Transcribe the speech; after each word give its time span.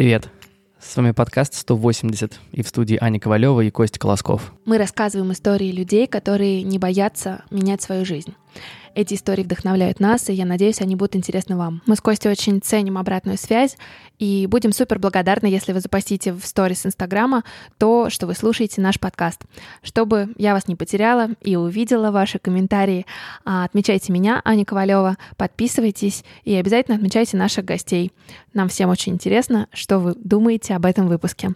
Привет. 0.00 0.30
С 0.78 0.96
вами 0.96 1.10
подкаст 1.10 1.52
180 1.52 2.40
и 2.52 2.62
в 2.62 2.68
студии 2.68 2.96
Аня 2.98 3.20
Ковалева 3.20 3.60
и 3.60 3.70
Костя 3.70 3.98
Колосков. 3.98 4.54
Мы 4.64 4.78
рассказываем 4.78 5.30
истории 5.32 5.70
людей, 5.70 6.06
которые 6.06 6.62
не 6.62 6.78
боятся 6.78 7.44
менять 7.50 7.82
свою 7.82 8.06
жизнь. 8.06 8.34
Эти 8.94 9.14
истории 9.14 9.44
вдохновляют 9.44 10.00
нас, 10.00 10.28
и 10.28 10.32
я 10.32 10.44
надеюсь, 10.44 10.80
они 10.80 10.96
будут 10.96 11.14
интересны 11.14 11.56
вам. 11.56 11.80
Мы 11.86 11.94
с 11.94 12.00
Костей 12.00 12.30
очень 12.30 12.60
ценим 12.60 12.98
обратную 12.98 13.38
связь 13.38 13.76
и 14.18 14.46
будем 14.46 14.72
супер 14.72 14.98
благодарны, 14.98 15.46
если 15.46 15.72
вы 15.72 15.80
запостите 15.80 16.32
в 16.32 16.44
сторис 16.44 16.84
Инстаграма 16.84 17.44
то, 17.78 18.10
что 18.10 18.26
вы 18.26 18.34
слушаете 18.34 18.80
наш 18.80 18.98
подкаст. 18.98 19.42
Чтобы 19.82 20.30
я 20.36 20.54
вас 20.54 20.66
не 20.66 20.74
потеряла 20.74 21.28
и 21.40 21.54
увидела 21.54 22.10
ваши 22.10 22.40
комментарии, 22.40 23.06
а, 23.44 23.64
отмечайте 23.64 24.12
меня, 24.12 24.42
Аня 24.44 24.64
Ковалева, 24.64 25.16
подписывайтесь 25.36 26.24
и 26.44 26.54
обязательно 26.54 26.96
отмечайте 26.96 27.36
наших 27.36 27.64
гостей. 27.64 28.12
Нам 28.54 28.68
всем 28.68 28.90
очень 28.90 29.12
интересно, 29.14 29.68
что 29.72 30.00
вы 30.00 30.14
думаете 30.16 30.74
об 30.74 30.84
этом 30.84 31.06
выпуске. 31.06 31.54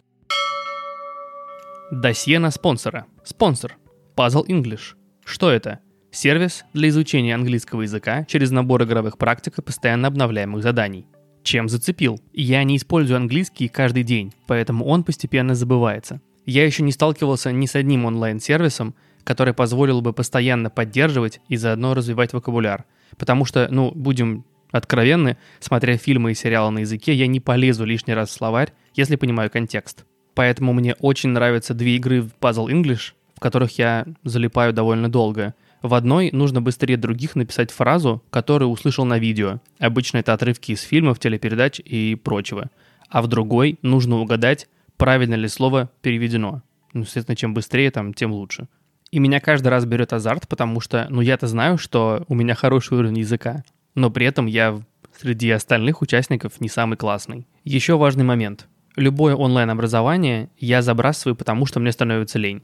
Досье 1.90 2.38
на 2.38 2.50
спонсора. 2.50 3.06
Спонсор. 3.24 3.76
Puzzle 4.16 4.46
English. 4.46 4.94
Что 5.24 5.50
это? 5.50 5.80
Сервис 6.14 6.64
для 6.72 6.90
изучения 6.90 7.34
английского 7.34 7.82
языка 7.82 8.24
через 8.26 8.52
набор 8.52 8.84
игровых 8.84 9.18
практик 9.18 9.58
и 9.58 9.62
постоянно 9.62 10.06
обновляемых 10.06 10.62
заданий. 10.62 11.08
Чем 11.42 11.68
зацепил? 11.68 12.20
Я 12.32 12.62
не 12.62 12.76
использую 12.76 13.16
английский 13.16 13.66
каждый 13.66 14.04
день, 14.04 14.32
поэтому 14.46 14.84
он 14.84 15.02
постепенно 15.02 15.56
забывается. 15.56 16.20
Я 16.46 16.64
еще 16.64 16.84
не 16.84 16.92
сталкивался 16.92 17.50
ни 17.50 17.66
с 17.66 17.74
одним 17.74 18.04
онлайн-сервисом, 18.04 18.94
который 19.24 19.54
позволил 19.54 20.02
бы 20.02 20.12
постоянно 20.12 20.70
поддерживать 20.70 21.40
и 21.48 21.56
заодно 21.56 21.94
развивать 21.94 22.32
вокабуляр. 22.32 22.84
Потому 23.18 23.44
что, 23.44 23.66
ну, 23.68 23.90
будем 23.90 24.44
откровенны, 24.70 25.36
смотря 25.58 25.96
фильмы 25.96 26.30
и 26.30 26.34
сериалы 26.36 26.70
на 26.70 26.78
языке, 26.80 27.12
я 27.12 27.26
не 27.26 27.40
полезу 27.40 27.84
лишний 27.84 28.14
раз 28.14 28.28
в 28.28 28.34
словарь, 28.34 28.72
если 28.94 29.16
понимаю 29.16 29.50
контекст. 29.50 30.04
Поэтому 30.34 30.74
мне 30.74 30.94
очень 31.00 31.30
нравятся 31.30 31.74
две 31.74 31.96
игры 31.96 32.22
в 32.22 32.30
Puzzle 32.40 32.68
English, 32.68 33.14
в 33.34 33.40
которых 33.40 33.76
я 33.78 34.06
залипаю 34.22 34.72
довольно 34.72 35.08
долго– 35.08 35.54
в 35.84 35.92
одной 35.92 36.30
нужно 36.32 36.62
быстрее 36.62 36.96
других 36.96 37.36
написать 37.36 37.70
фразу, 37.70 38.22
которую 38.30 38.70
услышал 38.70 39.04
на 39.04 39.18
видео. 39.18 39.60
Обычно 39.78 40.16
это 40.16 40.32
отрывки 40.32 40.72
из 40.72 40.80
фильмов, 40.80 41.18
телепередач 41.18 41.78
и 41.78 42.14
прочего. 42.14 42.70
А 43.10 43.20
в 43.20 43.26
другой 43.26 43.78
нужно 43.82 44.16
угадать, 44.16 44.66
правильно 44.96 45.34
ли 45.34 45.46
слово 45.46 45.90
переведено. 46.00 46.62
Ну, 46.94 47.02
естественно, 47.02 47.36
чем 47.36 47.52
быстрее, 47.52 47.90
там, 47.90 48.14
тем 48.14 48.32
лучше. 48.32 48.66
И 49.10 49.18
меня 49.18 49.40
каждый 49.40 49.68
раз 49.68 49.84
берет 49.84 50.14
азарт, 50.14 50.48
потому 50.48 50.80
что, 50.80 51.06
ну, 51.10 51.20
я-то 51.20 51.46
знаю, 51.48 51.76
что 51.76 52.24
у 52.28 52.34
меня 52.34 52.54
хороший 52.54 52.96
уровень 52.96 53.18
языка, 53.18 53.62
но 53.94 54.10
при 54.10 54.24
этом 54.24 54.46
я 54.46 54.80
среди 55.20 55.50
остальных 55.50 56.00
участников 56.00 56.62
не 56.62 56.70
самый 56.70 56.96
классный. 56.96 57.46
Еще 57.62 57.98
важный 57.98 58.24
момент. 58.24 58.68
Любое 58.96 59.34
онлайн-образование 59.34 60.48
я 60.58 60.80
забрасываю, 60.80 61.36
потому 61.36 61.66
что 61.66 61.78
мне 61.78 61.92
становится 61.92 62.38
лень. 62.38 62.62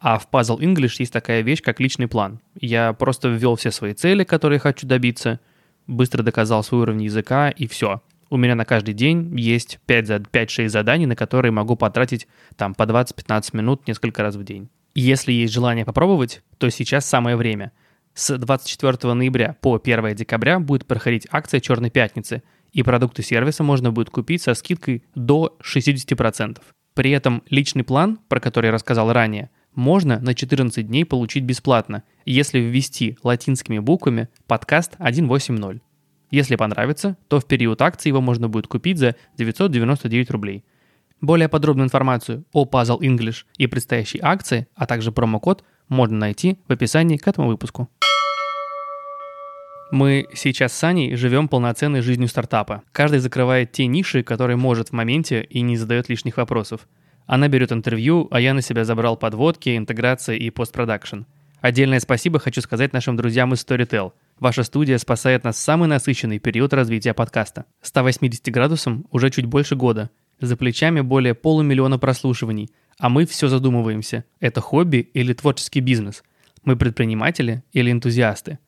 А 0.00 0.18
в 0.18 0.28
Puzzle 0.30 0.58
English 0.58 0.96
есть 0.98 1.12
такая 1.12 1.42
вещь, 1.42 1.60
как 1.60 1.80
личный 1.80 2.06
план. 2.06 2.40
Я 2.60 2.92
просто 2.92 3.28
ввел 3.28 3.56
все 3.56 3.70
свои 3.70 3.94
цели, 3.94 4.24
которые 4.24 4.58
хочу 4.60 4.86
добиться, 4.86 5.40
быстро 5.86 6.22
доказал 6.22 6.62
свой 6.62 6.82
уровень 6.82 7.04
языка, 7.04 7.50
и 7.50 7.66
все. 7.66 8.00
У 8.30 8.36
меня 8.36 8.54
на 8.54 8.64
каждый 8.64 8.94
день 8.94 9.36
есть 9.38 9.80
5-6 9.88 10.68
заданий, 10.68 11.06
на 11.06 11.16
которые 11.16 11.50
могу 11.50 11.76
потратить 11.76 12.28
там 12.56 12.74
по 12.74 12.84
20-15 12.84 13.56
минут 13.56 13.88
несколько 13.88 14.22
раз 14.22 14.36
в 14.36 14.44
день. 14.44 14.68
Если 14.94 15.32
есть 15.32 15.52
желание 15.52 15.84
попробовать, 15.84 16.42
то 16.58 16.68
сейчас 16.70 17.06
самое 17.06 17.36
время. 17.36 17.72
С 18.14 18.36
24 18.36 19.14
ноября 19.14 19.56
по 19.60 19.80
1 19.82 20.14
декабря 20.14 20.60
будет 20.60 20.86
проходить 20.86 21.26
акция 21.30 21.60
«Черной 21.60 21.90
пятницы», 21.90 22.42
и 22.72 22.82
продукты 22.82 23.22
сервиса 23.22 23.62
можно 23.62 23.90
будет 23.92 24.10
купить 24.10 24.42
со 24.42 24.52
скидкой 24.54 25.02
до 25.14 25.56
60%. 25.62 26.58
При 26.94 27.10
этом 27.12 27.42
личный 27.48 27.82
план, 27.82 28.18
про 28.28 28.40
который 28.40 28.66
я 28.66 28.72
рассказал 28.72 29.12
ранее– 29.12 29.50
можно 29.78 30.18
на 30.18 30.34
14 30.34 30.88
дней 30.88 31.04
получить 31.04 31.44
бесплатно, 31.44 32.02
если 32.24 32.58
ввести 32.58 33.16
латинскими 33.22 33.78
буквами 33.78 34.28
подкаст 34.48 34.94
180. 34.94 35.80
Если 36.32 36.56
понравится, 36.56 37.16
то 37.28 37.38
в 37.38 37.46
период 37.46 37.80
акции 37.80 38.08
его 38.08 38.20
можно 38.20 38.48
будет 38.48 38.66
купить 38.66 38.98
за 38.98 39.14
999 39.36 40.30
рублей. 40.32 40.64
Более 41.20 41.48
подробную 41.48 41.86
информацию 41.86 42.44
о 42.52 42.64
Puzzle 42.64 42.98
English 42.98 43.44
и 43.56 43.68
предстоящей 43.68 44.18
акции, 44.20 44.66
а 44.74 44.84
также 44.84 45.12
промокод 45.12 45.62
можно 45.88 46.18
найти 46.18 46.58
в 46.66 46.72
описании 46.72 47.16
к 47.16 47.28
этому 47.28 47.46
выпуску. 47.46 47.88
Мы 49.92 50.26
сейчас 50.34 50.72
с 50.72 50.82
Аней 50.82 51.14
живем 51.14 51.46
полноценной 51.46 52.00
жизнью 52.00 52.28
стартапа. 52.28 52.82
Каждый 52.90 53.20
закрывает 53.20 53.70
те 53.70 53.86
ниши, 53.86 54.24
которые 54.24 54.56
может 54.56 54.88
в 54.88 54.92
моменте 54.92 55.42
и 55.48 55.60
не 55.60 55.76
задает 55.76 56.08
лишних 56.08 56.36
вопросов. 56.36 56.88
Она 57.28 57.48
берет 57.48 57.72
интервью, 57.72 58.26
а 58.30 58.40
я 58.40 58.54
на 58.54 58.62
себя 58.62 58.86
забрал 58.86 59.18
подводки, 59.18 59.76
интеграции 59.76 60.38
и 60.38 60.48
постпродакшн. 60.48 61.24
Отдельное 61.60 62.00
спасибо 62.00 62.38
хочу 62.38 62.62
сказать 62.62 62.94
нашим 62.94 63.16
друзьям 63.16 63.52
из 63.52 63.62
Storytel. 63.62 64.12
Ваша 64.40 64.62
студия 64.62 64.96
спасает 64.96 65.44
нас 65.44 65.56
в 65.56 65.60
самый 65.60 65.90
насыщенный 65.90 66.38
период 66.38 66.72
развития 66.72 67.12
подкаста. 67.12 67.66
180 67.82 68.50
градусам 68.50 69.04
уже 69.10 69.28
чуть 69.28 69.44
больше 69.44 69.76
года. 69.76 70.08
За 70.40 70.56
плечами 70.56 71.02
более 71.02 71.34
полумиллиона 71.34 71.98
прослушиваний. 71.98 72.70
А 72.98 73.10
мы 73.10 73.26
все 73.26 73.48
задумываемся, 73.48 74.24
это 74.40 74.62
хобби 74.62 75.10
или 75.12 75.34
творческий 75.34 75.80
бизнес? 75.80 76.24
Мы 76.64 76.76
предприниматели 76.76 77.62
или 77.74 77.92
энтузиасты? 77.92 78.58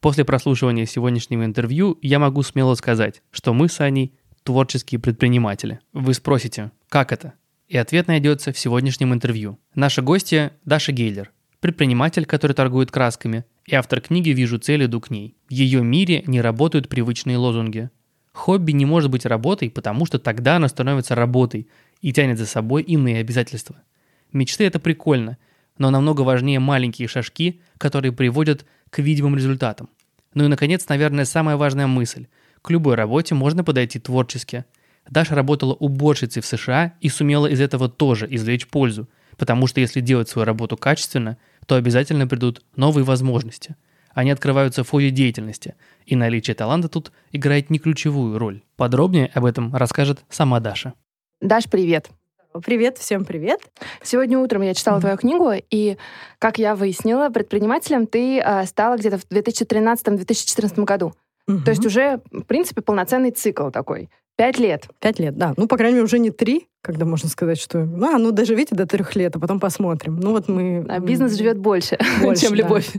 После 0.00 0.24
прослушивания 0.24 0.86
сегодняшнего 0.86 1.44
интервью 1.44 1.98
я 2.00 2.18
могу 2.18 2.42
смело 2.42 2.76
сказать, 2.76 3.20
что 3.30 3.52
мы 3.52 3.68
с 3.68 3.78
Аней 3.80 4.14
творческие 4.42 5.00
предприниматели. 5.00 5.80
Вы 5.92 6.14
спросите, 6.14 6.70
как 6.88 7.12
это? 7.12 7.34
И 7.68 7.76
ответ 7.76 8.06
найдется 8.06 8.52
в 8.52 8.58
сегодняшнем 8.58 9.12
интервью. 9.12 9.58
Наша 9.74 10.00
гостья 10.00 10.52
Даша 10.64 10.92
Гейлер, 10.92 11.32
предприниматель, 11.58 12.24
который 12.24 12.52
торгует 12.52 12.92
красками, 12.92 13.44
и 13.66 13.74
автор 13.74 14.00
книги 14.00 14.30
«Вижу 14.30 14.58
цель, 14.58 14.84
иду 14.84 15.00
к 15.00 15.10
ней». 15.10 15.36
В 15.48 15.52
ее 15.52 15.82
мире 15.82 16.22
не 16.28 16.40
работают 16.40 16.88
привычные 16.88 17.38
лозунги. 17.38 17.90
Хобби 18.32 18.70
не 18.70 18.84
может 18.84 19.10
быть 19.10 19.26
работой, 19.26 19.68
потому 19.68 20.06
что 20.06 20.20
тогда 20.20 20.56
оно 20.56 20.68
становится 20.68 21.16
работой 21.16 21.68
и 22.02 22.12
тянет 22.12 22.38
за 22.38 22.46
собой 22.46 22.84
иные 22.84 23.18
обязательства. 23.18 23.82
Мечты– 24.32 24.62
это 24.66 24.78
прикольно, 24.78 25.36
но 25.76 25.90
намного 25.90 26.20
важнее 26.20 26.60
маленькие 26.60 27.08
шажки, 27.08 27.60
которые 27.78 28.12
приводят 28.12 28.64
к 28.90 29.00
видимым 29.00 29.34
результатам. 29.34 29.88
Ну 30.34 30.44
и, 30.44 30.48
наконец, 30.48 30.88
наверное, 30.88 31.24
самая 31.24 31.56
важная 31.56 31.88
мысль. 31.88 32.28
К 32.62 32.70
любой 32.70 32.94
работе 32.94 33.34
можно 33.34 33.64
подойти 33.64 33.98
творчески– 33.98 34.64
Даша 35.10 35.34
работала 35.34 35.74
уборщицей 35.74 36.42
в 36.42 36.46
США 36.46 36.94
и 37.00 37.08
сумела 37.08 37.46
из 37.46 37.60
этого 37.60 37.88
тоже 37.88 38.26
извлечь 38.28 38.66
пользу, 38.66 39.08
потому 39.36 39.66
что 39.66 39.80
если 39.80 40.00
делать 40.00 40.28
свою 40.28 40.46
работу 40.46 40.76
качественно, 40.76 41.38
то 41.66 41.74
обязательно 41.76 42.26
придут 42.26 42.62
новые 42.76 43.04
возможности. 43.04 43.76
Они 44.12 44.30
открываются 44.30 44.82
в 44.82 44.88
ходе 44.88 45.10
деятельности, 45.10 45.74
и 46.06 46.16
наличие 46.16 46.54
таланта 46.54 46.88
тут 46.88 47.12
играет 47.32 47.68
не 47.68 47.78
ключевую 47.78 48.38
роль. 48.38 48.62
Подробнее 48.76 49.30
об 49.34 49.44
этом 49.44 49.74
расскажет 49.74 50.24
сама 50.30 50.58
Даша. 50.60 50.94
Даш, 51.40 51.64
привет. 51.68 52.10
Привет, 52.64 52.96
всем 52.96 53.26
привет. 53.26 53.60
Сегодня 54.02 54.38
утром 54.38 54.62
я 54.62 54.72
читала 54.72 54.96
mm-hmm. 54.96 55.00
твою 55.00 55.16
книгу, 55.18 55.52
и, 55.70 55.98
как 56.38 56.58
я 56.58 56.74
выяснила, 56.74 57.28
предпринимателем 57.28 58.06
ты 58.06 58.38
э, 58.38 58.64
стала 58.64 58.96
где-то 58.96 59.18
в 59.18 59.26
2013-2014 59.30 60.84
году. 60.84 61.12
Угу. 61.46 61.60
То 61.60 61.70
есть 61.70 61.84
уже, 61.84 62.20
в 62.32 62.42
принципе, 62.42 62.80
полноценный 62.80 63.30
цикл 63.30 63.70
такой. 63.70 64.08
Пять 64.36 64.58
лет. 64.58 64.86
Пять 65.00 65.18
лет, 65.18 65.36
да. 65.36 65.54
Ну, 65.56 65.66
по 65.66 65.78
крайней 65.78 65.94
мере, 65.94 66.04
уже 66.04 66.18
не 66.18 66.30
три, 66.30 66.68
когда 66.82 67.06
можно 67.06 67.28
сказать, 67.28 67.58
что... 67.58 67.80
А, 67.80 68.18
ну, 68.18 68.32
доживите 68.32 68.74
до 68.74 68.86
трех 68.86 69.16
лет, 69.16 69.34
а 69.34 69.40
потом 69.40 69.58
посмотрим. 69.58 70.16
Ну, 70.16 70.32
вот 70.32 70.48
мы... 70.48 70.84
А 70.88 71.00
бизнес 71.00 71.36
живет 71.36 71.58
больше, 71.58 71.98
больше 72.22 72.42
чем 72.42 72.50
да. 72.52 72.56
любовь. 72.56 72.90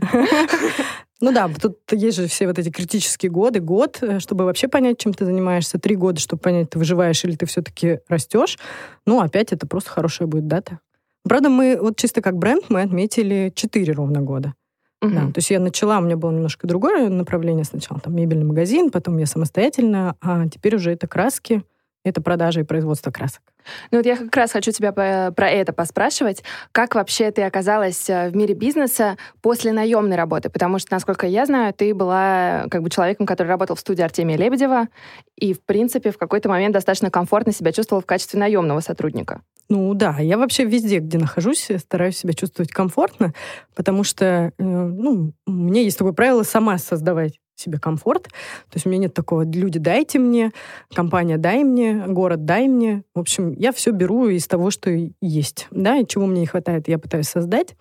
Ну 1.20 1.32
да, 1.32 1.48
тут 1.48 1.78
есть 1.90 2.16
же 2.16 2.28
все 2.28 2.46
вот 2.46 2.60
эти 2.60 2.70
критические 2.70 3.28
годы. 3.32 3.58
Год, 3.58 3.98
э, 4.02 4.20
чтобы 4.20 4.44
вообще 4.44 4.68
понять, 4.68 4.98
чем 4.98 5.12
ты 5.12 5.24
занимаешься. 5.24 5.76
Три 5.76 5.96
года, 5.96 6.20
чтобы 6.20 6.40
понять, 6.40 6.70
ты 6.70 6.78
выживаешь 6.78 7.24
или 7.24 7.34
ты 7.34 7.44
все-таки 7.46 7.98
растешь. 8.08 8.56
Ну, 9.04 9.20
опять 9.20 9.52
это 9.52 9.66
просто 9.66 9.90
хорошая 9.90 10.28
будет 10.28 10.46
дата. 10.46 10.78
Правда, 11.24 11.48
мы 11.48 11.76
вот 11.80 11.96
чисто 11.96 12.22
как 12.22 12.36
бренд 12.36 12.66
мы 12.68 12.82
отметили 12.82 13.52
четыре 13.54 13.94
ровно 13.94 14.20
года. 14.20 14.54
Угу. 15.00 15.10
Да, 15.12 15.20
то 15.26 15.34
есть 15.36 15.50
я 15.50 15.60
начала, 15.60 15.98
у 15.98 16.02
меня 16.02 16.16
было 16.16 16.30
немножко 16.32 16.66
другое 16.66 17.08
направление. 17.08 17.64
Сначала, 17.64 18.00
там 18.00 18.16
мебельный 18.16 18.44
магазин, 18.44 18.90
потом 18.90 19.18
я 19.18 19.26
самостоятельно, 19.26 20.16
а 20.20 20.48
теперь 20.48 20.74
уже 20.76 20.92
это 20.92 21.06
краски, 21.06 21.62
это 22.04 22.20
продажа 22.20 22.60
и 22.60 22.64
производство 22.64 23.10
красок. 23.10 23.42
Ну 23.90 23.98
вот 23.98 24.06
я 24.06 24.16
как 24.16 24.34
раз 24.34 24.52
хочу 24.52 24.70
тебя 24.70 24.92
про 24.92 25.50
это 25.50 25.72
поспрашивать. 25.72 26.42
Как 26.72 26.94
вообще 26.94 27.30
ты 27.30 27.42
оказалась 27.42 28.08
э, 28.08 28.30
в 28.30 28.36
мире 28.36 28.54
бизнеса 28.54 29.16
после 29.42 29.72
наемной 29.72 30.16
работы? 30.16 30.48
Потому 30.48 30.78
что, 30.78 30.92
насколько 30.92 31.26
я 31.26 31.44
знаю, 31.44 31.74
ты 31.74 31.94
была 31.94 32.64
как 32.70 32.82
бы 32.82 32.90
человеком, 32.90 33.26
который 33.26 33.48
работал 33.48 33.76
в 33.76 33.80
студии 33.80 34.02
Артемия 34.02 34.36
Лебедева 34.36 34.88
и, 35.36 35.52
в 35.52 35.62
принципе, 35.62 36.10
в 36.10 36.18
какой-то 36.18 36.48
момент 36.48 36.72
достаточно 36.72 37.10
комфортно 37.10 37.52
себя 37.52 37.72
чувствовал 37.72 38.02
в 38.02 38.06
качестве 38.06 38.40
наемного 38.40 38.80
сотрудника. 38.80 39.42
Ну 39.68 39.92
да, 39.92 40.16
я 40.18 40.38
вообще 40.38 40.64
везде, 40.64 40.98
где 40.98 41.18
нахожусь, 41.18 41.68
стараюсь 41.78 42.16
себя 42.16 42.32
чувствовать 42.32 42.70
комфортно, 42.70 43.34
потому 43.74 44.02
что 44.02 44.52
э, 44.56 44.62
ну, 44.62 45.32
у 45.46 45.50
меня 45.50 45.82
есть 45.82 45.98
такое 45.98 46.14
правило 46.14 46.42
сама 46.42 46.78
создавать 46.78 47.38
себе 47.60 47.78
комфорт. 47.78 48.24
То 48.24 48.74
есть 48.74 48.86
у 48.86 48.88
меня 48.90 49.02
нет 49.02 49.14
такого 49.14 49.42
«люди, 49.42 49.78
дайте 49.78 50.18
мне», 50.18 50.52
«компания, 50.94 51.38
дай 51.38 51.64
мне», 51.64 52.04
«город, 52.06 52.44
дай 52.44 52.68
мне». 52.68 53.02
В 53.14 53.20
общем, 53.20 53.52
я 53.52 53.72
все 53.72 53.90
беру 53.90 54.28
из 54.28 54.46
того, 54.46 54.70
что 54.70 54.90
есть, 55.20 55.66
да, 55.70 55.96
и 55.96 56.06
чего 56.06 56.26
мне 56.26 56.40
не 56.40 56.46
хватает, 56.46 56.88
я 56.88 56.98
пытаюсь 56.98 57.28
создать. 57.28 57.76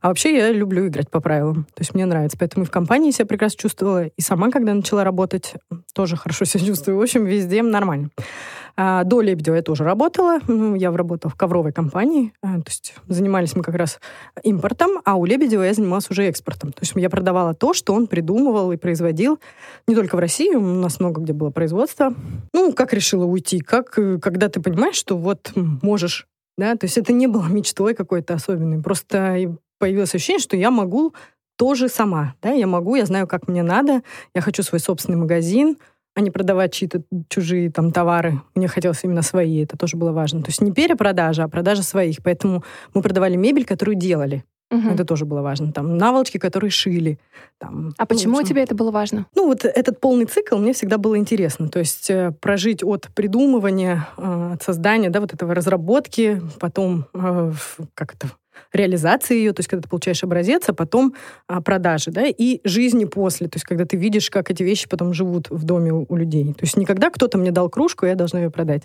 А 0.00 0.08
вообще 0.08 0.36
я 0.36 0.52
люблю 0.52 0.86
играть 0.86 1.10
по 1.10 1.20
правилам. 1.20 1.64
То 1.74 1.80
есть 1.80 1.94
мне 1.94 2.06
нравится. 2.06 2.36
Поэтому 2.38 2.64
и 2.64 2.66
в 2.66 2.70
компании 2.70 3.10
себя 3.10 3.26
прекрасно 3.26 3.58
чувствовала. 3.58 4.06
И 4.06 4.20
сама, 4.20 4.50
когда 4.50 4.72
начала 4.72 5.02
работать, 5.02 5.54
тоже 5.92 6.16
хорошо 6.16 6.44
себя 6.44 6.64
чувствую. 6.64 6.98
В 6.98 7.02
общем, 7.02 7.24
везде 7.24 7.62
нормально. 7.62 8.10
А 8.80 9.02
до 9.02 9.20
Лебедева 9.20 9.56
я 9.56 9.62
тоже 9.62 9.82
работала. 9.82 10.38
Я 10.76 10.92
работала 10.92 11.32
в 11.32 11.34
ковровой 11.34 11.72
компании. 11.72 12.32
А, 12.42 12.54
то 12.58 12.68
есть 12.68 12.94
занимались 13.08 13.56
мы 13.56 13.64
как 13.64 13.74
раз 13.74 13.98
импортом, 14.44 15.00
а 15.04 15.16
у 15.16 15.24
Лебедева 15.24 15.64
я 15.64 15.74
занималась 15.74 16.08
уже 16.10 16.26
экспортом. 16.26 16.70
То 16.70 16.82
есть 16.82 16.92
я 16.94 17.10
продавала 17.10 17.54
то, 17.54 17.74
что 17.74 17.92
он 17.92 18.06
придумывал 18.06 18.70
и 18.70 18.76
производил. 18.76 19.40
Не 19.88 19.96
только 19.96 20.14
в 20.14 20.20
России, 20.20 20.54
у 20.54 20.60
нас 20.60 21.00
много 21.00 21.20
где 21.20 21.32
было 21.32 21.50
производство. 21.50 22.14
Ну, 22.54 22.72
как 22.72 22.92
решила 22.92 23.24
уйти? 23.24 23.58
Как, 23.58 23.98
э, 23.98 24.18
когда 24.18 24.48
ты 24.48 24.60
понимаешь, 24.60 24.94
что 24.94 25.16
вот 25.16 25.50
можешь 25.82 26.28
да, 26.56 26.74
то 26.74 26.86
есть 26.86 26.98
это 26.98 27.12
не 27.12 27.28
было 27.28 27.46
мечтой 27.46 27.94
какой-то 27.94 28.34
особенной, 28.34 28.82
просто 28.82 29.56
появилось 29.78 30.14
ощущение, 30.14 30.40
что 30.40 30.56
я 30.56 30.72
могу 30.72 31.14
тоже 31.56 31.88
сама, 31.88 32.34
да, 32.42 32.50
я 32.50 32.66
могу, 32.66 32.96
я 32.96 33.06
знаю, 33.06 33.26
как 33.28 33.48
мне 33.48 33.62
надо, 33.62 34.02
я 34.34 34.40
хочу 34.40 34.62
свой 34.64 34.80
собственный 34.80 35.18
магазин, 35.18 35.76
а 36.18 36.20
не 36.20 36.32
продавать 36.32 36.72
чьи-то 36.72 37.02
чужие 37.28 37.70
там 37.70 37.92
товары. 37.92 38.40
Мне 38.56 38.66
хотелось 38.66 39.04
именно 39.04 39.22
свои, 39.22 39.62
это 39.62 39.76
тоже 39.76 39.96
было 39.96 40.10
важно. 40.10 40.42
То 40.42 40.48
есть 40.48 40.60
не 40.60 40.72
перепродажа, 40.72 41.44
а 41.44 41.48
продажа 41.48 41.84
своих. 41.84 42.24
Поэтому 42.24 42.64
мы 42.92 43.02
продавали 43.02 43.36
мебель, 43.36 43.64
которую 43.64 43.94
делали. 43.94 44.42
Угу. 44.72 44.88
Это 44.88 45.04
тоже 45.04 45.26
было 45.26 45.42
важно. 45.42 45.72
Там 45.72 45.96
наволочки, 45.96 46.38
которые 46.38 46.72
шили. 46.72 47.20
Там, 47.58 47.94
а 47.96 48.02
ну, 48.02 48.06
почему 48.08 48.42
тебе 48.42 48.64
это 48.64 48.74
было 48.74 48.90
важно? 48.90 49.26
Ну, 49.36 49.46
вот 49.46 49.64
этот 49.64 50.00
полный 50.00 50.24
цикл 50.24 50.56
мне 50.56 50.72
всегда 50.72 50.98
было 50.98 51.16
интересно. 51.16 51.68
То 51.68 51.78
есть 51.78 52.10
э, 52.10 52.32
прожить 52.40 52.82
от 52.82 53.08
придумывания, 53.14 54.08
э, 54.16 54.54
от 54.54 54.62
создания, 54.64 55.10
да, 55.10 55.20
вот 55.20 55.32
этого 55.32 55.54
разработки, 55.54 56.42
потом, 56.58 57.06
э, 57.14 57.52
как 57.94 58.14
это, 58.14 58.32
реализации 58.72 59.36
ее, 59.36 59.52
то 59.52 59.60
есть 59.60 59.68
когда 59.68 59.82
ты 59.82 59.88
получаешь 59.88 60.22
образец, 60.24 60.68
а 60.68 60.74
потом 60.74 61.14
а, 61.46 61.60
продажи, 61.60 62.10
да, 62.10 62.24
и 62.26 62.60
жизни 62.64 63.04
после, 63.04 63.48
то 63.48 63.56
есть 63.56 63.64
когда 63.64 63.84
ты 63.84 63.96
видишь, 63.96 64.30
как 64.30 64.50
эти 64.50 64.62
вещи 64.62 64.88
потом 64.88 65.12
живут 65.12 65.50
в 65.50 65.64
доме 65.64 65.92
у, 65.92 66.06
у 66.08 66.16
людей. 66.16 66.52
То 66.54 66.64
есть 66.64 66.76
никогда 66.76 67.10
кто-то 67.10 67.38
мне 67.38 67.50
дал 67.50 67.68
кружку, 67.68 68.06
я 68.06 68.14
должна 68.14 68.40
ее 68.40 68.50
продать. 68.50 68.82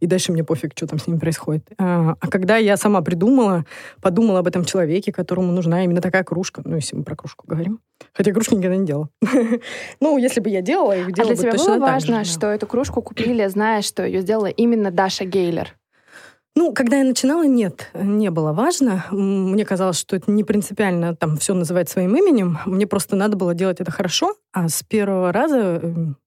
И 0.00 0.06
дальше 0.06 0.32
мне 0.32 0.44
пофиг, 0.44 0.72
что 0.74 0.86
там 0.86 0.98
с 0.98 1.06
ними 1.06 1.18
происходит. 1.18 1.68
А, 1.78 2.16
а 2.20 2.28
когда 2.28 2.56
я 2.56 2.76
сама 2.76 3.02
придумала, 3.02 3.64
подумала 4.00 4.40
об 4.40 4.46
этом 4.46 4.64
человеке, 4.64 5.12
которому 5.12 5.52
нужна 5.52 5.84
именно 5.84 6.00
такая 6.00 6.24
кружка, 6.24 6.62
ну, 6.64 6.76
если 6.76 6.96
мы 6.96 7.04
про 7.04 7.16
кружку 7.16 7.44
говорим, 7.46 7.80
Хотя 8.12 8.32
кружки 8.32 8.54
никогда 8.54 8.76
не 8.76 8.86
делала. 8.86 9.08
ну, 10.00 10.18
если 10.18 10.40
бы 10.40 10.50
я 10.50 10.62
делала, 10.62 10.96
их 10.96 11.12
делала 11.12 11.32
а 11.32 11.36
для 11.36 11.50
бы 11.50 11.56
тебя 11.56 11.64
было 11.64 11.78
важно, 11.78 12.24
что 12.24 12.48
эту 12.48 12.66
кружку 12.66 13.02
купили, 13.02 13.46
зная, 13.46 13.82
что 13.82 14.04
ее 14.04 14.20
сделала 14.20 14.46
именно 14.46 14.90
Даша 14.90 15.24
Гейлер? 15.24 15.76
Ну, 16.58 16.72
когда 16.72 16.96
я 16.96 17.04
начинала, 17.04 17.46
нет, 17.46 17.90
не 17.92 18.30
было 18.30 18.54
важно. 18.54 19.04
Мне 19.10 19.66
казалось, 19.66 19.98
что 19.98 20.16
это 20.16 20.30
не 20.30 20.42
принципиально 20.42 21.14
там 21.14 21.36
все 21.36 21.52
называть 21.52 21.90
своим 21.90 22.16
именем. 22.16 22.58
Мне 22.64 22.86
просто 22.86 23.14
надо 23.14 23.36
было 23.36 23.52
делать 23.54 23.80
это 23.80 23.90
хорошо, 23.90 24.34
а 24.54 24.70
с 24.70 24.82
первого 24.82 25.32
раза 25.32 25.82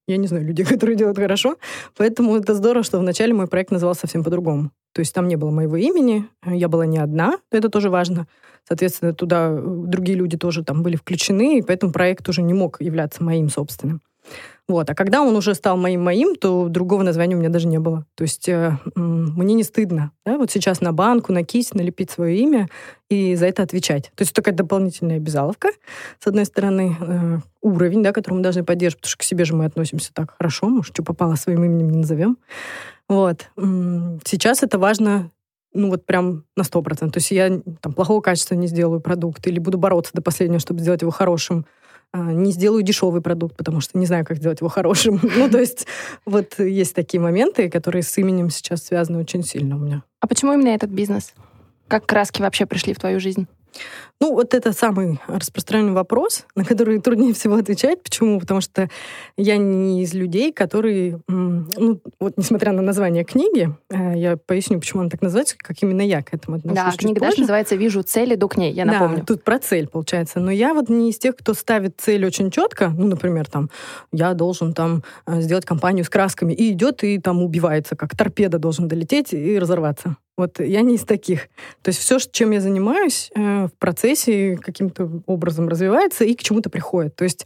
я 0.08 0.18
не 0.18 0.28
знаю 0.28 0.46
людей, 0.46 0.66
которые 0.70 0.96
делают 0.96 1.18
хорошо, 1.18 1.58
поэтому 1.98 2.38
это 2.38 2.54
здорово, 2.54 2.84
что 2.84 3.00
вначале 3.00 3.34
мой 3.34 3.48
проект 3.48 3.72
назывался 3.72 4.02
совсем 4.02 4.24
по-другому. 4.24 4.70
То 4.94 5.00
есть 5.00 5.16
там 5.16 5.28
не 5.28 5.36
было 5.36 5.50
моего 5.50 5.78
имени, 5.78 6.28
я 6.46 6.68
была 6.68 6.86
не 6.86 7.00
одна, 7.00 7.40
это 7.52 7.70
тоже 7.70 7.90
важно. 7.90 8.28
Соответственно, 8.68 9.16
туда 9.16 9.50
э, 9.50 9.62
другие 9.88 10.16
люди 10.16 10.38
тоже 10.38 10.64
там 10.64 10.84
были 10.84 10.96
включены, 10.96 11.58
и 11.58 11.62
поэтому 11.64 11.92
проект 11.92 12.30
уже 12.30 12.44
не 12.44 12.54
мог 12.54 12.80
являться 12.82 13.24
моим 13.24 13.50
собственным. 13.50 14.02
Вот. 14.68 14.88
А 14.88 14.94
когда 14.94 15.24
он 15.24 15.36
уже 15.36 15.56
стал 15.56 15.78
моим-моим, 15.78 16.36
то 16.36 16.70
другого 16.70 17.02
названия 17.02 17.36
у 17.36 17.40
меня 17.40 17.50
даже 17.50 17.68
не 17.68 17.80
было. 17.80 18.06
То 18.14 18.22
есть 18.22 18.48
э, 18.48 18.78
мне 18.96 19.56
не 19.56 19.64
стыдно 19.64 20.12
да, 20.26 20.38
вот 20.38 20.52
сейчас 20.52 20.80
на 20.80 20.94
банку, 20.94 21.34
на 21.34 21.44
кисть 21.44 21.74
налепить 21.74 22.12
свое 22.12 22.38
имя 22.38 22.68
и 23.10 23.36
за 23.36 23.48
это 23.48 23.64
отвечать. 23.64 24.12
То 24.16 24.22
есть 24.22 24.34
такая 24.34 24.54
дополнительная 24.54 25.18
обязаловка, 25.18 25.70
с 26.20 26.28
одной 26.28 26.46
стороны, 26.46 26.96
э, 27.00 27.40
уровень, 27.62 28.04
да, 28.04 28.12
который 28.12 28.36
мы 28.36 28.42
должны 28.42 28.64
поддерживать, 28.64 29.02
потому 29.02 29.10
что 29.10 29.18
к 29.18 29.24
себе 29.24 29.44
же 29.44 29.56
мы 29.56 29.66
относимся 29.66 30.14
так 30.14 30.36
хорошо, 30.38 30.70
может, 30.70 30.94
что 30.94 31.04
попало 31.04 31.34
своим 31.34 31.64
именем 31.64 31.90
не 31.90 31.98
назовем. 31.98 32.38
Вот. 33.08 33.50
Сейчас 33.58 34.62
это 34.62 34.78
важно 34.78 35.32
ну 35.74 35.90
вот 35.90 36.06
прям 36.06 36.46
на 36.56 36.64
сто 36.64 36.82
процентов. 36.82 37.14
То 37.14 37.18
есть 37.20 37.32
я 37.32 37.62
там 37.82 37.94
плохого 37.94 38.22
качества 38.22 38.56
не 38.56 38.68
сделаю 38.68 39.02
продукт 39.02 39.46
или 39.48 39.60
буду 39.60 39.78
бороться 39.78 40.12
до 40.14 40.22
последнего, 40.22 40.60
чтобы 40.60 40.82
сделать 40.82 41.02
его 41.02 41.12
хорошим. 41.12 41.66
А, 42.12 42.34
не 42.34 42.52
сделаю 42.52 42.82
дешевый 42.82 43.22
продукт, 43.22 43.56
потому 43.56 43.82
что 43.82 43.98
не 43.98 44.06
знаю, 44.06 44.26
как 44.26 44.38
сделать 44.38 44.62
его 44.62 44.70
хорошим. 44.70 45.20
ну, 45.38 45.50
то 45.50 45.60
есть 45.60 45.86
вот 46.26 46.58
есть 46.60 46.96
такие 46.96 47.22
моменты, 47.22 47.70
которые 47.70 48.04
с 48.04 48.18
именем 48.18 48.50
сейчас 48.50 48.84
связаны 48.84 49.20
очень 49.20 49.44
сильно 49.44 49.76
у 49.76 49.80
меня. 49.80 50.04
А 50.20 50.28
почему 50.28 50.54
именно 50.54 50.70
этот 50.70 50.90
бизнес? 50.90 51.34
Как 51.88 52.06
краски 52.06 52.42
вообще 52.42 52.66
пришли 52.66 52.94
в 52.94 53.00
твою 53.00 53.20
жизнь? 53.20 53.48
Ну, 54.22 54.34
вот 54.34 54.54
это 54.54 54.74
самый 54.74 55.22
распространенный 55.28 55.94
вопрос, 55.94 56.46
на 56.56 56.66
который 56.66 57.00
труднее 57.00 57.34
всего 57.34 57.56
отвечать. 57.56 58.04
Почему? 58.04 58.40
Потому 58.40 58.60
что 58.60 58.90
я 59.38 59.56
не 59.56 60.04
из 60.04 60.14
людей, 60.14 60.52
которые, 60.52 61.22
ну, 61.28 62.02
вот 62.20 62.34
несмотря 62.36 62.74
на 62.74 62.82
название 62.82 63.24
книги, 63.24 63.74
э, 63.90 64.18
я 64.18 64.36
поясню, 64.36 64.80
почему 64.80 65.02
она 65.02 65.10
так 65.10 65.22
называется, 65.22 65.56
как 65.58 65.78
именно 65.82 66.02
я 66.02 66.22
к 66.22 66.34
этому 66.34 66.58
отношусь. 66.58 66.84
Да, 66.84 66.92
книга 66.98 67.22
даже 67.22 67.40
называется 67.40 67.76
«Вижу 67.76 68.04
цель, 68.04 68.34
иду 68.34 68.50
к 68.50 68.58
ней», 68.58 68.74
я 68.74 68.84
напомню. 68.84 69.20
Да, 69.20 69.24
тут 69.24 69.44
про 69.46 69.58
цель, 69.58 69.88
получается. 69.88 70.42
Но 70.42 70.52
я 70.52 70.74
вот 70.74 70.90
не 70.90 71.12
из 71.12 71.18
тех, 71.18 71.38
кто 71.38 71.54
ставит 71.54 71.96
цель 71.98 72.26
очень 72.26 72.52
четко, 72.52 72.90
ну, 72.90 73.08
например, 73.08 73.48
там, 73.48 73.70
я 74.12 74.34
должен 74.34 74.74
там 74.74 75.02
э, 75.28 75.40
сделать 75.40 75.66
компанию 75.66 76.04
с 76.04 76.10
красками, 76.10 76.52
и 76.52 76.72
идет 76.72 77.06
и 77.06 77.20
там 77.20 77.42
убивается, 77.42 77.96
как 77.96 78.18
торпеда 78.18 78.60
должен 78.60 78.90
долететь 78.90 79.32
и 79.32 79.58
разорваться. 79.58 80.18
Вот 80.40 80.62
я 80.62 80.84
не 80.84 80.96
из 80.96 81.02
таких. 81.02 81.50
То 81.82 81.90
есть 81.90 82.00
все, 82.00 82.18
чем 82.18 82.52
я 82.52 82.62
занимаюсь, 82.62 83.30
э, 83.36 83.66
в 83.66 83.74
процессе 83.78 84.56
каким-то 84.56 85.22
образом 85.26 85.68
развивается 85.68 86.24
и 86.24 86.34
к 86.34 86.42
чему-то 86.42 86.70
приходит. 86.70 87.14
То 87.18 87.26
есть 87.26 87.46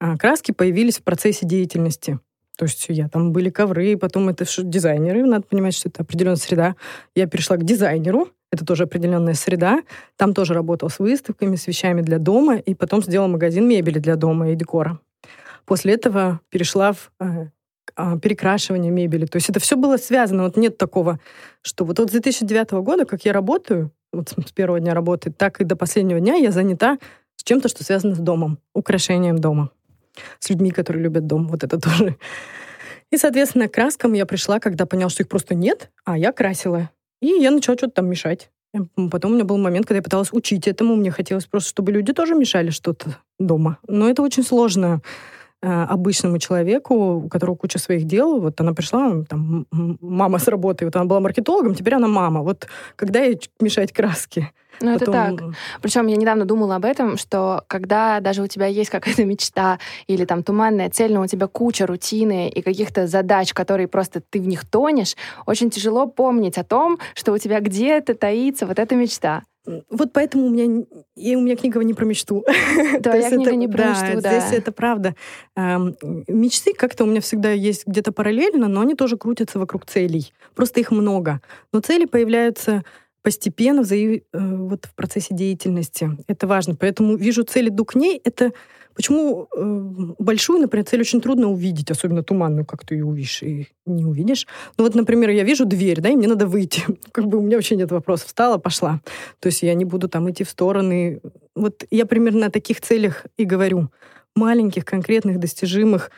а, 0.00 0.16
краски 0.16 0.52
появились 0.52 0.96
в 0.96 1.02
процессе 1.02 1.44
деятельности. 1.44 2.18
То 2.56 2.64
есть 2.64 2.86
я 2.88 3.10
там 3.10 3.32
были 3.32 3.50
ковры, 3.50 3.98
потом 3.98 4.30
это 4.30 4.46
дизайнеры, 4.62 5.26
надо 5.26 5.42
понимать, 5.42 5.74
что 5.74 5.90
это 5.90 6.04
определенная 6.04 6.36
среда. 6.36 6.74
Я 7.14 7.26
перешла 7.26 7.58
к 7.58 7.64
дизайнеру, 7.64 8.28
это 8.50 8.64
тоже 8.64 8.84
определенная 8.84 9.34
среда. 9.34 9.82
Там 10.16 10.32
тоже 10.32 10.54
работал 10.54 10.88
с 10.88 11.00
выставками, 11.00 11.56
с 11.56 11.66
вещами 11.66 12.00
для 12.00 12.18
дома, 12.18 12.56
и 12.56 12.74
потом 12.74 13.02
сделала 13.02 13.28
магазин 13.28 13.68
мебели 13.68 13.98
для 13.98 14.16
дома 14.16 14.52
и 14.52 14.54
декора. 14.54 14.98
После 15.66 15.92
этого 15.92 16.40
перешла 16.48 16.94
в 16.94 17.12
э, 17.20 17.48
перекрашивание 17.96 18.90
мебели. 18.90 19.26
То 19.26 19.36
есть 19.36 19.50
это 19.50 19.60
все 19.60 19.76
было 19.76 19.96
связано. 19.96 20.44
Вот 20.44 20.56
нет 20.56 20.78
такого, 20.78 21.20
что 21.62 21.84
вот, 21.84 21.98
вот 21.98 22.08
с 22.08 22.12
2009 22.12 22.72
года, 22.72 23.04
как 23.04 23.24
я 23.24 23.32
работаю, 23.32 23.90
вот 24.12 24.30
с 24.30 24.52
первого 24.52 24.80
дня 24.80 24.94
работы, 24.94 25.32
так 25.32 25.60
и 25.60 25.64
до 25.64 25.76
последнего 25.76 26.20
дня 26.20 26.34
я 26.34 26.50
занята 26.52 26.98
с 27.36 27.44
чем-то, 27.44 27.68
что 27.68 27.84
связано 27.84 28.14
с 28.14 28.18
домом, 28.18 28.58
украшением 28.74 29.38
дома, 29.38 29.70
с 30.38 30.50
людьми, 30.50 30.70
которые 30.70 31.02
любят 31.02 31.26
дом. 31.26 31.48
Вот 31.48 31.64
это 31.64 31.80
тоже. 31.80 32.16
И, 33.10 33.16
соответственно, 33.16 33.68
к 33.68 33.74
краскам 33.74 34.12
я 34.14 34.26
пришла, 34.26 34.58
когда 34.58 34.86
поняла, 34.86 35.10
что 35.10 35.22
их 35.22 35.28
просто 35.28 35.54
нет, 35.54 35.90
а 36.04 36.16
я 36.16 36.32
красила. 36.32 36.90
И 37.20 37.26
я 37.26 37.50
начала 37.50 37.76
что-то 37.76 37.94
там 37.94 38.08
мешать. 38.08 38.50
Потом 39.10 39.32
у 39.32 39.34
меня 39.34 39.44
был 39.44 39.58
момент, 39.58 39.86
когда 39.86 39.98
я 39.98 40.02
пыталась 40.02 40.32
учить 40.32 40.66
этому. 40.66 40.96
Мне 40.96 41.10
хотелось 41.10 41.44
просто, 41.44 41.68
чтобы 41.68 41.92
люди 41.92 42.12
тоже 42.14 42.34
мешали 42.34 42.70
что-то 42.70 43.18
дома. 43.38 43.78
Но 43.86 44.08
это 44.08 44.22
очень 44.22 44.42
сложно 44.42 45.02
обычному 45.62 46.38
человеку, 46.38 46.94
у 47.24 47.28
которого 47.28 47.54
куча 47.54 47.78
своих 47.78 48.04
дел, 48.04 48.40
вот 48.40 48.60
она 48.60 48.72
пришла, 48.72 49.22
там, 49.28 49.66
мама 49.70 50.38
с 50.38 50.48
работы, 50.48 50.84
вот 50.84 50.96
она 50.96 51.04
была 51.04 51.20
маркетологом, 51.20 51.74
теперь 51.74 51.94
она 51.94 52.08
мама. 52.08 52.42
Вот 52.42 52.66
когда 52.96 53.20
ей 53.20 53.40
мешать 53.60 53.92
краски? 53.92 54.50
Ну, 54.80 54.98
Потом... 54.98 55.14
это 55.14 55.36
так. 55.36 55.54
Причем 55.80 56.06
я 56.08 56.16
недавно 56.16 56.44
думала 56.44 56.76
об 56.76 56.84
этом, 56.84 57.16
что 57.16 57.62
когда 57.68 58.20
даже 58.20 58.42
у 58.42 58.46
тебя 58.46 58.66
есть 58.66 58.90
какая-то 58.90 59.24
мечта 59.24 59.78
или 60.06 60.24
там 60.24 60.42
туманная 60.42 60.90
цель, 60.90 61.12
но 61.12 61.22
у 61.22 61.26
тебя 61.26 61.46
куча 61.46 61.86
рутины 61.86 62.48
и 62.48 62.62
каких-то 62.62 63.06
задач, 63.06 63.52
которые 63.52 63.86
просто 63.86 64.20
ты 64.20 64.40
в 64.40 64.46
них 64.46 64.68
тонешь, 64.68 65.14
очень 65.46 65.70
тяжело 65.70 66.06
помнить 66.06 66.58
о 66.58 66.64
том, 66.64 66.98
что 67.14 67.32
у 67.32 67.38
тебя 67.38 67.60
где-то 67.60 68.14
таится 68.14 68.66
вот 68.66 68.78
эта 68.78 68.96
мечта. 68.96 69.42
Вот 69.64 70.12
поэтому 70.12 70.46
у 70.46 70.50
меня, 70.50 70.84
и 71.14 71.36
у 71.36 71.40
меня 71.40 71.56
книга 71.56 71.78
не 71.80 71.94
про 71.94 72.04
мечту. 72.04 72.44
Да, 73.00 73.14
я 73.14 73.30
книга 73.30 73.54
не 73.54 73.68
про 73.68 73.90
мечту, 73.90 74.20
да. 74.20 74.40
Здесь 74.40 74.58
это 74.58 74.72
правда. 74.72 75.14
Мечты 75.56 76.72
как-то 76.74 77.04
у 77.04 77.06
меня 77.06 77.20
всегда 77.20 77.52
есть 77.52 77.86
где-то 77.86 78.12
параллельно, 78.12 78.68
но 78.68 78.80
они 78.80 78.94
тоже 78.94 79.16
крутятся 79.16 79.58
вокруг 79.58 79.86
целей. 79.86 80.32
Просто 80.54 80.80
их 80.80 80.90
много. 80.90 81.40
Но 81.72 81.80
цели 81.80 82.06
появляются 82.06 82.84
постепенно. 83.22 83.82
Э, 83.82 84.20
вот 84.32 84.86
в 84.86 84.94
процессе 84.94 85.34
деятельности. 85.34 86.10
Это 86.26 86.46
важно. 86.46 86.74
Поэтому 86.74 87.16
вижу 87.16 87.44
цель, 87.44 87.68
иду 87.68 87.84
к 87.84 87.94
ней. 87.94 88.20
Это 88.24 88.52
Почему 88.94 89.48
э, 89.54 90.14
большую, 90.18 90.60
например, 90.60 90.86
цель 90.86 91.00
очень 91.00 91.20
трудно 91.20 91.48
увидеть, 91.48 91.90
особенно 91.90 92.22
туманную, 92.22 92.64
как 92.64 92.84
ты 92.84 92.94
ее 92.96 93.04
увидишь 93.04 93.42
и 93.42 93.68
не 93.86 94.04
увидишь. 94.04 94.46
Ну 94.76 94.84
вот, 94.84 94.94
например, 94.94 95.30
я 95.30 95.44
вижу 95.44 95.64
дверь, 95.64 96.00
да, 96.00 96.10
и 96.10 96.16
мне 96.16 96.28
надо 96.28 96.46
выйти. 96.46 96.82
Как 97.12 97.26
бы 97.26 97.38
у 97.38 97.42
меня 97.42 97.56
вообще 97.56 97.76
нет 97.76 97.90
вопросов. 97.90 98.28
Встала, 98.28 98.58
пошла. 98.58 99.00
То 99.40 99.46
есть 99.46 99.62
я 99.62 99.74
не 99.74 99.84
буду 99.84 100.08
там 100.08 100.30
идти 100.30 100.44
в 100.44 100.50
стороны. 100.50 101.20
Вот 101.54 101.84
я 101.90 102.06
примерно 102.06 102.46
о 102.46 102.50
таких 102.50 102.80
целях 102.80 103.26
и 103.36 103.44
говорю. 103.44 103.90
Маленьких, 104.34 104.84
конкретных, 104.84 105.38
достижимых, 105.38 106.10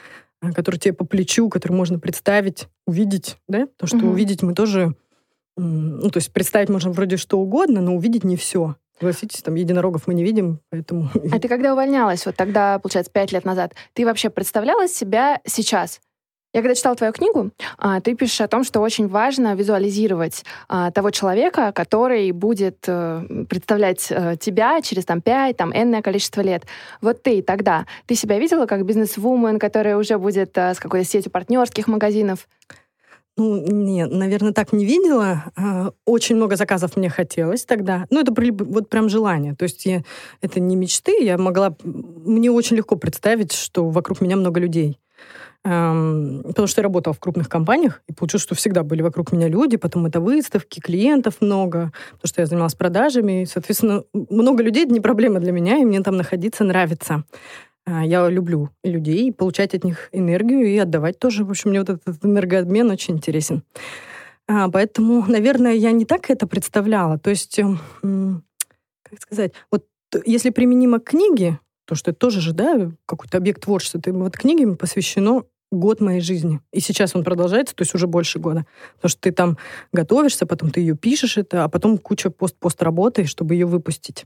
э, 0.43 0.52
которые 0.52 0.78
тебе 0.78 0.95
по 0.95 1.04
плечу, 1.04 1.49
которые 1.49 1.76
можно 1.76 1.99
представить, 1.99 2.69
увидеть, 2.87 3.38
да? 3.49 3.66
То, 3.76 3.87
что 3.87 3.99
угу. 3.99 4.09
увидеть 4.09 4.43
мы 4.43 4.54
тоже... 4.54 4.95
Ну, 5.57 6.11
то 6.11 6.16
есть 6.16 6.33
представить 6.33 6.69
можно 6.69 6.90
вроде 6.90 7.16
что 7.16 7.38
угодно, 7.38 7.81
но 7.81 7.95
увидеть 7.95 8.25
не 8.25 8.37
все. 8.37 8.75
Согласитесь, 8.99 9.43
там 9.43 9.57
единорогов 9.57 10.07
мы 10.07 10.15
не 10.15 10.23
видим, 10.23 10.61
поэтому... 10.71 11.11
А 11.33 11.39
ты 11.39 11.49
когда 11.49 11.73
увольнялась, 11.73 12.27
вот 12.27 12.37
тогда, 12.37 12.79
получается, 12.79 13.13
пять 13.13 13.33
лет 13.33 13.45
назад, 13.45 13.75
ты 13.93 14.05
вообще 14.05 14.31
представляла 14.31 14.87
себя 14.89 15.41
сейчас? 15.45 16.01
Я 16.55 16.61
когда 16.61 16.77
читала 16.77 16.95
твою 16.95 17.13
книгу, 17.13 17.51
а, 17.79 18.01
ты 18.01 18.15
пишешь 18.15 18.41
о 18.41 18.47
том, 18.47 18.63
что 18.63 18.81
очень 18.81 19.09
важно 19.09 19.57
визуализировать 19.57 20.45
а, 20.69 20.93
того 20.93 21.11
человека, 21.11 21.73
который 21.73 22.31
будет 22.31 22.79
э, 22.87 23.45
представлять 23.49 24.07
э, 24.11 24.37
тебя 24.39 24.81
через 24.81 25.05
там 25.05 25.21
пять, 25.21 25.57
там 25.57 25.73
энное 25.75 26.01
количество 26.01 26.43
лет. 26.43 26.63
Вот 27.01 27.25
ты 27.25 27.43
тогда, 27.43 27.87
ты 28.07 28.15
себя 28.15 28.39
видела 28.39 28.67
как 28.67 28.87
бизнес-вумен, 28.87 29.59
которая 29.59 29.97
уже 29.97 30.17
будет 30.17 30.57
э, 30.57 30.75
с 30.75 30.79
какой-то 30.79 31.05
сетью 31.05 31.33
партнерских 31.33 31.89
магазинов? 31.89 32.47
Ну, 33.37 33.57
нет, 33.67 34.12
наверное, 34.12 34.53
так 34.53 34.73
не 34.73 34.85
видела. 34.85 35.45
А, 35.57 35.91
очень 36.05 36.37
много 36.37 36.57
заказов 36.57 36.97
мне 36.97 37.09
хотелось 37.09 37.64
тогда. 37.64 38.07
Ну, 38.11 38.21
это 38.21 38.33
вот 38.33 38.88
прям 38.88 39.09
желание. 39.09 39.55
То 39.55 39.64
есть 39.64 39.87
я, 39.87 40.03
это 40.41 40.61
не 40.61 40.76
мечты. 40.76 41.25
Я 41.25 41.37
могла... 41.37 41.76
Мне 41.83 42.50
очень 42.50 42.76
легко 42.76 42.97
представить, 42.97 43.53
что 43.53 43.88
вокруг 43.88 44.21
меня 44.21 44.37
много 44.37 44.61
людей. 44.61 44.99
Потому 45.62 46.67
что 46.67 46.81
я 46.81 46.83
работала 46.83 47.14
в 47.14 47.21
крупных 47.21 47.49
компаниях, 47.49 48.03
и 48.07 48.12
получилось, 48.12 48.43
что 48.43 48.55
всегда 48.55 48.83
были 48.83 49.00
вокруг 49.00 49.33
меня 49.33 49.49
люди, 49.49 49.79
потом 49.79 50.05
это 50.05 50.21
выставки, 50.21 50.79
клиентов 50.79 51.37
много, 51.41 51.91
потому 52.12 52.29
что 52.29 52.43
я 52.43 52.47
занималась 52.47 52.75
продажами, 52.75 53.43
и, 53.43 53.47
соответственно, 53.47 54.05
много 54.12 54.62
людей— 54.62 54.85
это 54.85 54.93
не 54.93 55.00
проблема 55.00 55.41
для 55.41 55.53
меня, 55.53 55.79
и 55.79 55.87
мне 55.87 56.00
там 56.03 56.19
находиться 56.19 56.64
нравится. 56.64 57.25
А, 57.87 58.05
я 58.05 58.29
люблю 58.29 58.71
людей, 58.83 59.33
получать 59.33 59.75
от 59.75 59.85
них 59.85 60.09
энергию 60.12 60.67
и 60.67 60.76
отдавать 60.79 61.19
тоже. 61.19 61.45
В 61.45 61.50
общем, 61.50 61.71
мне 61.71 61.81
вот 61.81 61.91
этот 61.91 62.25
энергообмен 62.25 62.91
очень 62.91 63.14
интересен. 63.14 63.62
А, 64.47 64.71
поэтому, 64.71 65.25
наверное, 65.26 65.75
я 65.75 65.93
не 65.93 66.05
так 66.05 66.31
это 66.31 66.47
представляла. 66.47 67.19
То 67.19 67.31
есть, 67.31 67.59
эм, 67.59 68.45
как 69.03 69.21
сказать, 69.21 69.53
вот 69.71 69.87
если 70.25 70.50
применимо 70.50 71.00
к 71.00 71.11
книге, 71.11 71.59
то 71.87 71.95
что 71.95 72.11
это 72.11 72.19
тоже 72.19 72.41
же, 72.41 72.53
да, 72.53 72.91
какой-то 73.07 73.37
объект 73.37 73.62
творчества, 73.62 74.00
то 74.00 74.12
вот 74.12 74.37
книге 74.37 74.75
посвящено 74.76 75.45
год 75.71 76.00
моей 76.00 76.21
жизни. 76.21 76.61
И 76.73 76.81
сейчас 76.81 77.14
он 77.14 77.25
продолжается, 77.25 77.75
то 77.75 77.83
есть 77.83 77.95
уже 77.95 78.07
больше 78.07 78.38
года. 78.38 78.64
Потому 78.97 79.11
что 79.11 79.21
ты 79.21 79.33
там 79.33 79.59
готовишься, 79.93 80.47
потом 80.47 80.71
ты 80.71 80.81
ее 80.81 80.97
пишешь, 80.97 81.37
это, 81.37 81.64
а 81.64 81.69
потом 81.69 81.99
куча 81.99 82.31
пост-пост 82.31 82.83
работы, 82.83 83.26
чтобы 83.26 83.55
ее 83.55 83.67
выпустить. 83.67 84.25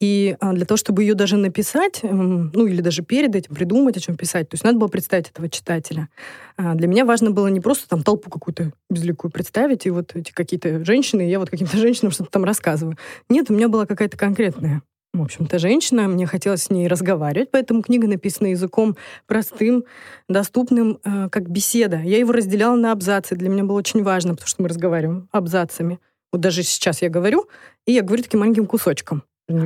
И 0.00 0.34
а, 0.40 0.54
для 0.54 0.64
того, 0.64 0.78
чтобы 0.78 1.02
ее 1.02 1.14
даже 1.14 1.36
написать, 1.36 2.00
ну 2.02 2.66
или 2.66 2.80
даже 2.80 3.02
перед 3.02 3.36
этим 3.36 3.54
придумать, 3.54 3.96
о 3.98 4.00
чем 4.00 4.16
писать, 4.16 4.48
то 4.48 4.54
есть 4.54 4.64
надо 4.64 4.78
было 4.78 4.88
представить 4.88 5.28
этого 5.28 5.48
читателя. 5.48 6.08
А, 6.56 6.74
для 6.74 6.88
меня 6.88 7.04
важно 7.04 7.30
было 7.30 7.48
не 7.48 7.60
просто 7.60 7.88
там 7.88 8.02
толпу 8.02 8.30
какую-то 8.30 8.72
безликую 8.88 9.30
представить, 9.30 9.84
и 9.86 9.90
вот 9.90 10.16
эти 10.16 10.32
какие-то 10.32 10.84
женщины, 10.84 11.26
и 11.26 11.30
я 11.30 11.38
вот 11.38 11.50
каким-то 11.50 11.76
женщинам 11.78 12.12
что-то 12.12 12.30
там 12.30 12.44
рассказываю. 12.44 12.96
Нет, 13.28 13.50
у 13.50 13.54
меня 13.54 13.68
была 13.68 13.84
какая-то 13.86 14.16
конкретная 14.16 14.82
в 15.12 15.22
общем-то, 15.22 15.58
женщина. 15.58 16.08
Мне 16.08 16.26
хотелось 16.26 16.64
с 16.64 16.70
ней 16.70 16.86
разговаривать, 16.86 17.50
поэтому 17.50 17.82
книга 17.82 18.06
написана 18.06 18.48
языком 18.48 18.96
простым, 19.26 19.84
доступным, 20.28 20.98
э, 21.04 21.28
как 21.30 21.50
беседа. 21.50 22.00
Я 22.00 22.18
его 22.18 22.32
разделяла 22.32 22.76
на 22.76 22.92
абзацы. 22.92 23.34
Для 23.34 23.48
меня 23.48 23.64
было 23.64 23.78
очень 23.78 24.02
важно, 24.02 24.34
потому 24.34 24.46
что 24.46 24.62
мы 24.62 24.68
разговариваем 24.68 25.28
абзацами. 25.32 25.98
Вот 26.32 26.40
даже 26.40 26.62
сейчас 26.62 27.02
я 27.02 27.08
говорю, 27.08 27.48
и 27.86 27.92
я 27.92 28.02
говорю 28.02 28.22
таким 28.22 28.40
маленьким 28.40 28.66
кусочком. 28.66 29.24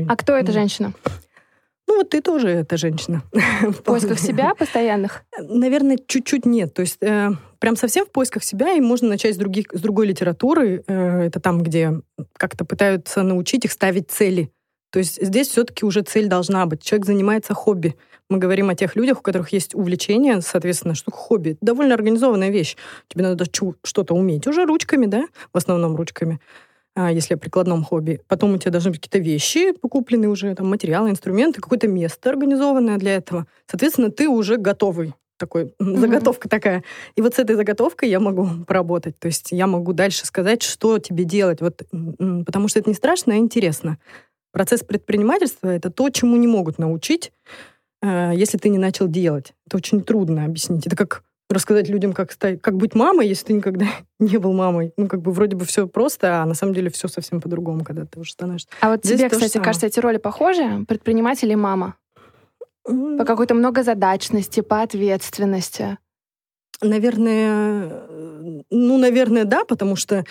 А 0.08 0.16
кто 0.16 0.34
эта 0.34 0.52
женщина? 0.52 0.92
Ну, 1.86 1.98
вот 1.98 2.10
ты 2.10 2.20
тоже 2.20 2.48
эта 2.48 2.76
женщина. 2.76 3.22
В 3.62 3.82
поисках 3.82 4.18
себя 4.18 4.54
постоянных? 4.54 5.22
Наверное, 5.38 5.98
чуть-чуть 6.06 6.46
нет. 6.46 6.72
То 6.74 6.82
есть 6.82 6.96
э, 7.02 7.30
прям 7.58 7.76
совсем 7.76 8.06
в 8.06 8.10
поисках 8.10 8.42
себя, 8.42 8.72
и 8.72 8.80
можно 8.80 9.08
начать 9.08 9.34
с, 9.34 9.38
других, 9.38 9.66
с 9.72 9.80
другой 9.80 10.06
литературы. 10.06 10.82
Э, 10.86 11.22
это 11.26 11.40
там, 11.40 11.62
где 11.62 11.92
как-то 12.36 12.64
пытаются 12.64 13.22
научить 13.22 13.64
их 13.64 13.72
ставить 13.72 14.10
цели. 14.10 14.50
То 14.90 14.98
есть 14.98 15.20
здесь 15.20 15.48
все-таки 15.48 15.84
уже 15.84 16.02
цель 16.02 16.26
должна 16.26 16.66
быть. 16.66 16.82
Человек 16.82 17.06
занимается 17.06 17.52
хобби. 17.52 17.96
Мы 18.30 18.38
говорим 18.38 18.70
о 18.70 18.74
тех 18.74 18.96
людях, 18.96 19.18
у 19.18 19.22
которых 19.22 19.50
есть 19.52 19.74
увлечение, 19.74 20.40
соответственно, 20.40 20.94
что 20.94 21.10
хобби. 21.10 21.50
Это 21.50 21.58
довольно 21.62 21.94
организованная 21.94 22.50
вещь. 22.50 22.76
Тебе 23.08 23.24
надо 23.24 23.44
что-то 23.44 24.14
уметь. 24.14 24.46
Уже 24.46 24.64
ручками, 24.64 25.06
да, 25.06 25.26
в 25.52 25.56
основном 25.56 25.96
ручками. 25.96 26.40
А, 26.96 27.10
если 27.10 27.34
о 27.34 27.38
прикладном 27.38 27.82
хобби. 27.82 28.20
Потом 28.28 28.54
у 28.54 28.58
тебя 28.58 28.70
должны 28.70 28.92
быть 28.92 29.00
какие-то 29.00 29.18
вещи 29.18 29.72
покупленные 29.72 30.28
уже, 30.28 30.54
там, 30.54 30.68
материалы, 30.68 31.10
инструменты, 31.10 31.60
какое-то 31.60 31.88
место 31.88 32.30
организованное 32.30 32.98
для 32.98 33.16
этого. 33.16 33.46
Соответственно, 33.66 34.10
ты 34.10 34.28
уже 34.28 34.58
готовый 34.58 35.14
такой, 35.36 35.64
mm-hmm. 35.64 35.98
заготовка 35.98 36.48
такая. 36.48 36.84
И 37.16 37.20
вот 37.20 37.34
с 37.34 37.40
этой 37.40 37.56
заготовкой 37.56 38.08
я 38.08 38.20
могу 38.20 38.48
поработать. 38.66 39.18
То 39.18 39.26
есть 39.26 39.48
я 39.50 39.66
могу 39.66 39.92
дальше 39.92 40.24
сказать, 40.24 40.62
что 40.62 41.00
тебе 41.00 41.24
делать. 41.24 41.60
Вот, 41.60 41.82
потому 42.46 42.68
что 42.68 42.78
это 42.78 42.88
не 42.88 42.94
страшно, 42.94 43.34
а 43.34 43.38
интересно. 43.38 43.98
Процесс 44.52 44.84
предпринимательства— 44.84 45.68
это 45.70 45.90
то, 45.90 46.08
чему 46.10 46.36
не 46.36 46.46
могут 46.46 46.78
научить, 46.78 47.32
э, 48.02 48.30
если 48.36 48.56
ты 48.56 48.68
не 48.68 48.78
начал 48.78 49.08
делать. 49.08 49.52
Это 49.66 49.78
очень 49.78 50.00
трудно 50.00 50.44
объяснить. 50.44 50.86
Это 50.86 50.94
как 50.94 51.24
рассказать 51.50 51.88
людям, 51.88 52.12
как, 52.12 52.32
стать, 52.32 52.60
как 52.60 52.76
быть 52.76 52.94
мамой, 52.94 53.28
если 53.28 53.46
ты 53.46 53.52
никогда 53.52 53.86
не 54.18 54.38
был 54.38 54.52
мамой. 54.52 54.92
Ну, 54.96 55.08
как 55.08 55.22
бы 55.22 55.32
вроде 55.32 55.56
бы 55.56 55.64
все 55.64 55.86
просто, 55.86 56.42
а 56.42 56.46
на 56.46 56.54
самом 56.54 56.74
деле 56.74 56.90
все 56.90 57.08
совсем 57.08 57.40
по-другому, 57.40 57.84
когда 57.84 58.06
ты 58.06 58.20
уже 58.20 58.32
становишься. 58.32 58.68
А 58.80 58.90
вот 58.90 59.04
Здесь 59.04 59.18
тебе, 59.18 59.28
кстати, 59.30 59.58
кажется, 59.58 59.86
эти 59.86 60.00
роли 60.00 60.18
похожи? 60.18 60.84
Предприниматель 60.88 61.50
и 61.50 61.56
мама? 61.56 61.96
По 62.84 63.24
какой-то 63.24 63.54
многозадачности, 63.54 64.60
по 64.60 64.82
ответственности? 64.82 65.98
Наверное, 66.84 68.04
ну, 68.70 68.98
наверное, 68.98 69.44
да, 69.44 69.64
потому 69.64 69.96
что 69.96 70.24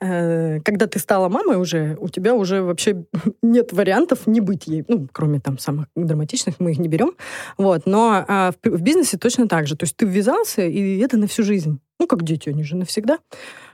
э, 0.00 0.60
когда 0.60 0.86
ты 0.86 0.98
стала 0.98 1.28
мамой 1.28 1.56
уже, 1.56 1.96
у 2.00 2.08
тебя 2.08 2.34
уже 2.34 2.62
вообще 2.62 3.04
нет 3.42 3.72
вариантов 3.72 4.26
не 4.26 4.40
быть 4.40 4.66
ей, 4.66 4.84
ну, 4.88 5.08
кроме 5.12 5.40
там 5.40 5.58
самых 5.58 5.86
драматичных, 5.96 6.60
мы 6.60 6.72
их 6.72 6.78
не 6.78 6.88
берем, 6.88 7.12
вот, 7.56 7.86
но 7.86 8.24
э, 8.26 8.52
в, 8.62 8.76
в 8.76 8.82
бизнесе 8.82 9.18
точно 9.18 9.48
так 9.48 9.66
же, 9.66 9.76
то 9.76 9.84
есть 9.84 9.96
ты 9.96 10.06
ввязался, 10.06 10.62
и 10.62 10.98
это 10.98 11.16
на 11.16 11.26
всю 11.26 11.42
жизнь, 11.42 11.80
ну, 11.98 12.06
как 12.06 12.22
дети, 12.22 12.48
они 12.48 12.62
же 12.62 12.76
навсегда, 12.76 13.18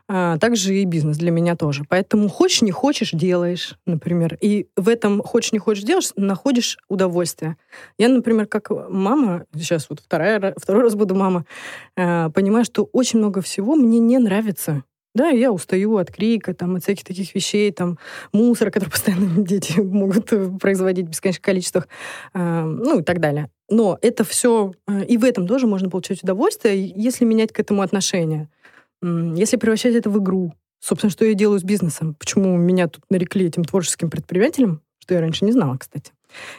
а, 0.07 0.39
также 0.39 0.75
и 0.75 0.85
бизнес 0.85 1.17
для 1.17 1.31
меня 1.31 1.57
тоже. 1.57 1.85
Поэтому 1.89 2.29
хочешь, 2.29 2.63
не 2.63 2.71
хочешь, 2.71 3.11
делаешь, 3.13 3.79
например. 3.87 4.37
И 4.41 4.69
в 4.77 4.89
этом 4.89 5.23
хочешь, 5.23 5.53
не 5.53 5.59
хочешь, 5.59 5.85
делаешь, 5.85 6.11
находишь 6.17 6.79
удовольствие. 6.89 7.57
Я, 7.99 8.09
например, 8.09 8.47
как 8.47 8.71
мама, 8.91 9.47
сейчас 9.55 9.89
вот 9.89 10.01
вторая, 10.01 10.55
второй 10.57 10.83
раз 10.83 10.95
буду 10.95 11.15
мама, 11.15 11.47
а, 11.97 12.31
понимаю, 12.31 12.65
что 12.65 12.89
очень 12.93 13.19
много 13.19 13.41
всего 13.41 13.77
мне 13.77 13.99
не 13.99 14.19
нравится. 14.19 14.85
Да, 15.15 15.29
я 15.29 15.53
устаю 15.53 15.97
от 15.97 16.11
крика, 16.11 16.55
там, 16.55 16.75
от 16.75 16.83
всяких 16.83 17.05
таких 17.05 17.35
вещей, 17.37 17.71
там, 17.71 17.99
мусора, 18.33 18.71
который 18.71 18.91
постоянно 18.91 19.43
дети 19.43 19.81
могут 19.81 20.33
производить 20.61 21.07
в 21.07 21.11
бесконечных 21.11 21.43
количествах, 21.43 21.89
э, 22.35 22.63
ну 22.65 22.99
и 22.99 23.03
так 23.03 23.21
далее. 23.21 23.49
Но 23.71 23.97
это 24.03 24.25
все, 24.25 24.75
э, 24.89 25.05
и 25.05 25.17
в 25.17 25.25
этом 25.25 25.47
тоже 25.47 25.67
можно 25.67 25.89
получать 25.89 26.23
удовольствие, 26.23 26.93
если 26.95 27.25
менять 27.25 27.53
к 27.53 27.61
этому 27.61 27.83
отношение. 27.83 28.49
Если 29.35 29.57
превращать 29.57 29.95
это 29.95 30.11
в 30.11 30.19
игру, 30.19 30.55
собственно, 30.81 31.11
что 31.11 31.25
я 31.25 31.35
делаю 31.35 31.61
с 31.61 31.65
бизнесом, 31.65 32.15
почему 32.15 32.57
меня 32.57 32.89
тут 32.89 33.05
нарекли 33.11 33.47
этим 33.47 33.65
творческим 33.65 34.11
предпринимателем, 34.11 34.81
что 34.99 35.15
я 35.15 35.21
раньше 35.21 35.45
не 35.45 35.53
знала, 35.53 35.77
кстати. 35.77 36.13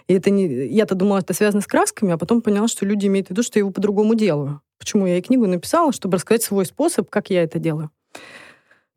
И 0.07 0.13
это 0.13 0.29
не... 0.29 0.67
Я-то 0.67 0.95
думала, 0.95 1.19
это 1.19 1.33
связано 1.33 1.61
с 1.61 1.67
красками, 1.67 2.13
а 2.13 2.17
потом 2.17 2.41
поняла, 2.41 2.67
что 2.67 2.85
люди 2.85 3.07
имеют 3.07 3.27
в 3.27 3.31
виду, 3.31 3.43
что 3.43 3.57
я 3.57 3.61
его 3.61 3.71
по-другому 3.71 4.15
делаю. 4.15 4.61
Почему 4.77 5.07
я 5.07 5.17
и 5.17 5.21
книгу 5.21 5.47
написала, 5.47 5.91
чтобы 5.91 6.15
рассказать 6.15 6.43
свой 6.43 6.65
способ, 6.65 7.09
как 7.09 7.29
я 7.29 7.43
это 7.43 7.59
делаю. 7.59 7.89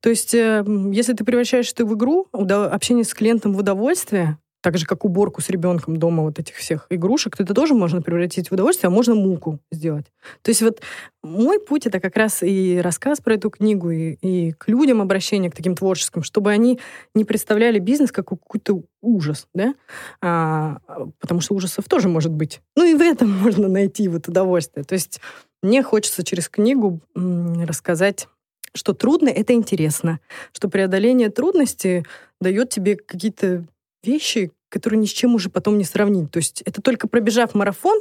То 0.01 0.11
есть, 0.11 0.35
э, 0.35 0.65
если 0.93 1.15
ты 1.15 1.25
превращаешь 1.25 1.73
это 1.73 1.85
в 1.85 1.95
игру, 1.95 2.29
общение 2.33 3.05
с 3.05 3.15
клиентом 3.15 3.55
в 3.55 3.59
удовольствие, 3.59 4.39
Так 4.69 4.77
же, 4.77 4.85
как 4.85 5.07
уборку 5.07 5.41
с 5.41 5.49
ребенком 5.49 5.97
дома 5.97 6.23
вот 6.23 6.39
этих 6.39 6.55
всех 6.57 6.89
игрушек, 6.91 7.37
это 7.39 7.55
тоже 7.55 7.73
можно 7.73 8.03
превратить 8.03 8.51
в 8.51 8.53
удовольствие, 8.53 8.89
а 8.89 8.91
можно 8.91 9.15
муку 9.15 9.61
сделать. 9.73 10.05
То 10.43 10.51
есть 10.51 10.61
вот 10.61 10.83
мой 11.23 11.59
путь— 11.59 11.87
это 11.87 12.01
как 12.01 12.15
раз 12.19 12.43
и 12.43 12.79
рассказ 12.83 13.23
про 13.23 13.33
эту 13.33 13.49
книгу, 13.49 13.91
и, 13.91 14.19
и 14.21 14.53
к 14.53 14.69
людям 14.69 15.01
обращение, 15.01 15.51
к 15.51 15.57
таким 15.57 15.75
творческим, 15.75 16.23
чтобы 16.23 16.51
они 16.51 16.79
не 17.15 17.25
представляли 17.25 17.79
бизнес 17.79 18.13
как 18.13 18.29
какой-то 18.29 18.83
ужас, 19.01 19.47
да? 19.55 19.75
А, 20.21 20.81
потому 21.19 21.41
что 21.41 21.55
ужасов 21.55 21.87
тоже 21.87 22.11
может 22.11 22.33
быть. 22.33 22.61
Ну 22.77 22.85
и 22.85 22.95
в 22.95 23.01
этом 23.01 23.31
можно 23.43 23.69
найти 23.69 24.07
вот 24.09 24.29
удовольствие. 24.29 24.85
То 24.85 24.93
есть 24.93 25.19
мне 25.63 25.83
хочется 25.83 26.23
через 26.25 26.51
книгу 26.51 27.01
рассказать 27.15 28.29
что 28.75 28.93
трудно— 28.93 29.29
это 29.31 29.55
интересно, 29.55 30.21
что 30.53 30.69
преодоление 30.69 31.31
трудности 31.31 32.05
дает 32.39 32.69
тебе 32.69 32.97
какие-то 32.97 33.65
вещи, 34.03 34.53
которые 34.69 34.99
ни 34.99 35.07
с 35.07 35.11
чем 35.11 35.35
уже 35.35 35.51
потом 35.51 35.79
не 35.79 35.85
сравнить. 35.85 36.31
То 36.31 36.39
есть 36.39 36.63
это 36.63 36.83
только 36.83 37.09
пробежав 37.09 37.55
марафон, 37.55 38.01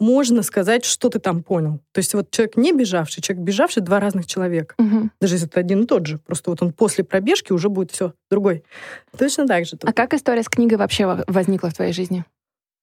можно 0.00 0.42
сказать, 0.42 0.84
что 0.84 1.08
ты 1.08 1.18
там 1.18 1.42
понял. 1.42 1.80
То 1.92 1.98
есть 1.98 2.14
вот 2.14 2.30
человек 2.30 2.56
не 2.56 2.72
бежавший, 2.72 3.20
человек 3.20 3.44
бежавший, 3.44 3.82
два 3.82 3.98
разных 3.98 4.26
человека. 4.26 4.74
Угу. 4.78 5.10
Даже 5.20 5.34
если 5.34 5.48
это 5.48 5.60
один 5.60 5.82
и 5.82 5.86
тот 5.86 6.06
же. 6.06 6.18
Просто 6.18 6.50
вот 6.50 6.62
он 6.62 6.72
после 6.72 7.04
пробежки 7.04 7.52
уже 7.52 7.68
будет 7.68 7.90
все 7.90 8.14
другой. 8.30 8.62
Точно 9.16 9.46
так 9.46 9.66
же. 9.66 9.72
Тут. 9.72 9.90
А 9.90 9.92
как 9.92 10.14
история 10.14 10.42
с 10.42 10.48
книгой 10.48 10.78
вообще 10.78 11.24
возникла 11.26 11.70
в 11.70 11.74
твоей 11.74 11.92
жизни? 11.92 12.24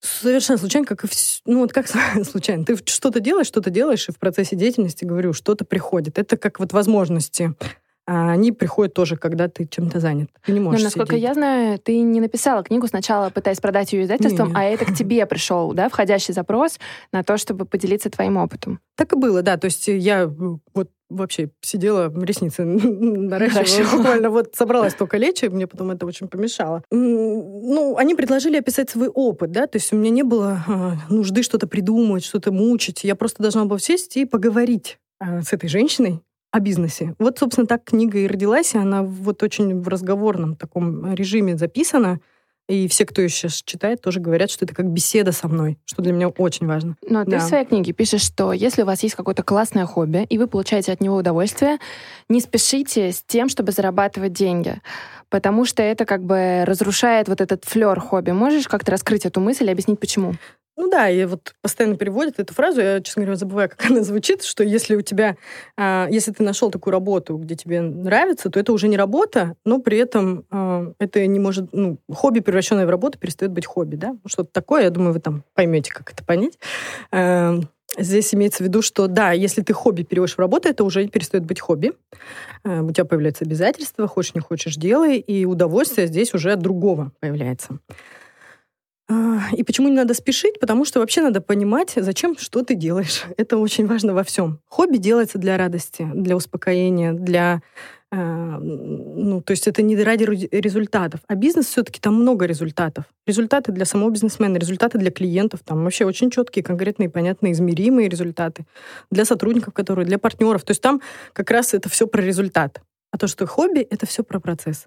Совершенно 0.02 0.58
случайно, 0.58 0.86
как 0.86 1.04
и 1.04 1.08
все. 1.08 1.40
Ну, 1.46 1.60
вот 1.60 1.72
как 1.72 1.86
случайно. 2.24 2.64
Ты 2.64 2.76
что-то 2.84 3.20
делаешь, 3.20 3.46
что-то 3.46 3.70
делаешь, 3.70 4.08
и 4.08 4.12
в 4.12 4.18
процессе 4.18 4.54
деятельности, 4.54 5.04
говорю, 5.04 5.32
что-то 5.32 5.64
приходит. 5.64 6.18
Это 6.18 6.36
как 6.36 6.60
вот 6.60 6.72
возможности. 6.72 7.54
А 8.06 8.30
они 8.30 8.52
приходят 8.52 8.94
тоже, 8.94 9.16
когда 9.16 9.48
ты 9.48 9.66
чем-то 9.66 9.98
занят. 9.98 10.30
Ты 10.44 10.52
не 10.52 10.60
можешь 10.60 10.80
Но, 10.80 10.84
насколько 10.86 11.12
сидеть. 11.12 11.24
я 11.24 11.34
знаю, 11.34 11.78
ты 11.78 11.98
не 12.00 12.20
написала 12.20 12.62
книгу 12.62 12.86
сначала, 12.86 13.30
пытаясь 13.30 13.58
продать 13.58 13.92
ее 13.92 14.04
издательством, 14.04 14.48
Нет. 14.48 14.56
а 14.56 14.62
это 14.62 14.84
к 14.84 14.94
тебе 14.96 15.26
пришел, 15.26 15.72
да, 15.72 15.88
входящий 15.88 16.32
запрос 16.32 16.78
на 17.10 17.24
то, 17.24 17.36
чтобы 17.36 17.64
поделиться 17.64 18.08
твоим 18.08 18.36
опытом. 18.36 18.78
Так 18.96 19.12
и 19.12 19.16
было, 19.16 19.42
да. 19.42 19.56
То 19.56 19.64
есть 19.64 19.88
я 19.88 20.22
э, 20.22 20.28
вот 20.72 20.90
вообще 21.08 21.50
сидела, 21.60 22.12
ресницы 22.22 22.64
наращивала, 22.64 23.96
буквально 23.96 24.30
вот 24.30 24.54
собралась 24.54 24.94
только 24.94 25.16
лечь, 25.16 25.42
и 25.42 25.48
мне 25.48 25.66
потом 25.66 25.90
это 25.90 26.06
очень 26.06 26.28
помешало. 26.28 26.82
Ну, 26.90 27.96
они 27.96 28.14
предложили 28.14 28.56
описать 28.56 28.88
свой 28.88 29.08
опыт, 29.08 29.50
да, 29.50 29.66
то 29.66 29.78
есть 29.78 29.92
у 29.92 29.96
меня 29.96 30.10
не 30.10 30.22
было 30.22 30.64
а, 30.66 30.94
нужды 31.08 31.42
что-то 31.42 31.66
придумать, 31.66 32.24
что-то 32.24 32.52
мучить. 32.52 33.02
Я 33.02 33.16
просто 33.16 33.42
должна 33.42 33.64
была 33.64 33.78
сесть 33.80 34.16
и 34.16 34.24
поговорить 34.24 34.98
а, 35.18 35.42
с 35.42 35.52
этой 35.52 35.68
женщиной 35.68 36.20
о 36.52 36.60
бизнесе. 36.60 37.14
Вот, 37.18 37.38
собственно, 37.38 37.66
так 37.66 37.84
книга 37.84 38.18
и 38.18 38.26
родилась, 38.26 38.74
и 38.74 38.78
она 38.78 39.02
вот 39.02 39.42
очень 39.42 39.80
в 39.80 39.88
разговорном 39.88 40.56
таком 40.56 41.12
режиме 41.14 41.56
записана. 41.56 42.20
И 42.68 42.88
все, 42.88 43.06
кто 43.06 43.22
ее 43.22 43.28
сейчас 43.28 43.62
читает, 43.62 44.00
тоже 44.00 44.18
говорят, 44.18 44.50
что 44.50 44.64
это 44.64 44.74
как 44.74 44.86
беседа 44.90 45.30
со 45.30 45.46
мной, 45.46 45.78
что 45.84 46.02
для 46.02 46.12
меня 46.12 46.28
очень 46.28 46.66
важно. 46.66 46.96
Но 47.08 47.24
ты 47.24 47.30
Да. 47.32 47.38
в 47.38 47.42
своей 47.42 47.64
книге 47.64 47.92
пишешь, 47.92 48.22
что 48.22 48.52
если 48.52 48.82
у 48.82 48.86
вас 48.86 49.04
есть 49.04 49.14
какое-то 49.14 49.44
классное 49.44 49.86
хобби, 49.86 50.26
и 50.28 50.36
вы 50.36 50.48
получаете 50.48 50.90
от 50.90 51.00
него 51.00 51.14
удовольствие, 51.16 51.78
не 52.28 52.40
спешите 52.40 53.12
с 53.12 53.22
тем, 53.22 53.48
чтобы 53.48 53.70
зарабатывать 53.70 54.32
деньги, 54.32 54.80
потому 55.28 55.64
что 55.64 55.80
это 55.84 56.04
как 56.06 56.24
бы 56.24 56.64
разрушает 56.66 57.28
вот 57.28 57.40
этот 57.40 57.64
флер 57.64 58.00
хобби. 58.00 58.32
Можешь 58.32 58.66
как-то 58.66 58.90
раскрыть 58.90 59.26
эту 59.26 59.40
мысль 59.40 59.68
и 59.68 59.70
объяснить, 59.70 60.00
почему? 60.00 60.34
Ну 60.76 60.90
да, 60.90 61.08
и 61.08 61.24
вот 61.24 61.54
постоянно 61.62 61.96
переводят 61.96 62.38
эту 62.38 62.52
фразу, 62.52 62.82
я, 62.82 63.00
честно 63.00 63.22
говоря, 63.22 63.36
забываю, 63.36 63.70
как 63.70 63.86
она 63.90 64.02
звучит, 64.02 64.42
что 64.42 64.62
если 64.62 64.94
у 64.94 65.00
тебя, 65.00 65.36
а, 65.76 66.06
если 66.10 66.32
ты 66.32 66.42
нашел 66.42 66.70
такую 66.70 66.92
работу, 66.92 67.36
где 67.38 67.56
тебе 67.56 67.80
нравится, 67.80 68.50
то 68.50 68.60
это 68.60 68.72
уже 68.72 68.88
не 68.88 68.96
работа, 68.96 69.54
но 69.64 69.80
при 69.80 69.98
этом 69.98 70.44
а, 70.50 70.92
это 70.98 71.26
не 71.26 71.38
может, 71.40 71.72
ну, 71.72 71.98
хобби, 72.12 72.40
превращенное 72.40 72.86
в 72.86 72.90
работу, 72.90 73.18
перестает 73.18 73.52
быть 73.52 73.64
хобби, 73.66 73.96
да? 73.96 74.16
Что-то 74.26 74.50
такое, 74.52 74.82
я 74.84 74.90
думаю, 74.90 75.14
вы 75.14 75.20
там 75.20 75.44
поймете, 75.54 75.92
как 75.92 76.12
это 76.12 76.24
понять. 76.24 76.58
А, 77.10 77.58
Здесь 77.98 78.34
имеется 78.34 78.62
в 78.62 78.66
виду, 78.66 78.82
что 78.82 79.06
да, 79.06 79.32
если 79.32 79.62
ты 79.62 79.72
хобби 79.72 80.02
переводишь 80.02 80.34
в 80.34 80.38
работу, 80.38 80.68
это 80.68 80.84
уже 80.84 81.06
перестает 81.08 81.46
быть 81.46 81.60
хобби. 81.60 81.92
А, 82.64 82.82
У 82.82 82.90
тебя 82.90 83.04
появляются 83.04 83.44
обязательства, 83.44 84.06
хочешь 84.06 84.34
не 84.34 84.40
хочешь, 84.40 84.76
делай, 84.76 85.18
и 85.18 85.46
удовольствие 85.46 86.06
здесь 86.06 86.34
уже 86.34 86.52
от 86.52 86.58
другого 86.60 87.12
появляется. 87.20 87.78
А, 89.08 89.38
И 89.52 89.62
почему 89.62 89.88
не 89.88 89.94
надо 89.94 90.14
спешить? 90.14 90.58
Потому 90.60 90.84
что 90.84 91.00
вообще 91.00 91.22
надо 91.22 91.40
понимать, 91.40 91.92
зачем, 91.96 92.36
что 92.38 92.62
ты 92.62 92.74
делаешь. 92.74 93.24
Это 93.36 93.56
очень 93.58 93.86
важно 93.86 94.14
во 94.14 94.22
всем. 94.24 94.60
Хобби 94.68 94.96
делается 94.98 95.38
для 95.38 95.56
радости, 95.56 96.08
для 96.14 96.36
успокоения, 96.36 97.12
для... 97.12 97.62
э, 98.10 98.16
Ну, 98.60 99.40
то 99.42 99.52
есть 99.52 99.68
это 99.68 99.82
не 99.82 99.96
ради 100.02 100.24
результатов. 100.50 101.20
А 101.28 101.34
бизнес 101.36 101.66
все-таки 101.66 102.00
там 102.00 102.14
много 102.14 102.46
результатов. 102.46 103.04
Результаты 103.26 103.72
для 103.72 103.84
самого 103.84 104.10
бизнесмена, 104.10 104.56
результаты 104.58 104.98
для 104.98 105.10
клиентов. 105.10 105.60
Там 105.64 105.84
вообще 105.84 106.04
очень 106.04 106.30
четкие, 106.30 106.64
конкретные, 106.64 107.08
понятные, 107.08 107.52
измеримые 107.52 108.08
результаты. 108.08 108.66
Для 109.10 109.24
сотрудников, 109.24 109.72
которые, 109.74 110.06
для 110.06 110.18
партнеров. 110.18 110.62
То 110.64 110.72
есть 110.72 110.82
там 110.82 111.00
как 111.32 111.50
раз 111.50 111.74
это 111.74 111.88
все 111.88 112.06
про 112.08 112.22
результат. 112.22 112.80
А 113.12 113.18
то, 113.18 113.28
что 113.28 113.46
хобби, 113.46 113.80
это 113.80 114.04
все 114.06 114.22
про 114.24 114.40
процесс. 114.40 114.86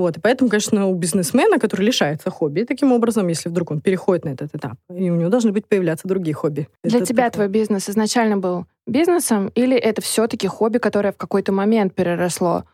Вот, 0.00 0.16
и 0.16 0.20
поэтому, 0.20 0.48
конечно, 0.48 0.86
у 0.86 0.94
бизнесмена, 0.94 1.58
который 1.58 1.82
лишается 1.82 2.30
хобби, 2.30 2.62
таким 2.62 2.92
образом, 2.92 3.28
если 3.28 3.50
вдруг 3.50 3.70
он 3.70 3.80
переходит 3.82 4.24
на 4.24 4.30
этот 4.30 4.54
этап, 4.54 4.78
и 4.88 5.10
у 5.10 5.16
него 5.16 5.28
должны 5.28 5.52
быть 5.52 5.66
появляться 5.66 6.08
другие 6.08 6.34
хобби. 6.34 6.68
Для 6.82 6.98
Это 6.98 7.06
тебя 7.06 7.30
такое. 7.30 7.48
твой 7.48 7.60
бизнес 7.60 7.90
изначально 7.90 8.38
был 8.38 8.64
бизнесом, 8.86 9.48
или 9.54 9.76
это 9.76 10.00
все-таки 10.00 10.46
хобби, 10.48 10.78
которое 10.78 11.12
в 11.12 11.16
какой-то 11.18 11.52
момент 11.52 11.94
переросло 11.94 12.64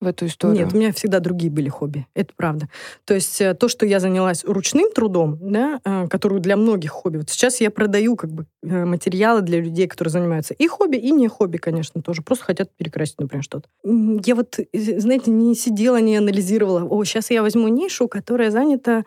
в 0.00 0.06
эту 0.06 0.26
историю? 0.26 0.64
Нет, 0.64 0.74
у 0.74 0.76
меня 0.76 0.92
всегда 0.92 1.20
другие 1.20 1.50
были 1.50 1.68
хобби, 1.68 2.06
это 2.14 2.32
правда. 2.36 2.68
То 3.04 3.14
есть 3.14 3.40
э, 3.40 3.54
то, 3.54 3.68
что 3.68 3.86
я 3.86 4.00
занялась 4.00 4.44
ручным 4.44 4.90
трудом, 4.92 5.38
да, 5.40 5.80
э, 5.84 6.08
которую 6.08 6.40
для 6.40 6.56
многих 6.56 6.90
хобби. 6.90 7.18
Вот 7.18 7.30
сейчас 7.30 7.60
я 7.60 7.70
продаю 7.70 8.16
как 8.16 8.30
бы 8.30 8.46
э, 8.62 8.84
материалы 8.84 9.42
для 9.42 9.60
людей, 9.60 9.86
которые 9.86 10.12
занимаются 10.12 10.54
и 10.54 10.66
хобби, 10.66 10.96
и 10.96 11.10
не 11.10 11.28
хобби, 11.28 11.58
конечно, 11.58 12.02
тоже. 12.02 12.22
Просто 12.22 12.44
хотят 12.44 12.70
перекрасить, 12.76 13.20
например, 13.20 13.44
что-то. 13.44 13.68
Я 13.84 14.34
вот, 14.34 14.58
знаете, 14.72 15.30
не 15.30 15.54
сидела, 15.54 16.00
не 16.00 16.16
анализировала. 16.16 16.84
О, 16.84 17.04
сейчас 17.04 17.30
я 17.30 17.42
возьму 17.42 17.68
нишу, 17.68 18.08
которая 18.08 18.50
занята 18.50 19.04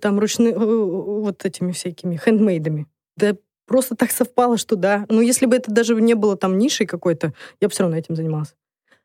там 0.00 0.18
ручными, 0.18 0.52
вот 0.52 1.44
этими 1.44 1.72
всякими 1.72 2.16
хендмейдами. 2.16 2.86
Да 3.16 3.36
просто 3.68 3.94
так 3.94 4.10
совпало, 4.10 4.56
что 4.56 4.74
да. 4.74 5.06
Но 5.08 5.20
если 5.20 5.46
бы 5.46 5.54
это 5.54 5.70
даже 5.70 5.94
не 6.00 6.14
было 6.14 6.36
там 6.36 6.58
нишей 6.58 6.86
какой-то, 6.86 7.32
я 7.60 7.68
бы 7.68 7.72
все 7.72 7.84
равно 7.84 7.96
этим 7.96 8.16
занималась. 8.16 8.54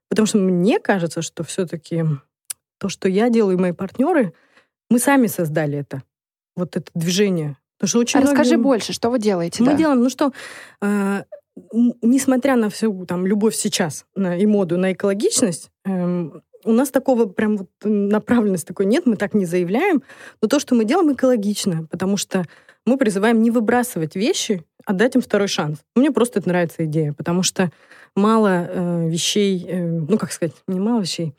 Потому 0.10 0.26
что 0.26 0.38
мне 0.38 0.80
кажется, 0.80 1.22
что 1.22 1.44
все-таки 1.44 2.04
то, 2.80 2.89
что 2.89 3.08
я 3.10 3.30
делаю, 3.30 3.58
и 3.58 3.62
мои 3.62 3.72
партнеры, 3.72 4.34
мы 4.89 5.00
сами 5.00 5.28
создали 5.28 5.80
это. 5.80 6.04
Вот 6.56 6.76
это 6.76 6.92
движение. 6.94 7.58
Потому 7.78 7.89
что 7.89 8.00
очень 8.00 8.20
А 8.20 8.24
расскажи 8.24 8.52
многие- 8.58 8.63
больше, 8.63 8.94
что 8.94 9.10
вы 9.10 9.20
делаете? 9.20 9.63
Мы 9.63 9.72
да? 9.72 9.78
делаем, 9.78 10.02
ну 10.02 10.10
что, 10.10 10.32
э, 10.82 11.24
несмотря 12.02 12.56
на 12.56 12.70
всю 12.70 13.06
там 13.06 13.26
любовь 13.26 13.56
сейчас 13.56 14.06
на, 14.16 14.38
и 14.38 14.46
моду 14.46 14.78
на 14.78 14.94
экологичность, 14.94 15.70
эм, 15.86 16.42
у 16.66 16.72
нас 16.72 16.92
такого 16.92 17.26
прям 17.26 17.58
вот 17.58 17.70
направленности 17.84 18.68
такой 18.68 18.86
нет, 18.86 19.06
мы 19.06 19.18
так 19.18 19.34
не 19.34 19.46
заявляем, 19.46 20.02
но 20.42 20.48
то, 20.48 20.60
что 20.60 20.76
мы 20.76 20.86
делаем, 20.86 21.13
экологично, 21.13 21.86
потому 21.89 22.18
что 22.18 22.46
мы 22.86 22.98
призываем 22.98 23.41
не 23.41 23.52
выбрасывать 23.52 24.15
вещи, 24.15 24.63
а 24.86 24.93
дать 24.93 25.15
им 25.15 25.22
второй 25.22 25.48
шанс. 25.48 25.80
Мне 25.96 26.12
просто 26.12 26.39
это 26.39 26.50
нравится 26.50 26.86
идея, 26.86 27.13
потому 27.13 27.43
что 27.43 27.72
мало 28.15 28.67
э, 28.67 29.10
вещей, 29.10 29.65
э, 29.67 29.86
ну, 29.86 30.17
как 30.17 30.32
сказать, 30.32 30.54
не 30.67 30.80
мало 30.80 31.02
вещей, 31.02 31.34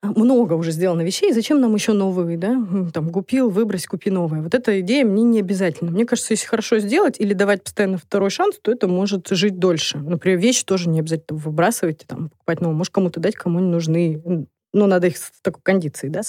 а 0.00 0.12
много 0.12 0.52
уже 0.52 0.70
сделано 0.70 1.02
вещей, 1.02 1.32
зачем 1.32 1.60
нам 1.60 1.74
еще 1.74 1.92
новые, 1.92 2.38
да? 2.38 2.56
Там, 2.94 3.10
купил, 3.10 3.50
выбрось, 3.50 3.86
купи 3.86 4.10
новое. 4.10 4.42
Вот 4.42 4.54
эта 4.54 4.80
идея 4.80 5.04
мне 5.04 5.24
не 5.24 5.40
обязательно. 5.40 5.90
Мне 5.90 6.06
кажется, 6.06 6.34
если 6.34 6.46
хорошо 6.46 6.78
сделать 6.78 7.16
или 7.18 7.32
давать 7.32 7.64
постоянно 7.64 7.98
второй 7.98 8.30
шанс, 8.30 8.60
то 8.62 8.70
это 8.70 8.86
может 8.86 9.26
жить 9.28 9.58
дольше. 9.58 9.98
Например, 9.98 10.38
вещи 10.38 10.64
тоже 10.64 10.88
не 10.88 11.00
обязательно 11.00 11.40
выбрасывать, 11.40 12.04
там, 12.06 12.28
покупать 12.28 12.60
новые. 12.60 12.76
Может, 12.76 12.92
кому-то 12.92 13.18
дать, 13.18 13.34
кому 13.34 13.58
не 13.58 13.66
нужны. 13.66 14.46
Но 14.72 14.86
надо 14.86 15.06
их 15.06 15.16
в 15.16 15.42
такой 15.42 15.62
кондиции, 15.62 16.08
да, 16.08 16.20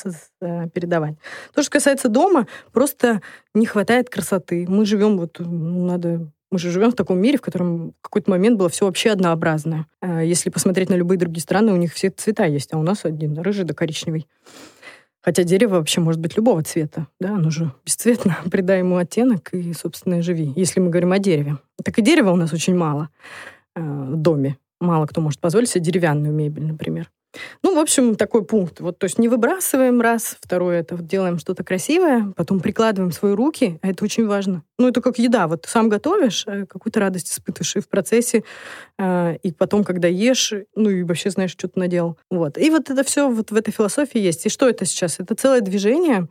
э, 0.41 0.69
передавать. 0.69 1.15
То, 1.53 1.61
что 1.61 1.71
касается 1.71 2.07
дома, 2.07 2.47
просто 2.71 3.21
не 3.53 3.65
хватает 3.65 4.09
красоты. 4.09 4.65
Мы 4.67 4.85
живем 4.85 5.17
вот, 5.17 5.37
ну, 5.39 5.85
надо 5.85 6.31
мы 6.51 6.57
же 6.57 6.71
живем 6.71 6.91
в 6.91 6.95
таком 6.95 7.19
мире, 7.19 7.37
в 7.37 7.41
котором 7.41 7.91
в 7.91 8.01
какой-то 8.01 8.31
момент 8.31 8.57
было 8.57 8.69
все 8.69 8.85
вообще 8.85 9.11
однообразное. 9.11 9.85
А 10.01 10.23
Если 10.23 10.49
посмотреть 10.49 10.89
на 10.89 10.95
любые 10.95 11.19
другие 11.19 11.43
страны, 11.43 11.73
у 11.73 11.75
них 11.75 11.93
все 11.93 12.09
цвета 12.09 12.45
есть, 12.45 12.73
а 12.73 12.77
у 12.79 12.81
нас 12.81 13.05
один 13.05 13.37
рыжий 13.37 13.65
да 13.65 13.73
коричневый. 13.73 14.27
Хотя 15.21 15.43
дерево 15.43 15.75
вообще 15.75 15.99
может 16.01 16.21
быть 16.21 16.37
любого 16.37 16.63
цвета, 16.63 17.07
да, 17.19 17.35
оно 17.35 17.49
же 17.49 17.71
бесцветно, 17.85 18.37
придай 18.51 18.79
ему 18.79 18.97
оттенок 18.97 19.53
и, 19.53 19.73
собственно, 19.73 20.21
живи, 20.21 20.53
если 20.55 20.79
мы 20.79 20.89
говорим 20.89 21.11
о 21.11 21.19
дереве. 21.19 21.57
Так 21.83 21.99
и 21.99 22.01
дерева 22.01 22.31
у 22.31 22.35
нас 22.35 22.53
очень 22.53 22.75
мало 22.75 23.09
э, 23.75 23.81
в 23.81 24.15
доме. 24.15 24.57
Мало 24.79 25.07
кто 25.07 25.19
может 25.19 25.41
позволить 25.41 25.69
себе 25.69 25.83
деревянную 25.83 26.33
мебель, 26.33 26.65
например. 26.65 27.11
Ну, 27.63 27.75
в 27.75 27.79
общем, 27.79 28.15
такой 28.15 28.43
пункт. 28.43 28.79
Вот, 28.79 28.97
то 28.97 29.05
есть 29.05 29.19
не 29.19 29.27
выбрасываем 29.27 30.01
раз, 30.01 30.37
второе, 30.41 30.79
это 30.79 30.95
вот 30.95 31.05
делаем 31.05 31.37
что-то 31.37 31.63
красивое, 31.63 32.33
потом 32.35 32.59
прикладываем 32.59 33.11
свои 33.11 33.33
руки, 33.33 33.79
а 33.81 33.89
это 33.89 34.03
очень 34.03 34.25
важно. 34.25 34.63
Ну, 34.77 34.87
это 34.87 35.01
как 35.01 35.19
еда. 35.19 35.47
Вот 35.47 35.65
сам 35.67 35.89
готовишь, 35.89 36.45
э, 36.47 36.65
какую-то 36.65 36.99
радость 36.99 37.31
испытываешь 37.31 37.75
и 37.75 37.79
в 37.81 37.87
процессе, 37.87 38.43
э, 38.97 39.37
и 39.43 39.51
потом, 39.51 39.83
когда 39.83 40.07
ешь, 40.07 40.53
ну, 40.75 40.89
и 40.89 41.03
вообще 41.03 41.29
знаешь, 41.29 41.51
что 41.51 41.67
ты 41.67 41.79
наделал. 41.79 42.17
Вот. 42.31 42.57
И 42.57 42.69
вот 42.69 42.89
это 42.89 43.03
все 43.03 43.29
вот 43.29 43.51
в 43.51 43.55
этой 43.55 43.71
философии 43.71 44.19
есть. 44.19 44.45
И 44.45 44.49
что 44.49 44.67
это 44.67 44.85
сейчас? 44.85 45.19
Это 45.19 45.35
целое 45.35 45.61
движение, 45.61 46.27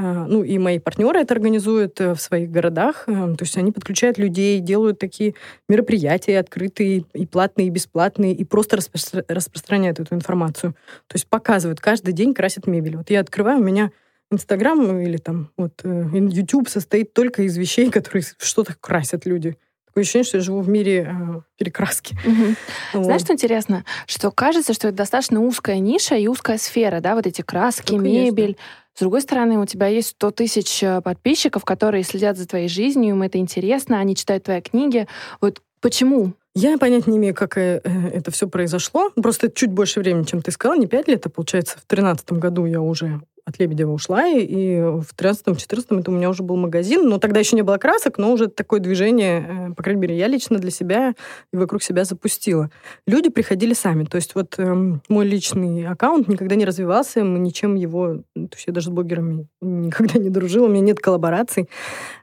ну, 0.00 0.42
и 0.42 0.58
мои 0.58 0.78
партнеры 0.78 1.20
это 1.20 1.34
организуют 1.34 2.00
э, 2.00 2.14
в 2.14 2.20
своих 2.20 2.50
городах. 2.50 3.04
Э, 3.06 3.34
то 3.36 3.44
есть 3.44 3.56
они 3.56 3.72
подключают 3.72 4.18
людей, 4.18 4.60
делают 4.60 4.98
такие 4.98 5.34
мероприятия 5.68 6.38
открытые, 6.38 7.04
и 7.12 7.26
платные, 7.26 7.66
и 7.66 7.70
бесплатные, 7.70 8.32
и 8.32 8.44
просто 8.44 8.76
распро- 8.76 9.24
распространяют 9.28 10.00
эту 10.00 10.14
информацию. 10.14 10.72
То 11.06 11.16
есть 11.16 11.26
показывают, 11.28 11.80
каждый 11.80 12.12
день 12.12 12.34
красят 12.34 12.66
мебель. 12.66 12.96
Вот 12.96 13.10
я 13.10 13.20
открываю, 13.20 13.60
у 13.60 13.64
меня 13.64 13.90
Инстаграм 14.30 14.98
или 15.00 15.16
там 15.16 15.50
вот 15.56 15.82
YouTube 15.84 16.68
э, 16.68 16.70
состоит 16.70 17.12
только 17.12 17.42
из 17.42 17.56
вещей, 17.56 17.90
которые 17.90 18.24
что-то 18.38 18.74
красят 18.80 19.26
люди. 19.26 19.56
Такое 19.86 20.02
ощущение, 20.02 20.24
что 20.24 20.36
я 20.36 20.42
живу 20.44 20.60
в 20.60 20.68
мире 20.68 21.10
э, 21.10 21.40
перекраски. 21.58 22.16
Угу. 22.24 22.54
Вот. 22.94 23.04
Знаешь, 23.06 23.22
что 23.22 23.32
интересно? 23.32 23.84
Что 24.06 24.30
кажется, 24.30 24.72
что 24.72 24.86
это 24.88 24.98
достаточно 24.98 25.40
узкая 25.40 25.80
ниша 25.80 26.14
и 26.14 26.28
узкая 26.28 26.58
сфера, 26.58 27.00
да, 27.00 27.16
вот 27.16 27.26
эти 27.26 27.42
краски, 27.42 27.88
Только 27.88 28.04
мебель. 28.04 28.46
Есть, 28.50 28.58
да. 28.58 28.62
С 29.00 29.02
другой 29.02 29.22
стороны, 29.22 29.58
у 29.58 29.64
тебя 29.64 29.86
есть 29.86 30.08
100 30.08 30.30
тысяч 30.32 30.82
э, 30.82 31.00
подписчиков, 31.00 31.64
которые 31.64 32.04
следят 32.04 32.36
за 32.36 32.46
твоей 32.46 32.68
жизнью, 32.68 33.14
им 33.14 33.22
это 33.22 33.38
интересно, 33.38 33.98
они 33.98 34.14
читают 34.14 34.44
твои 34.44 34.60
книги. 34.60 35.08
Вот 35.40 35.62
почему? 35.80 36.34
Я 36.54 36.76
понять 36.76 37.06
не 37.06 37.16
имею, 37.16 37.34
как 37.34 37.56
э, 37.56 37.80
это 38.12 38.30
все 38.30 38.46
произошло. 38.46 39.08
Просто 39.16 39.50
чуть 39.50 39.70
больше 39.70 40.00
времени, 40.00 40.24
чем 40.24 40.42
ты 40.42 40.50
сказала, 40.50 40.78
не 40.78 40.86
пять 40.86 41.08
лет, 41.08 41.24
а 41.24 41.30
получается 41.30 41.78
в 41.78 41.86
тринадцатом 41.86 42.40
году 42.40 42.66
я 42.66 42.82
уже 42.82 43.22
от 43.50 43.58
Лебедева 43.58 43.92
ушла, 43.92 44.26
и, 44.26 44.40
и 44.40 44.80
в 44.80 45.14
13-14 45.16 46.00
это 46.00 46.10
у 46.10 46.14
меня 46.14 46.30
уже 46.30 46.42
был 46.42 46.56
магазин, 46.56 47.08
но 47.08 47.18
тогда 47.18 47.40
еще 47.40 47.56
не 47.56 47.62
было 47.62 47.76
красок, 47.76 48.18
но 48.18 48.32
уже 48.32 48.48
такое 48.48 48.80
движение, 48.80 49.68
э, 49.70 49.74
по 49.74 49.82
крайней 49.82 50.00
мере, 50.00 50.16
я 50.16 50.26
лично 50.26 50.58
для 50.58 50.70
себя 50.70 51.14
и 51.52 51.56
вокруг 51.56 51.82
себя 51.82 52.04
запустила. 52.04 52.70
Люди 53.06 53.28
приходили 53.28 53.74
сами, 53.74 54.04
то 54.04 54.16
есть 54.16 54.34
вот 54.34 54.54
э, 54.58 54.98
мой 55.08 55.26
личный 55.26 55.86
аккаунт 55.86 56.28
никогда 56.28 56.54
не 56.54 56.64
развивался, 56.64 57.24
мы 57.24 57.38
ничем 57.38 57.74
его, 57.74 58.22
то 58.34 58.54
есть 58.54 58.66
я 58.66 58.72
даже 58.72 58.86
с 58.86 58.90
блогерами 58.90 59.46
никогда 59.60 60.18
не 60.18 60.30
дружила, 60.30 60.66
у 60.66 60.70
меня 60.70 60.82
нет 60.82 61.00
коллабораций, 61.00 61.68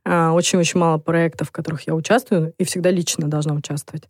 а, 0.06 0.32
очень-очень 0.34 0.80
мало 0.80 0.98
проектов, 0.98 1.50
в 1.50 1.52
которых 1.52 1.86
я 1.88 1.96
участвую, 1.96 2.54
и 2.58 2.64
всегда 2.64 2.90
лично 2.90 3.28
должна 3.28 3.54
участвовать. 3.54 4.08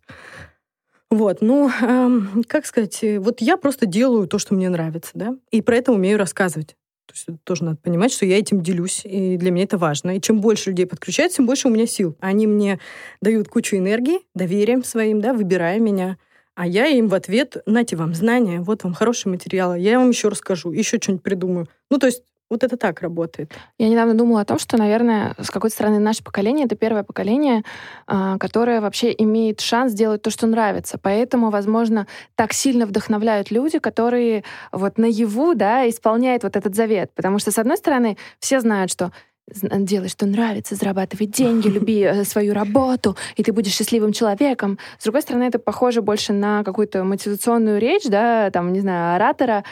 Вот, 1.10 1.40
ну, 1.40 1.70
эм, 1.70 2.44
как 2.46 2.66
сказать, 2.66 3.02
э, 3.02 3.18
вот 3.18 3.40
я 3.40 3.56
просто 3.56 3.86
делаю 3.86 4.28
то, 4.28 4.38
что 4.38 4.54
мне 4.54 4.68
нравится, 4.68 5.12
да, 5.14 5.36
и 5.50 5.62
про 5.62 5.76
это 5.76 5.92
умею 5.92 6.18
рассказывать. 6.18 6.76
То 7.08 7.14
есть 7.14 7.42
тоже 7.44 7.64
надо 7.64 7.78
понимать, 7.78 8.12
что 8.12 8.26
я 8.26 8.38
этим 8.38 8.60
делюсь, 8.60 9.00
и 9.04 9.38
для 9.38 9.50
меня 9.50 9.64
это 9.64 9.78
важно. 9.78 10.16
И 10.16 10.20
чем 10.20 10.42
больше 10.42 10.70
людей 10.70 10.86
подключается, 10.86 11.38
тем 11.38 11.46
больше 11.46 11.68
у 11.68 11.70
меня 11.70 11.86
сил. 11.86 12.14
Они 12.20 12.46
мне 12.46 12.78
дают 13.22 13.48
кучу 13.48 13.76
энергии, 13.76 14.20
доверием 14.34 14.84
своим, 14.84 15.22
да, 15.22 15.32
выбирая 15.32 15.80
меня. 15.80 16.18
А 16.54 16.66
я 16.66 16.86
им 16.88 17.08
в 17.08 17.14
ответ, 17.14 17.56
нате 17.64 17.96
вам 17.96 18.14
знания, 18.14 18.60
вот 18.60 18.84
вам 18.84 18.92
хороший 18.92 19.28
материал, 19.28 19.74
я 19.74 19.98
вам 19.98 20.10
еще 20.10 20.28
расскажу, 20.28 20.70
еще 20.70 20.98
что-нибудь 21.00 21.22
придумаю. 21.22 21.68
Ну, 21.90 21.98
то 21.98 22.06
есть 22.06 22.22
вот 22.50 22.64
это 22.64 22.76
так 22.76 23.00
работает. 23.02 23.52
Я 23.78 23.88
недавно 23.88 24.14
думала 24.14 24.40
о 24.40 24.44
том, 24.44 24.58
что, 24.58 24.76
наверное, 24.76 25.34
с 25.38 25.50
какой-то 25.50 25.74
стороны 25.74 25.98
наше 25.98 26.22
поколение— 26.22 26.64
это 26.66 26.76
первое 26.76 27.02
поколение, 27.02 27.62
а, 28.06 28.38
которое 28.38 28.80
вообще 28.80 29.14
имеет 29.18 29.60
шанс 29.60 29.92
сделать 29.92 30.22
то, 30.22 30.30
что 30.30 30.46
нравится. 30.46 30.98
Поэтому, 31.00 31.50
возможно, 31.50 32.06
так 32.36 32.52
сильно 32.52 32.86
вдохновляют 32.86 33.50
люди, 33.50 33.78
которые 33.78 34.44
вот 34.72 34.98
наяву 34.98 35.54
да, 35.54 35.88
исполняют 35.88 36.42
вот 36.42 36.56
этот 36.56 36.74
завет. 36.74 37.10
Потому 37.14 37.38
что, 37.38 37.50
с 37.50 37.58
одной 37.58 37.76
стороны, 37.76 38.16
все 38.38 38.60
знают, 38.60 38.90
что 38.90 39.12
делай, 39.54 40.08
что 40.08 40.26
нравится, 40.26 40.74
зарабатывай 40.74 41.26
деньги, 41.26 41.68
люби 41.68 42.00
э, 42.00 42.24
свою 42.24 42.54
работу, 42.54 43.16
и 43.36 43.42
ты 43.42 43.52
будешь 43.52 43.74
счастливым 43.74 44.12
человеком. 44.12 44.78
С 44.98 45.04
другой 45.04 45.22
стороны, 45.22 45.44
это 45.44 45.58
похоже 45.58 46.02
больше 46.02 46.32
на 46.32 46.64
какую-то 46.64 47.04
мотивационную 47.04 47.78
речь, 47.78 48.04
да, 48.04 48.50
там, 48.50 48.72
не 48.72 48.80
знаю, 48.80 49.16
оратора. 49.16 49.64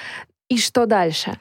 И 0.48 0.58
что 0.58 0.86
дальше? 0.86 1.38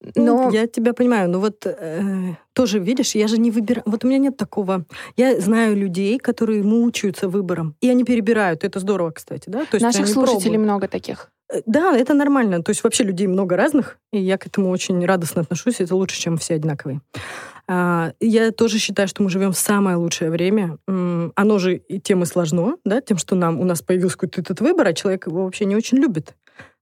Ну, 0.00 0.24
но... 0.24 0.42
Ну, 0.44 0.50
я 0.52 0.66
тебя 0.66 0.92
понимаю, 0.92 1.30
но 1.30 1.40
вот 1.40 1.64
э, 1.64 2.34
тоже, 2.52 2.78
видишь, 2.78 3.14
я 3.14 3.28
же 3.28 3.38
не 3.38 3.50
выбираю. 3.50 3.82
Вот 3.86 4.04
у 4.04 4.08
меня 4.08 4.18
нет 4.18 4.36
такого. 4.36 4.84
Я 5.16 5.40
знаю 5.40 5.76
людей, 5.76 6.18
которые 6.18 6.62
мучаются 6.62 7.28
выбором, 7.28 7.74
и 7.80 7.88
они 7.88 8.04
перебирают. 8.04 8.62
Это 8.64 8.78
здорово, 8.78 9.10
кстати, 9.10 9.48
да? 9.48 9.60
То 9.64 9.76
есть 9.76 9.82
Наших 9.82 10.06
слушателей 10.06 10.50
пробуют. 10.50 10.64
много 10.64 10.88
таких. 10.88 11.30
Э, 11.52 11.60
да, 11.66 11.96
это 11.96 12.14
нормально. 12.14 12.62
То 12.62 12.70
есть 12.70 12.84
вообще 12.84 13.04
людей 13.04 13.26
много 13.26 13.56
разных, 13.56 13.98
и 14.12 14.20
я 14.20 14.36
к 14.36 14.46
этому 14.46 14.70
очень 14.70 15.04
радостно 15.04 15.42
отношусь. 15.42 15.80
Это 15.80 15.96
лучше, 15.96 16.20
чем 16.20 16.36
все 16.36 16.54
одинаковые. 16.54 17.00
А, 17.68 18.12
я 18.20 18.52
тоже 18.52 18.78
считаю, 18.78 19.08
что 19.08 19.22
мы 19.22 19.30
живем 19.30 19.52
в 19.52 19.58
самое 19.58 19.96
лучшее 19.96 20.30
время. 20.30 20.78
Оно 20.86 21.58
же 21.58 21.76
и 21.76 22.00
тем 22.00 22.22
и 22.22 22.26
сложно, 22.26 22.76
да, 22.84 23.00
тем, 23.00 23.16
что 23.16 23.34
нам 23.34 23.60
у 23.60 23.64
нас 23.64 23.82
появился 23.82 24.16
какой-то 24.16 24.40
этот 24.42 24.60
выбор, 24.60 24.86
а 24.86 24.92
человек 24.92 25.26
его 25.26 25.44
вообще 25.44 25.64
не 25.64 25.74
очень 25.74 25.98
любит 25.98 26.34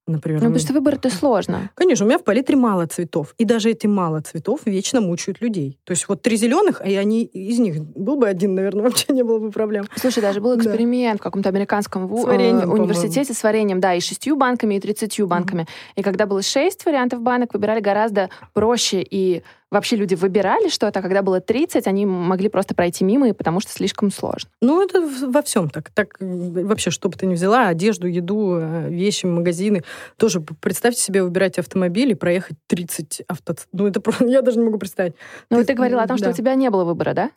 например. 0.07 0.40
Ну, 0.40 0.47
потому 0.47 0.61
что 0.61 0.73
выбор 0.73 0.95
это 0.95 1.11
сложно. 1.11 1.71
Конечно, 1.75 2.05
у 2.05 2.09
меня 2.09 2.19
в 2.19 2.25
палитре 2.25 2.57
мало 2.57 2.87
цветов. 2.87 3.35
И 3.38 3.45
даже 3.45 3.71
эти 3.71 3.87
мало 3.87 4.21
цветов 4.21 4.61
вечно 4.64 5.01
мучают 5.01 5.40
людей. 5.40 5.79
То 5.85 5.93
есть 5.93 6.09
вот 6.09 6.23
три 6.23 6.37
зеленых, 6.37 6.83
и 6.87 6.95
они 6.95 7.25
из 7.25 7.59
них 7.59 7.81
был 7.81 8.17
бы 8.17 8.29
один, 8.29 8.55
наверное, 8.55 8.83
вообще 8.85 9.12
не 9.12 9.23
было 9.23 9.38
бы 9.38 9.51
проблем. 9.51 9.87
Слушай, 9.97 10.21
даже 10.21 10.40
был 10.40 10.57
эксперимент 10.57 11.19
да. 11.19 11.21
в 11.21 11.23
каком-то 11.23 11.49
американском 11.49 12.07
в... 12.07 12.23
вареньем, 12.23 12.71
университете 12.71 13.33
с 13.33 13.43
вареньем, 13.43 13.81
да, 13.81 13.95
и 13.95 14.01
шестью 14.01 14.37
банками, 14.37 14.75
и 14.75 14.81
тридцатью 14.81 15.27
банками. 15.27 15.62
Mm-hmm. 15.62 15.93
И 15.97 16.03
когда 16.03 16.27
было 16.27 16.43
шесть 16.43 16.85
вариантов 16.85 17.21
банок, 17.21 17.55
выбирали 17.55 17.81
гораздо 17.81 18.31
проще 18.53 19.03
и 19.09 19.43
вообще 19.74 19.96
люди 19.96 20.14
выбирали 20.14 20.68
что-то, 20.68 21.00
а 21.00 21.02
когда 21.02 21.22
было 21.22 21.40
30, 21.40 21.87
они 21.87 22.06
могли 22.06 22.48
просто 22.48 22.74
пройти 22.74 23.04
мимо, 23.04 23.28
и 23.28 23.32
потому 23.32 23.60
что 23.60 23.72
слишком 23.72 24.10
сложно. 24.10 24.48
Ну, 24.62 24.82
это 24.82 25.00
во 25.00 25.42
всем 25.42 25.68
так. 25.68 25.90
Так 25.90 26.16
вообще, 26.20 26.90
что 26.90 27.08
бы 27.08 27.16
ты 27.16 27.26
ни 27.26 27.34
взяла, 27.34 27.68
одежду, 27.68 28.06
еду, 28.06 28.56
э, 28.58 28.88
вещи, 28.88 29.26
магазины. 29.26 29.82
Тоже 30.16 30.40
представьте 30.40 31.00
себе 31.00 31.22
выбирать 31.22 31.58
автомобиль 31.58 32.10
и 32.10 32.14
проехать 32.14 32.56
30 32.68 33.22
авто... 33.26 33.54
Ну, 33.72 33.87
это 33.87 34.00
просто... 34.00 34.24
Я 34.28 34.42
даже 34.42 34.58
не 34.58 34.64
могу 34.64 34.78
представить. 34.78 35.14
Ну, 35.50 35.58
ты, 35.58 35.66
ты 35.66 35.74
говорила 35.74 36.02
о 36.02 36.06
том, 36.06 36.16
да. 36.16 36.24
что 36.24 36.30
у 36.30 36.32
тебя 36.32 36.54
не 36.54 36.70
было 36.70 36.84
выбора, 36.84 37.12
да? 37.12 37.30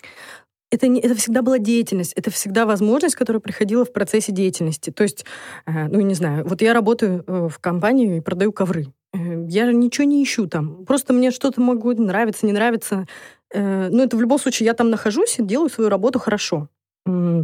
Это, 0.72 0.88
не, 0.88 1.00
это 1.00 1.16
всегда 1.16 1.42
была 1.42 1.60
деятельность, 1.60 2.14
это 2.14 2.32
всегда 2.32 2.66
возможность, 2.66 3.16
которая 3.16 3.40
приходила 3.40 3.86
в 3.86 3.94
процессе 3.94 4.32
деятельности. 4.32 4.90
То 4.90 5.04
есть, 5.04 5.26
э, 5.66 5.88
ну, 5.88 6.02
не 6.02 6.14
знаю, 6.14 6.48
вот 6.48 6.62
я 6.62 6.74
работаю 6.74 7.24
э, 7.26 7.48
в 7.50 7.60
компании 7.60 8.18
и 8.18 8.22
продаю 8.22 8.52
ковры. 8.52 8.88
Э, 9.14 9.46
я 9.48 9.72
ничего 9.72 10.06
не 10.06 10.24
ищу 10.24 10.48
там. 10.48 10.86
Просто 10.86 11.14
мне 11.14 11.32
что-то 11.32 11.62
могу 11.62 11.94
нравиться, 11.94 12.46
не 12.46 12.54
нравиться. 12.54 13.06
Э, 13.54 13.90
ну, 13.90 14.04
это 14.04 14.18
в 14.18 14.22
любом 14.22 14.40
случае, 14.40 14.66
я 14.66 14.74
там 14.74 14.90
нахожусь 14.90 15.40
и 15.40 15.44
делаю 15.44 15.70
свою 15.70 15.90
работу 15.90 16.20
хорошо. 16.20 16.70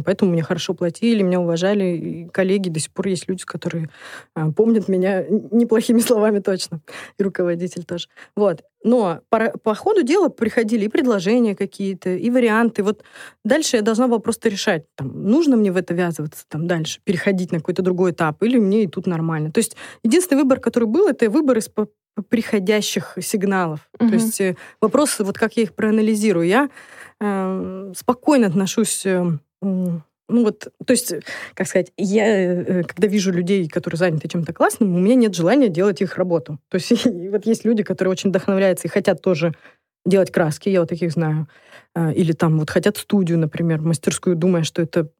Поэтому 0.04 0.32
меня 0.32 0.42
хорошо 0.42 0.74
платили, 0.74 1.22
меня 1.22 1.40
уважали. 1.40 1.84
И 1.84 2.28
коллеги 2.28 2.68
до 2.68 2.80
сих 2.80 2.90
пор 2.92 3.08
есть 3.08 3.28
люди, 3.28 3.44
которые 3.44 3.90
а, 4.34 4.50
помнят 4.50 4.88
меня 4.88 5.24
неплохими 5.28 6.00
словами 6.00 6.40
точно. 6.40 6.80
И 7.18 7.22
руководитель 7.22 7.84
тоже. 7.84 8.08
Вот. 8.36 8.62
Но 8.82 9.20
по, 9.30 9.52
по 9.62 9.74
ходу 9.74 10.02
дела 10.02 10.28
приходили 10.28 10.84
и 10.84 10.88
предложения 10.88 11.56
какие-то, 11.56 12.10
и 12.10 12.30
варианты. 12.30 12.82
Вот 12.82 13.02
дальше 13.44 13.76
я 13.76 13.82
должна 13.82 14.08
была 14.08 14.18
просто 14.18 14.50
решать, 14.50 14.84
там, 14.94 15.24
нужно 15.24 15.56
мне 15.56 15.72
в 15.72 15.76
это 15.76 15.94
ввязываться 15.94 16.44
там, 16.48 16.66
дальше, 16.66 17.00
переходить 17.02 17.50
на 17.50 17.58
какой-то 17.58 17.82
другой 17.82 18.10
этап, 18.10 18.42
или 18.42 18.58
мне 18.58 18.84
и 18.84 18.86
тут 18.86 19.06
нормально. 19.06 19.50
То 19.50 19.58
есть 19.58 19.74
единственный 20.02 20.42
выбор, 20.42 20.60
который 20.60 20.84
был, 20.84 21.08
это 21.08 21.30
выбор 21.30 21.56
из 21.56 21.70
приходящих 22.28 23.18
сигналов. 23.20 23.88
Угу. 23.98 24.08
То 24.08 24.14
есть 24.14 24.40
э, 24.40 24.56
вопрос, 24.80 25.18
вот 25.18 25.36
как 25.36 25.56
я 25.56 25.64
их 25.64 25.74
проанализирую. 25.74 26.46
Я 26.46 26.70
э, 27.20 27.92
спокойно 27.96 28.46
отношусь 28.46 29.04
э, 29.04 29.38
ну 30.28 30.44
вот, 30.44 30.72
то 30.86 30.92
есть, 30.92 31.12
как 31.54 31.66
сказать, 31.66 31.92
я, 31.98 32.26
э, 32.26 32.82
когда 32.84 33.08
вижу 33.08 33.30
людей, 33.30 33.68
которые 33.68 33.98
заняты 33.98 34.28
чем-то 34.28 34.52
классным, 34.54 34.94
у 34.94 34.98
меня 34.98 35.16
нет 35.16 35.34
желания 35.34 35.68
делать 35.68 36.00
их 36.00 36.16
работу. 36.16 36.58
То 36.70 36.76
есть 36.76 37.04
вот 37.30 37.46
есть 37.46 37.64
люди, 37.64 37.82
которые 37.82 38.12
очень 38.12 38.30
вдохновляются 38.30 38.88
и 38.88 38.90
хотят 38.90 39.20
тоже 39.20 39.54
делать 40.06 40.30
краски, 40.30 40.68
я 40.68 40.80
вот 40.80 40.88
таких 40.88 41.12
знаю. 41.12 41.48
А, 41.94 42.10
или 42.12 42.32
там 42.32 42.58
вот 42.58 42.70
хотят 42.70 42.96
студию, 42.96 43.38
например, 43.38 43.80
мастерскую, 43.80 44.36
думая, 44.36 44.64
что 44.64 44.82
это 44.82 45.10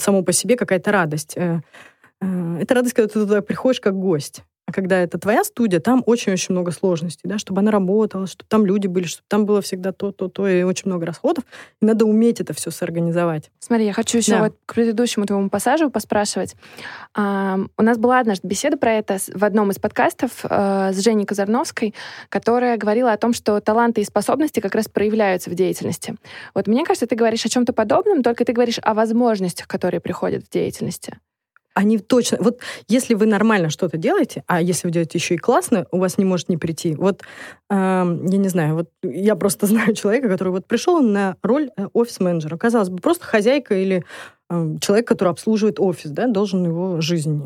само 0.00 0.22
по 0.22 0.32
себе 0.32 0.56
какая-то 0.56 0.92
радость. 0.92 1.36
Э, 1.36 1.60
э, 2.20 2.58
это 2.60 2.74
радость, 2.74 2.94
когда 2.94 3.08
ты 3.08 3.20
туда 3.20 3.42
приходишь 3.42 3.80
как 3.80 3.94
гость. 3.94 4.42
А 4.66 4.72
когда 4.72 4.98
это 4.98 5.18
твоя 5.18 5.44
студия, 5.44 5.78
там 5.78 6.02
очень-очень 6.06 6.52
много 6.54 6.70
сложностей, 6.72 7.28
да, 7.28 7.36
чтобы 7.36 7.60
она 7.60 7.70
работала, 7.70 8.26
чтобы 8.26 8.48
там 8.48 8.64
люди 8.64 8.86
были, 8.86 9.04
чтобы 9.04 9.24
там 9.28 9.44
было 9.44 9.60
всегда 9.60 9.92
то, 9.92 10.10
то, 10.10 10.28
то, 10.28 10.48
и 10.48 10.62
очень 10.62 10.84
много 10.86 11.04
расходов. 11.04 11.44
И 11.82 11.84
надо 11.86 12.06
уметь 12.06 12.40
это 12.40 12.54
все 12.54 12.70
сорганизовать. 12.70 13.50
Смотри, 13.58 13.84
я 13.84 13.92
хочу 13.92 14.18
еще 14.18 14.32
да. 14.32 14.44
вот 14.44 14.56
к 14.64 14.74
предыдущему 14.74 15.26
твоему 15.26 15.50
пассажу 15.50 15.90
поспрашивать. 15.90 16.56
А, 17.14 17.58
у 17.76 17.82
нас 17.82 17.98
была 17.98 18.20
однажды 18.20 18.48
беседа 18.48 18.78
про 18.78 18.92
это 18.92 19.18
в 19.34 19.44
одном 19.44 19.70
из 19.70 19.78
подкастов 19.78 20.30
а, 20.44 20.92
с 20.92 20.98
Женей 20.98 21.26
Казарновской, 21.26 21.94
которая 22.30 22.78
говорила 22.78 23.12
о 23.12 23.18
том, 23.18 23.34
что 23.34 23.60
таланты 23.60 24.00
и 24.00 24.04
способности 24.04 24.60
как 24.60 24.74
раз 24.74 24.88
проявляются 24.88 25.50
в 25.50 25.54
деятельности. 25.54 26.16
Вот 26.54 26.68
мне 26.68 26.84
кажется, 26.86 27.06
ты 27.06 27.16
говоришь 27.16 27.44
о 27.44 27.50
чем-то 27.50 27.74
подобном, 27.74 28.22
только 28.22 28.46
ты 28.46 28.54
говоришь 28.54 28.78
о 28.82 28.94
возможностях, 28.94 29.68
которые 29.68 30.00
приходят 30.00 30.44
в 30.44 30.50
деятельности 30.50 31.18
они 31.74 31.98
точно... 31.98 32.38
Вот 32.40 32.60
если 32.88 33.14
вы 33.14 33.26
нормально 33.26 33.68
что-то 33.68 33.96
делаете, 33.96 34.44
а 34.46 34.62
если 34.62 34.86
вы 34.86 34.92
делаете 34.92 35.18
еще 35.18 35.34
и 35.34 35.38
классно, 35.38 35.86
у 35.90 35.98
вас 35.98 36.18
не 36.18 36.24
может 36.24 36.48
не 36.48 36.56
прийти. 36.56 36.94
Вот, 36.94 37.22
э, 37.70 37.74
я 37.74 38.38
не 38.38 38.48
знаю, 38.48 38.74
вот 38.76 38.90
я 39.02 39.34
просто 39.34 39.66
знаю 39.66 39.94
человека, 39.94 40.28
который 40.28 40.50
вот 40.50 40.66
пришел 40.66 41.00
на 41.00 41.36
роль 41.42 41.70
э, 41.76 41.88
офис-менеджера. 41.92 42.56
Казалось 42.56 42.88
бы, 42.88 42.98
просто 42.98 43.24
хозяйка 43.24 43.74
или 43.74 44.04
э, 44.50 44.76
человек, 44.80 45.06
который 45.08 45.30
обслуживает 45.30 45.80
офис, 45.80 46.10
да, 46.10 46.28
должен 46.28 46.64
его 46.64 47.00
жизнь 47.00 47.44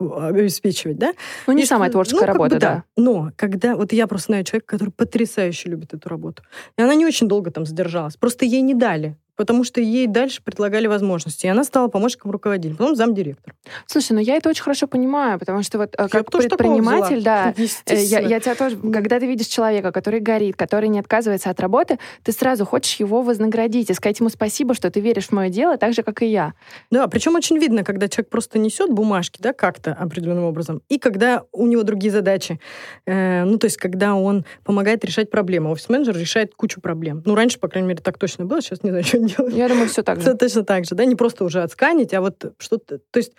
э, 0.00 0.04
обеспечивать, 0.28 0.98
да? 0.98 1.14
Ну, 1.46 1.54
не 1.54 1.62
и 1.62 1.66
самая 1.66 1.90
творческая 1.90 2.20
ну, 2.20 2.26
работа, 2.26 2.54
бы, 2.54 2.60
да. 2.60 2.74
да. 2.74 2.84
Но 2.96 3.32
когда... 3.36 3.76
Вот 3.76 3.92
я 3.92 4.06
просто 4.06 4.26
знаю 4.26 4.44
человека, 4.44 4.66
который 4.66 4.90
потрясающе 4.90 5.70
любит 5.70 5.94
эту 5.94 6.08
работу. 6.08 6.42
И 6.76 6.82
она 6.82 6.94
не 6.94 7.06
очень 7.06 7.28
долго 7.28 7.50
там 7.50 7.64
задержалась. 7.64 8.16
Просто 8.16 8.44
ей 8.44 8.60
не 8.60 8.74
дали 8.74 9.16
потому 9.38 9.64
что 9.64 9.80
ей 9.80 10.06
дальше 10.06 10.42
предлагали 10.42 10.86
возможности. 10.86 11.46
И 11.46 11.48
она 11.48 11.64
стала 11.64 11.88
помощником 11.88 12.32
руководителя, 12.32 12.76
потом 12.76 12.96
замдиректора. 12.96 13.54
Слушай, 13.86 14.12
ну 14.12 14.18
я 14.18 14.36
это 14.36 14.50
очень 14.50 14.62
хорошо 14.62 14.86
понимаю, 14.86 15.38
потому 15.38 15.62
что 15.62 15.78
вот 15.78 15.94
э, 15.96 16.02
я 16.02 16.08
как 16.08 16.30
предприниматель, 16.30 17.22
да, 17.22 17.54
э, 17.86 17.94
я, 17.94 18.18
я 18.18 18.40
тебя 18.40 18.54
тоже, 18.54 18.76
когда 18.76 19.20
ты 19.20 19.26
видишь 19.26 19.46
человека, 19.46 19.92
который 19.92 20.20
горит, 20.20 20.56
который 20.56 20.88
не 20.88 20.98
отказывается 20.98 21.50
от 21.50 21.60
работы, 21.60 21.98
ты 22.24 22.32
сразу 22.32 22.66
хочешь 22.66 22.96
его 22.96 23.22
вознаградить 23.22 23.88
и 23.88 23.94
сказать 23.94 24.18
ему 24.18 24.28
спасибо, 24.28 24.74
что 24.74 24.90
ты 24.90 25.00
веришь 25.00 25.28
в 25.28 25.32
мое 25.32 25.48
дело, 25.48 25.78
так 25.78 25.94
же, 25.94 26.02
как 26.02 26.22
и 26.22 26.26
я. 26.26 26.54
Да, 26.90 27.06
причем 27.06 27.36
очень 27.36 27.58
видно, 27.58 27.84
когда 27.84 28.08
человек 28.08 28.28
просто 28.30 28.58
несет 28.58 28.90
бумажки, 28.90 29.40
да, 29.40 29.52
как-то 29.52 29.92
определенным 29.92 30.44
образом, 30.44 30.82
и 30.88 30.98
когда 30.98 31.44
у 31.52 31.66
него 31.66 31.84
другие 31.84 32.10
задачи. 32.10 32.58
Э, 33.06 33.44
ну, 33.44 33.58
то 33.58 33.66
есть, 33.66 33.76
когда 33.76 34.14
он 34.14 34.44
помогает 34.64 35.04
решать 35.04 35.30
проблемы. 35.30 35.70
Офис-менеджер 35.70 36.16
решает 36.16 36.54
кучу 36.54 36.80
проблем. 36.80 37.22
Ну, 37.24 37.34
раньше, 37.34 37.58
по 37.58 37.68
крайней 37.68 37.88
мере, 37.88 38.00
так 38.02 38.18
точно 38.18 38.44
было, 38.44 38.60
сейчас 38.60 38.82
не 38.82 38.90
знаю, 38.90 39.04
что 39.04 39.18
делать. 39.28 39.54
Я 39.54 39.68
думаю, 39.68 39.88
все 39.88 40.02
так 40.02 40.16
же. 40.16 40.22
Все 40.22 40.34
точно 40.34 40.64
так 40.64 40.84
же, 40.84 40.94
да, 40.94 41.04
не 41.04 41.14
просто 41.14 41.44
уже 41.44 41.62
отсканить, 41.62 42.14
а 42.14 42.20
вот 42.20 42.52
что-то, 42.58 42.98
то 43.10 43.18
есть 43.18 43.32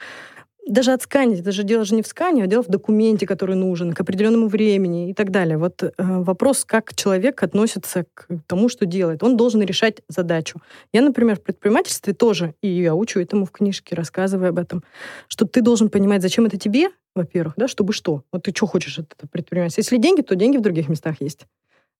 даже 0.69 0.93
отсканить, 0.93 1.39
это 1.39 1.52
же 1.52 1.63
дело 1.63 1.84
же 1.84 1.95
не 1.95 2.02
в 2.02 2.08
скане, 2.08 2.43
а 2.43 2.47
дело 2.47 2.63
в 2.63 2.67
документе, 2.67 3.25
который 3.25 3.56
нужен, 3.56 3.93
к 3.93 3.99
определенному 4.02 4.47
времени 4.47 5.10
и 5.10 5.13
так 5.13 5.32
далее. 5.32 5.58
Вот 5.58 5.82
э, 5.84 5.91
вопрос, 5.97 6.63
как 6.63 6.95
человек 6.95 7.41
относится 7.43 8.06
к 8.13 8.28
тому, 8.47 8.69
что 8.69 8.86
делает. 8.86 9.23
Он 9.23 9.36
должен 9.36 9.62
решать 9.62 10.02
задачу. 10.08 10.62
Я, 10.93 11.02
например, 11.02 11.38
в 11.38 11.41
предпринимательстве 11.41 12.13
тоже, 12.13 12.54
и 12.62 12.67
я 12.67 12.93
учу 12.93 13.19
этому 13.19 13.45
в 13.45 13.52
книжке, 13.52 13.95
рассказывая 13.95 14.49
об 14.49 14.60
этом, 14.60 14.84
что 15.28 15.45
ты 15.45 15.62
должен 15.62 15.89
понимать, 15.89 16.21
зачем 16.21 16.45
это 16.45 16.58
тебе, 16.58 16.89
во-первых, 17.15 17.56
да, 17.58 17.67
чтобы 17.67 17.93
что. 17.93 18.23
Вот 18.32 18.43
ты 18.43 18.52
что 18.56 18.67
хочешь 18.67 18.99
от 18.99 19.12
этого 19.13 19.30
предпринимательства. 19.30 19.82
Если 19.82 19.97
деньги, 19.97 20.21
то 20.21 20.36
деньги 20.36 20.58
в 20.58 20.62
других 20.62 20.88
местах 20.88 21.15
есть. 21.19 21.45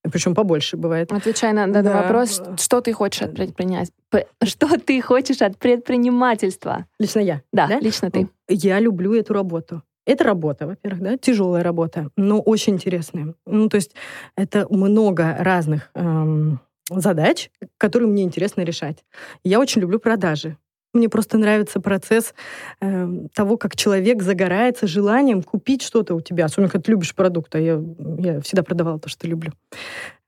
Причем 0.02 0.34
побольше 0.34 0.76
бывает. 0.76 1.12
Отвечай 1.12 1.52
на 1.52 1.66
данный 1.66 1.90
да. 1.90 2.02
вопрос, 2.02 2.42
что 2.58 2.80
ты 2.80 2.92
хочешь 2.92 3.22
от 3.22 3.34
предпринимательства? 3.34 4.24
Что 4.42 4.78
ты 4.78 5.00
хочешь 5.02 5.42
от 5.42 5.58
предпринимательства? 5.58 6.86
Лично 6.98 7.20
я. 7.20 7.42
Да, 7.52 7.66
да, 7.66 7.80
лично 7.80 8.10
ты. 8.10 8.28
Я 8.48 8.80
люблю 8.80 9.14
эту 9.14 9.34
работу. 9.34 9.82
Это 10.06 10.24
работа, 10.24 10.66
во-первых, 10.66 11.02
да, 11.02 11.16
тяжелая 11.18 11.62
работа, 11.62 12.08
но 12.16 12.40
очень 12.40 12.74
интересная. 12.74 13.34
Ну, 13.46 13.68
то 13.68 13.76
есть 13.76 13.94
это 14.34 14.66
много 14.70 15.36
разных 15.38 15.90
эм, 15.94 16.58
задач, 16.90 17.50
которые 17.76 18.08
мне 18.08 18.22
интересно 18.22 18.62
решать. 18.62 19.04
Я 19.44 19.60
очень 19.60 19.82
люблю 19.82 20.00
продажи. 20.00 20.56
Мне 20.92 21.08
просто 21.08 21.38
нравится 21.38 21.80
процесс 21.80 22.34
э, 22.80 23.08
того, 23.34 23.56
как 23.56 23.76
человек 23.76 24.22
загорается 24.22 24.86
желанием 24.86 25.42
купить 25.42 25.82
что-то 25.82 26.14
у 26.14 26.20
тебя. 26.20 26.46
Особенно, 26.46 26.68
когда 26.68 26.82
ты 26.82 26.92
любишь 26.92 27.14
продукт. 27.14 27.54
А 27.54 27.60
я, 27.60 27.80
я 28.18 28.40
всегда 28.40 28.62
продавала 28.62 28.98
то, 28.98 29.08
что 29.08 29.26
люблю. 29.28 29.52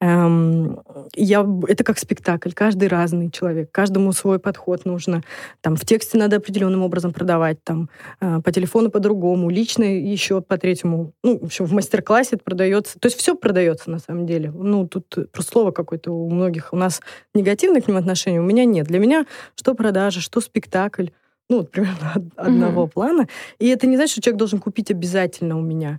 Эм, 0.03 0.81
я, 1.15 1.47
это 1.69 1.85
как 1.85 1.97
спектакль. 1.97 2.51
Каждый 2.51 2.89
разный 2.89 3.31
человек. 3.31 3.71
Каждому 3.71 4.11
свой 4.13 4.41
подход 4.41 4.85
нужно. 4.85 5.23
Там 5.61 5.77
в 5.77 5.85
тексте 5.85 6.19
надо 6.19 6.37
определенным 6.37 6.83
образом 6.83 7.13
продавать. 7.13 7.63
Там 7.63 7.89
э, 8.21 8.41
по 8.41 8.51
телефону 8.51 8.91
по-другому. 8.91 9.49
Лично 9.49 9.85
еще 9.85 10.41
по 10.41 10.59
третьему. 10.59 11.13
Ну, 11.23 11.39
в 11.39 11.45
общем, 11.45 11.67
в 11.67 11.73
мастер-классе 11.73 12.31
это 12.33 12.43
продается. 12.43 12.99
То 12.99 13.07
есть 13.07 13.17
все 13.17 13.37
продается 13.37 13.93
на 13.93 14.01
самом 14.01 14.27
деле. 14.27 14.51
Ну, 14.51 14.89
тут 14.89 15.07
просто 15.31 15.53
слово 15.53 15.71
какое-то 15.71 16.11
у 16.11 16.29
многих. 16.29 16.73
У 16.73 16.77
нас 16.77 17.01
негативное 17.33 17.81
к 17.81 17.87
ним 17.87 17.97
отношение. 17.97 18.41
У 18.41 18.45
меня 18.45 18.65
нет. 18.65 18.89
Для 18.89 18.99
меня 18.99 19.25
что 19.55 19.75
продажа, 19.75 20.21
что 20.21 20.41
спектакль 20.41 21.07
ну, 21.53 21.59
вот 21.59 21.71
примерно 21.71 22.15
одного 22.37 22.85
mm-hmm. 22.85 22.91
плана. 22.91 23.29
И 23.59 23.69
это 23.69 23.87
не 23.87 23.97
значит, 23.97 24.13
что 24.13 24.23
человек 24.23 24.39
должен 24.39 24.59
купить 24.59 24.91
обязательно 24.91 25.59
у 25.59 25.61
меня. 25.61 25.99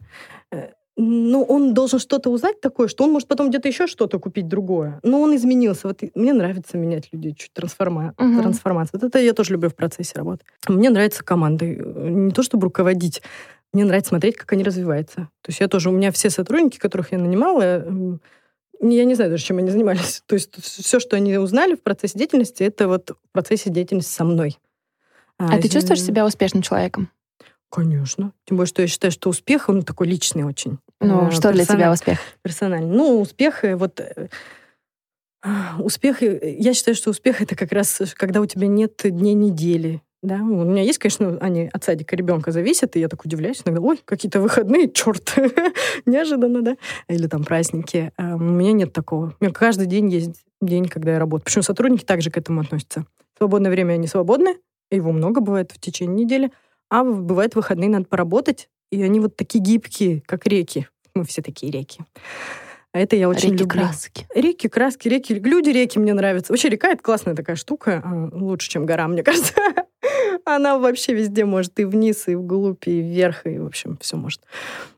Э, 0.97 1.01
ну, 1.01 1.43
он 1.43 1.73
должен 1.73 1.99
что-то 1.99 2.29
узнать 2.29 2.61
такое, 2.61 2.87
что 2.87 3.03
он 3.03 3.11
может 3.11 3.27
потом 3.27 3.49
где-то 3.49 3.67
еще 3.67 3.87
что-то 3.87 4.19
купить 4.19 4.47
другое. 4.47 4.99
Но 5.03 5.21
он 5.21 5.35
изменился. 5.35 5.87
Вот 5.87 6.01
мне 6.15 6.33
нравится 6.33 6.77
менять 6.77 7.09
людей, 7.11 7.33
чуть 7.35 7.53
трансформа... 7.53 8.13
uh-huh. 8.17 8.41
трансформация. 8.41 8.99
Вот 8.99 9.07
это 9.07 9.19
я 9.19 9.33
тоже 9.33 9.53
люблю 9.53 9.69
в 9.69 9.75
процессе 9.75 10.13
работы. 10.15 10.45
Мне 10.67 10.89
нравится 10.89 11.23
командой. 11.23 11.75
Не 11.77 12.31
то, 12.31 12.43
чтобы 12.43 12.65
руководить, 12.65 13.21
мне 13.73 13.85
нравится 13.85 14.09
смотреть, 14.09 14.37
как 14.37 14.51
они 14.53 14.63
развиваются. 14.63 15.29
То 15.41 15.49
есть 15.49 15.59
я 15.59 15.67
тоже, 15.67 15.89
у 15.89 15.93
меня 15.93 16.11
все 16.11 16.29
сотрудники, 16.29 16.77
которых 16.77 17.11
я 17.11 17.17
нанимала, 17.17 18.19
я 18.79 19.05
не 19.05 19.15
знаю 19.15 19.31
даже, 19.31 19.43
чем 19.43 19.57
они 19.57 19.71
занимались. 19.71 20.23
То 20.27 20.35
есть 20.35 20.61
все, 20.61 20.99
что 20.99 21.15
они 21.15 21.37
узнали 21.37 21.75
в 21.75 21.81
процессе 21.81 22.19
деятельности, 22.19 22.63
это 22.63 22.87
вот 22.87 23.11
в 23.11 23.31
процессе 23.31 23.69
деятельности 23.69 24.11
со 24.11 24.25
мной. 24.25 24.59
А, 25.39 25.55
а 25.55 25.61
ты 25.61 25.69
чувствуешь 25.69 26.03
себя 26.03 26.25
успешным 26.25 26.61
человеком? 26.61 27.09
Конечно. 27.73 28.33
Тем 28.45 28.57
более, 28.57 28.67
что 28.67 28.83
я 28.83 28.87
считаю, 28.87 29.11
что 29.11 29.29
успех, 29.29 29.67
он 29.67 29.81
такой 29.81 30.05
личный 30.05 30.43
очень. 30.43 30.77
Ну, 31.01 31.29
э, 31.29 31.31
что 31.31 31.51
для 31.51 31.65
тебя 31.65 31.91
успех? 31.91 32.19
Персональный. 32.43 32.95
Ну, 32.95 33.19
успех, 33.19 33.63
вот... 33.63 33.99
Э, 33.99 34.27
успех, 35.79 36.21
я 36.21 36.73
считаю, 36.75 36.93
что 36.93 37.09
успех 37.09 37.41
это 37.41 37.55
как 37.55 37.71
раз, 37.71 37.99
когда 38.15 38.41
у 38.41 38.45
тебя 38.45 38.67
нет 38.67 39.01
дней 39.03 39.33
недели, 39.33 40.03
да, 40.21 40.35
у 40.35 40.63
меня 40.63 40.83
есть, 40.83 40.99
конечно, 40.99 41.37
они 41.41 41.69
от 41.73 41.83
садика 41.83 42.15
ребенка 42.15 42.51
зависят, 42.51 42.95
и 42.95 42.99
я 42.99 43.09
так 43.09 43.25
удивляюсь 43.25 43.61
иногда, 43.65 43.81
ой, 43.81 43.99
какие-то 44.05 44.39
выходные, 44.39 44.89
черт, 44.89 45.35
неожиданно, 46.05 46.61
да, 46.61 46.77
или 47.09 47.27
там 47.27 47.43
праздники. 47.43 48.13
А 48.15 48.35
у 48.35 48.39
меня 48.39 48.71
нет 48.71 48.93
такого. 48.93 49.35
У 49.37 49.43
меня 49.43 49.53
каждый 49.53 49.87
день 49.87 50.09
есть 50.09 50.45
день, 50.61 50.87
когда 50.87 51.13
я 51.13 51.19
работаю. 51.19 51.43
Причем 51.43 51.63
сотрудники 51.63 52.05
также 52.05 52.29
к 52.31 52.37
этому 52.37 52.61
относятся. 52.61 53.05
свободное 53.37 53.69
время 53.69 53.93
они 53.93 54.07
свободны, 54.07 54.59
его 54.91 55.11
много 55.11 55.41
бывает 55.41 55.71
в 55.73 55.79
течение 55.79 56.23
недели, 56.23 56.51
а 56.93 57.03
бывает 57.03 57.55
выходные 57.55 57.89
надо 57.89 58.05
поработать, 58.05 58.69
и 58.91 59.01
они 59.01 59.19
вот 59.19 59.35
такие 59.35 59.63
гибкие, 59.63 60.21
как 60.27 60.45
реки. 60.45 60.87
Мы 61.15 61.25
все 61.25 61.41
такие 61.41 61.71
реки. 61.71 62.01
А 62.91 62.99
это 62.99 63.15
я 63.15 63.27
очень 63.27 63.53
реки 63.53 63.63
люблю. 63.63 63.81
краски. 63.81 64.27
Реки, 64.35 64.69
краски, 64.69 65.07
реки. 65.07 65.33
Люди, 65.33 65.71
реки 65.71 65.97
мне 65.97 66.13
нравятся. 66.13 66.53
Вообще 66.53 66.69
река— 66.69 66.89
это 66.91 67.01
классная 67.01 67.33
такая 67.33 67.55
штука. 67.55 68.03
А, 68.05 68.29
лучше, 68.31 68.69
чем 68.69 68.85
гора, 68.85 69.07
мне 69.07 69.23
кажется. 69.23 69.55
Она 70.45 70.77
вообще 70.77 71.15
везде 71.15 71.45
может 71.45 71.79
и 71.79 71.85
вниз, 71.85 72.27
и 72.27 72.35
вглубь, 72.35 72.87
и 72.87 73.01
вверх, 73.01 73.47
и, 73.47 73.57
в 73.57 73.65
общем, 73.65 73.97
все 73.99 74.15
может. 74.15 74.41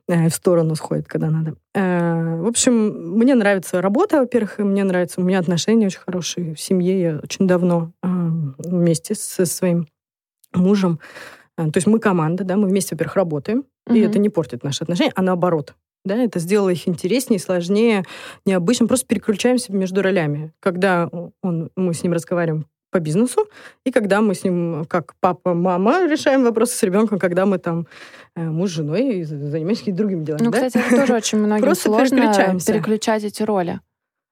Э, 0.09 0.27
в 0.27 0.33
сторону 0.33 0.75
сходит, 0.75 1.07
когда 1.07 1.29
надо. 1.29 1.55
Э, 1.73 2.41
в 2.41 2.47
общем, 2.47 3.13
мне 3.17 3.35
нравится 3.35 3.81
работа, 3.81 4.19
во-первых, 4.19 4.59
и 4.59 4.63
мне 4.63 4.83
нравится... 4.83 5.21
У 5.21 5.23
меня 5.23 5.39
отношения 5.39 5.85
очень 5.85 5.99
хорошие 5.99 6.55
в 6.55 6.59
семье. 6.59 7.01
Я 7.01 7.19
очень 7.23 7.47
давно 7.47 7.93
а, 8.01 8.07
вместе 8.57 9.15
со 9.15 9.45
своим 9.45 9.87
мужем 10.53 10.99
то 11.57 11.71
есть 11.75 11.87
мы 11.87 11.99
команда, 11.99 12.43
да, 12.43 12.57
мы 12.57 12.67
вместе, 12.67 12.95
во-первых, 12.95 13.15
работаем, 13.15 13.65
угу. 13.87 13.95
и 13.95 14.01
это 14.01 14.19
не 14.19 14.29
портит 14.29 14.63
наши 14.63 14.83
отношения, 14.83 15.11
а 15.15 15.21
наоборот. 15.21 15.75
Да, 16.03 16.15
это 16.15 16.39
сделало 16.39 16.69
их 16.69 16.87
интереснее, 16.87 17.39
сложнее, 17.39 18.03
необычным. 18.45 18.87
Просто 18.87 19.07
переключаемся 19.07 19.73
между 19.73 20.03
ролями. 20.03 20.53
Когда 20.59 21.09
он, 21.41 21.71
мы 21.75 21.93
с 21.95 22.03
ним 22.03 22.13
разговариваем 22.13 22.67
по 22.91 22.99
бизнесу, 22.99 23.49
и 23.83 23.91
когда 23.91 24.21
мы 24.21 24.35
с 24.35 24.43
ним, 24.43 24.85
как 24.87 25.15
папа, 25.19 25.55
мама, 25.55 26.07
решаем 26.07 26.43
вопросы 26.43 26.75
с 26.77 26.83
ребенком, 26.83 27.17
когда 27.17 27.45
мы 27.47 27.57
там 27.57 27.87
э, 28.35 28.43
муж 28.43 28.69
с 28.69 28.73
женой 28.73 29.17
и 29.17 29.23
занимаемся 29.23 29.81
какими-то 29.81 29.97
другими 29.97 30.23
делами. 30.23 30.43
Ну, 30.43 30.51
да? 30.51 30.67
кстати, 30.67 30.85
это 30.85 30.95
тоже 31.01 31.13
очень 31.15 31.37
многим 31.45 31.75
сложно 31.75 32.33
переключать 32.65 33.23
эти 33.23 33.41
роли. 33.41 33.79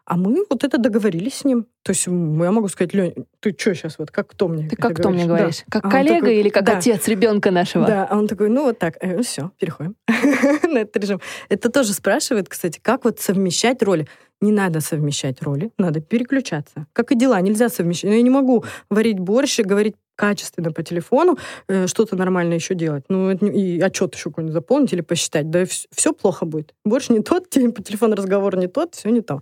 А 0.06 0.18
мы 0.18 0.46
вот 0.50 0.63
это 0.66 0.78
договорились 0.78 1.36
с 1.36 1.46
ним. 1.46 1.66
То 1.82 1.92
есть 1.92 2.08
я 2.08 2.12
могу 2.12 2.68
сказать, 2.68 2.94
Лень, 2.94 3.26
ты 3.39 3.56
что 3.58 3.74
сейчас, 3.74 3.98
вот 3.98 4.12
как 4.12 4.28
кто 4.28 4.50
мне 4.50 4.68
Ты 4.68 4.76
как 4.76 4.98
кто 4.98 5.10
мне 5.10 5.26
говоришь? 5.26 5.63
Да. 5.68 5.80
Как 5.80 5.86
а 5.86 5.89
коллега 5.89 6.20
такой, 6.20 6.39
или 6.39 6.50
как 6.50 6.66
да. 6.66 6.78
отец 6.78 7.08
ребенка 7.08 7.52
нашего? 7.52 7.88
Да, 7.88 8.08
а 8.10 8.18
он 8.18 8.28
такой, 8.28 8.50
ну 8.50 8.63
вот 8.63 8.80
так, 8.80 8.98
э, 9.00 9.22
все, 9.22 9.52
переходим 9.60 9.96
на 10.08 10.80
этот 10.80 10.98
режим. 10.98 11.22
Это 11.48 11.70
тоже 11.70 11.94
спрашивает, 11.94 12.50
кстати, 12.50 12.80
как 12.82 13.06
вот 13.06 13.22
совмещать 13.22 13.82
роли. 13.82 14.08
Не 14.42 14.52
надо 14.52 14.82
совмещать 14.82 15.42
роли, 15.42 15.72
надо 15.78 16.02
переключаться. 16.02 16.86
Как 16.92 17.13
и 17.13 17.16
дела, 17.16 17.39
нельзя 17.39 17.70
совмещать. 17.70 18.10
Но 18.10 18.16
я 18.18 18.22
не 18.22 18.30
могу 18.30 18.66
варить 18.89 19.20
борщ 19.20 19.60
и 19.60 19.63
говорить 19.63 19.96
качественно 20.15 20.71
по 20.71 20.84
телефону, 20.84 21.38
э, 21.67 21.88
что-то 21.88 22.15
нормально 22.15 22.54
еще 22.54 22.76
делать. 22.76 23.06
Ну, 23.10 23.32
и 23.32 23.80
отчет 23.80 24.15
еще 24.15 24.30
какой-нибудь 24.30 24.54
заполнить 24.54 24.93
или 24.93 25.02
посчитать. 25.02 25.49
Да 25.49 25.65
все, 25.65 25.88
все 25.91 26.13
плохо 26.13 26.45
будет. 26.45 26.73
Больше 26.86 27.13
не 27.13 27.21
тот, 27.21 27.49
по 27.76 27.84
телефону 27.84 28.15
разговор 28.15 28.58
не 28.58 28.67
тот, 28.67 28.95
все 28.95 29.10
не 29.10 29.21
то. 29.21 29.41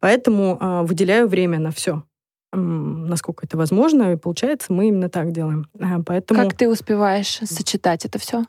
Поэтому 0.00 0.58
э, 0.60 0.82
выделяю 0.82 1.28
время 1.28 1.58
на 1.58 1.70
все 1.70 2.02
насколько 2.54 3.46
это 3.46 3.56
возможно, 3.56 4.12
и 4.12 4.16
получается, 4.16 4.74
мы 4.74 4.88
именно 4.88 5.08
так 5.08 5.32
делаем. 5.32 5.68
А, 5.80 6.02
поэтому... 6.04 6.42
Как 6.42 6.54
ты 6.54 6.68
успеваешь 6.68 7.38
сочетать 7.44 8.04
это 8.04 8.18
все? 8.18 8.44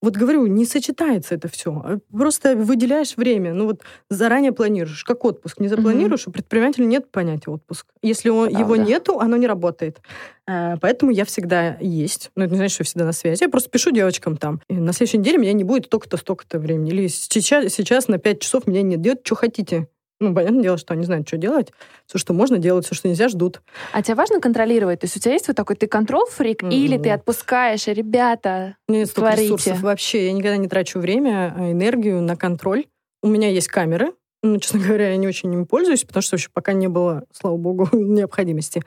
Вот 0.00 0.16
говорю, 0.16 0.46
не 0.46 0.64
сочетается 0.64 1.34
это 1.34 1.48
все. 1.48 1.72
А 1.72 1.98
просто 2.12 2.54
выделяешь 2.54 3.16
время. 3.16 3.52
Ну 3.52 3.66
вот 3.66 3.82
заранее 4.08 4.52
планируешь, 4.52 5.02
как 5.02 5.24
отпуск. 5.24 5.58
Не 5.58 5.68
запланируешь, 5.68 6.22
угу. 6.22 6.30
у 6.30 6.32
предпринимателя 6.32 6.84
нет 6.84 7.10
понятия 7.10 7.50
отпуск. 7.50 7.86
Если 8.02 8.28
он, 8.28 8.48
его 8.48 8.76
нету, 8.76 9.18
оно 9.18 9.36
не 9.36 9.46
работает. 9.46 10.00
А, 10.46 10.76
поэтому 10.76 11.10
я 11.10 11.24
всегда 11.24 11.76
есть. 11.80 12.30
Ну, 12.36 12.44
это 12.44 12.52
не 12.52 12.58
значит, 12.58 12.74
что 12.74 12.82
я 12.82 12.86
всегда 12.86 13.04
на 13.06 13.12
связи. 13.12 13.42
Я 13.42 13.48
просто 13.48 13.70
пишу 13.70 13.90
девочкам 13.90 14.36
там. 14.36 14.60
На 14.68 14.92
следующей 14.92 15.18
неделе 15.18 15.38
меня 15.38 15.52
не 15.52 15.64
будет 15.64 15.86
столько-то, 15.86 16.16
столько-то 16.16 16.60
времени. 16.60 16.90
Или 16.90 17.08
сейчас, 17.08 17.72
сейчас 17.72 18.06
на 18.06 18.18
5 18.18 18.40
часов 18.40 18.66
меня 18.66 18.82
нет. 18.82 19.00
Делать, 19.00 19.20
что 19.24 19.34
хотите. 19.34 19.88
Ну, 20.20 20.34
понятное 20.34 20.62
дело, 20.62 20.78
что 20.78 20.94
они 20.94 21.04
знают, 21.04 21.28
что 21.28 21.36
делать. 21.36 21.72
Все, 22.06 22.18
что 22.18 22.32
можно 22.32 22.58
делать, 22.58 22.84
все, 22.84 22.94
что 22.94 23.08
нельзя, 23.08 23.28
ждут. 23.28 23.62
А 23.92 24.02
тебе 24.02 24.16
важно 24.16 24.40
контролировать? 24.40 25.00
То 25.00 25.04
есть 25.04 25.16
у 25.16 25.20
тебя 25.20 25.32
есть 25.32 25.46
вот 25.46 25.56
такой, 25.56 25.76
ты 25.76 25.86
контрол-фрик, 25.86 26.62
mm-hmm. 26.62 26.72
или 26.72 26.98
ты 26.98 27.10
отпускаешь, 27.10 27.86
ребята, 27.86 28.76
Нет 28.88 29.08
столько 29.08 29.32
творите. 29.32 29.44
ресурсов 29.44 29.80
вообще. 29.80 30.26
Я 30.26 30.32
никогда 30.32 30.56
не 30.56 30.68
трачу 30.68 30.98
время, 30.98 31.54
а 31.56 31.70
энергию 31.70 32.20
на 32.20 32.36
контроль. 32.36 32.86
У 33.22 33.28
меня 33.28 33.48
есть 33.48 33.68
камеры, 33.68 34.12
ну, 34.42 34.58
честно 34.58 34.80
говоря, 34.80 35.10
я 35.10 35.16
не 35.16 35.26
очень 35.26 35.52
им 35.52 35.66
пользуюсь, 35.66 36.04
потому 36.04 36.22
что 36.22 36.36
вообще 36.36 36.48
пока 36.52 36.72
не 36.72 36.88
было, 36.88 37.24
слава 37.32 37.56
богу, 37.56 37.88
необходимости. 37.96 38.82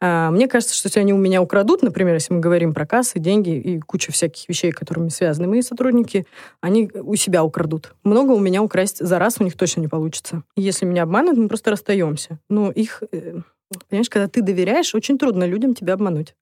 А, 0.00 0.30
мне 0.30 0.46
кажется, 0.46 0.74
что 0.74 0.86
если 0.86 1.00
они 1.00 1.12
у 1.12 1.18
меня 1.18 1.42
украдут, 1.42 1.82
например, 1.82 2.14
если 2.14 2.32
мы 2.32 2.40
говорим 2.40 2.72
про 2.72 2.86
кассы, 2.86 3.18
деньги 3.18 3.50
и 3.50 3.80
куча 3.80 4.12
всяких 4.12 4.48
вещей, 4.48 4.70
которыми 4.70 5.08
связаны 5.08 5.48
мои 5.48 5.62
сотрудники, 5.62 6.26
они 6.60 6.90
у 6.94 7.16
себя 7.16 7.42
украдут. 7.42 7.94
Много 8.04 8.32
у 8.32 8.38
меня 8.38 8.62
украсть 8.62 9.04
за 9.04 9.18
раз 9.18 9.36
у 9.40 9.44
них 9.44 9.56
точно 9.56 9.80
не 9.80 9.88
получится. 9.88 10.42
если 10.56 10.86
меня 10.86 11.02
обманут, 11.02 11.36
мы 11.36 11.48
просто 11.48 11.70
расстаемся. 11.70 12.38
Но 12.48 12.70
их, 12.70 13.02
э, 13.10 13.40
понимаешь, 13.88 14.10
когда 14.10 14.28
ты 14.28 14.42
доверяешь, 14.42 14.94
очень 14.94 15.18
трудно 15.18 15.44
людям 15.44 15.74
тебя 15.74 15.94
обмануть. 15.94 16.34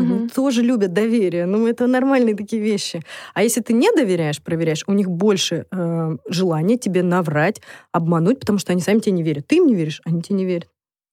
Угу. 0.00 0.28
Тоже 0.34 0.62
любят 0.62 0.92
доверие. 0.92 1.46
Ну, 1.46 1.66
это 1.66 1.86
нормальные 1.86 2.36
такие 2.36 2.62
вещи. 2.62 3.02
А 3.34 3.42
если 3.42 3.60
ты 3.60 3.72
не 3.72 3.90
доверяешь, 3.92 4.42
проверяешь, 4.42 4.84
у 4.86 4.92
них 4.92 5.08
больше 5.08 5.66
э, 5.70 6.16
желания 6.28 6.76
тебе 6.76 7.02
наврать, 7.02 7.60
обмануть, 7.92 8.40
потому 8.40 8.58
что 8.58 8.72
они 8.72 8.80
сами 8.80 9.00
тебе 9.00 9.12
не 9.12 9.22
верят. 9.22 9.46
Ты 9.46 9.56
им 9.56 9.66
не 9.66 9.74
веришь, 9.74 10.00
они 10.04 10.22
тебе 10.22 10.36
не 10.36 10.44
верят. 10.44 10.68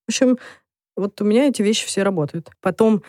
В 0.06 0.10
общем, 0.10 0.38
вот 0.96 1.20
у 1.20 1.24
меня 1.24 1.48
эти 1.48 1.62
вещи 1.62 1.86
все 1.86 2.02
работают. 2.02 2.50
Потом, 2.60 3.02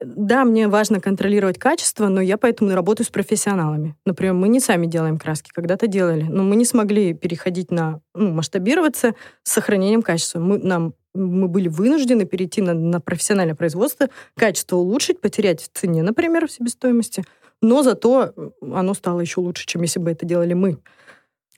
да, 0.00 0.44
мне 0.44 0.68
важно 0.68 1.00
контролировать 1.00 1.58
качество, 1.58 2.08
но 2.08 2.20
я 2.20 2.36
поэтому 2.36 2.74
работаю 2.74 3.06
с 3.06 3.10
профессионалами. 3.10 3.96
Например, 4.04 4.34
мы 4.34 4.48
не 4.48 4.60
сами 4.60 4.86
делаем 4.86 5.18
краски, 5.18 5.50
когда-то 5.52 5.86
делали, 5.86 6.24
но 6.24 6.42
мы 6.42 6.56
не 6.56 6.64
смогли 6.64 7.14
переходить 7.14 7.70
на 7.70 8.00
ну, 8.14 8.32
масштабироваться 8.32 9.14
с 9.42 9.52
сохранением 9.52 10.02
качества. 10.02 10.40
Мы, 10.40 10.58
нам 10.58 10.94
мы 11.14 11.48
были 11.48 11.68
вынуждены 11.68 12.24
перейти 12.24 12.62
на, 12.62 12.74
на 12.74 13.00
профессиональное 13.00 13.54
производство, 13.54 14.08
качество 14.36 14.76
улучшить, 14.76 15.20
потерять 15.20 15.62
в 15.62 15.70
цене, 15.72 16.02
например, 16.02 16.46
в 16.46 16.52
себестоимости, 16.52 17.24
но 17.62 17.82
зато 17.82 18.32
оно 18.60 18.94
стало 18.94 19.20
еще 19.20 19.40
лучше, 19.40 19.66
чем 19.66 19.82
если 19.82 19.98
бы 19.98 20.10
это 20.10 20.24
делали 20.24 20.54
мы. 20.54 20.78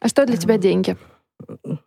А 0.01 0.09
что 0.09 0.27
для 0.27 0.37
тебя 0.37 0.59
деньги? 0.59 0.97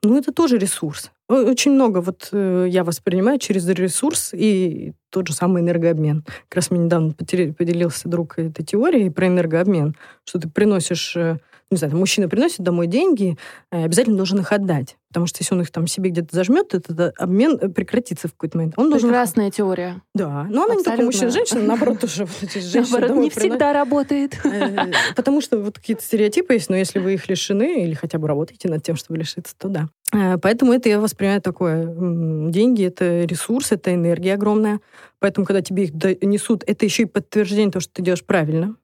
Ну, 0.03 0.17
это 0.17 0.31
тоже 0.31 0.57
ресурс. 0.57 1.11
Очень 1.27 1.71
много 1.71 1.99
вот 1.99 2.29
э, 2.31 2.67
я 2.69 2.83
воспринимаю 2.83 3.39
через 3.39 3.67
ресурс 3.67 4.31
и 4.33 4.93
тот 5.09 5.27
же 5.27 5.33
самый 5.33 5.61
энергообмен. 5.61 6.23
Как 6.49 6.55
раз 6.55 6.71
мне 6.71 6.81
недавно 6.81 7.13
поделился 7.13 8.09
друг 8.09 8.37
этой 8.37 8.63
теорией 8.63 9.09
про 9.09 9.27
энергообмен, 9.27 9.95
что 10.23 10.39
ты 10.39 10.49
приносишь 10.49 11.15
э, 11.15 11.39
не 11.71 11.77
знаю, 11.77 11.97
мужчина 11.97 12.29
приносит 12.29 12.59
домой 12.59 12.87
деньги, 12.87 13.37
э, 13.71 13.85
обязательно 13.85 14.17
должен 14.17 14.39
их 14.39 14.51
отдать. 14.51 14.97
Потому 15.09 15.25
что 15.25 15.37
если 15.41 15.55
он 15.55 15.61
их 15.61 15.71
там 15.71 15.87
себе 15.87 16.09
где-то 16.11 16.35
зажмет, 16.35 16.73
этот 16.73 17.13
обмен 17.17 17.57
э, 17.59 17.69
прекратится 17.69 18.27
в 18.27 18.33
какой-то 18.33 18.57
момент. 18.57 18.75
Он 18.77 18.89
должен... 18.89 19.09
Прекрасная 19.09 19.49
теория. 19.49 20.01
Да. 20.13 20.45
Но 20.49 20.65
она 20.65 20.73
Абсолютно. 20.73 20.77
не 20.77 20.83
только 20.83 21.03
мужчина 21.03 21.31
женщина, 21.31 21.61
наоборот, 21.61 21.99
тоже 22.01 22.27
Наоборот, 22.73 23.17
не 23.17 23.29
всегда 23.31 23.73
работает. 23.73 24.39
Э, 24.45 24.91
потому 25.15 25.41
что 25.41 25.57
вот 25.57 25.79
какие-то 25.79 26.03
стереотипы 26.03 26.53
есть, 26.53 26.69
но 26.69 26.75
если 26.75 26.99
вы 26.99 27.15
их 27.15 27.27
лишены 27.29 27.83
или 27.83 27.93
хотя 27.93 28.19
бы 28.19 28.27
работаете 28.27 28.69
над 28.69 28.83
тем, 28.83 28.95
чтобы 28.95 29.17
лишиться, 29.17 29.55
то 29.57 29.67
да. 29.67 29.89
Поэтому 30.41 30.71
это 30.71 30.87
я 30.87 30.99
воспринимаю 30.99 31.41
такое. 31.41 31.85
Деньги— 32.51 32.85
это 32.85 33.25
ресурс, 33.25 33.71
это 33.71 33.93
энергия 33.93 34.35
огромная. 34.35 34.79
Поэтому, 35.19 35.45
когда 35.45 35.61
тебе 35.61 35.85
их 35.85 35.93
несут, 36.21 36.63
это 36.67 36.85
еще 36.85 37.03
и 37.03 37.05
подтверждение 37.05 37.71
того, 37.71 37.81
что 37.81 37.93
ты 37.93 38.01
делаешь 38.01 38.23
правильно. 38.23 38.75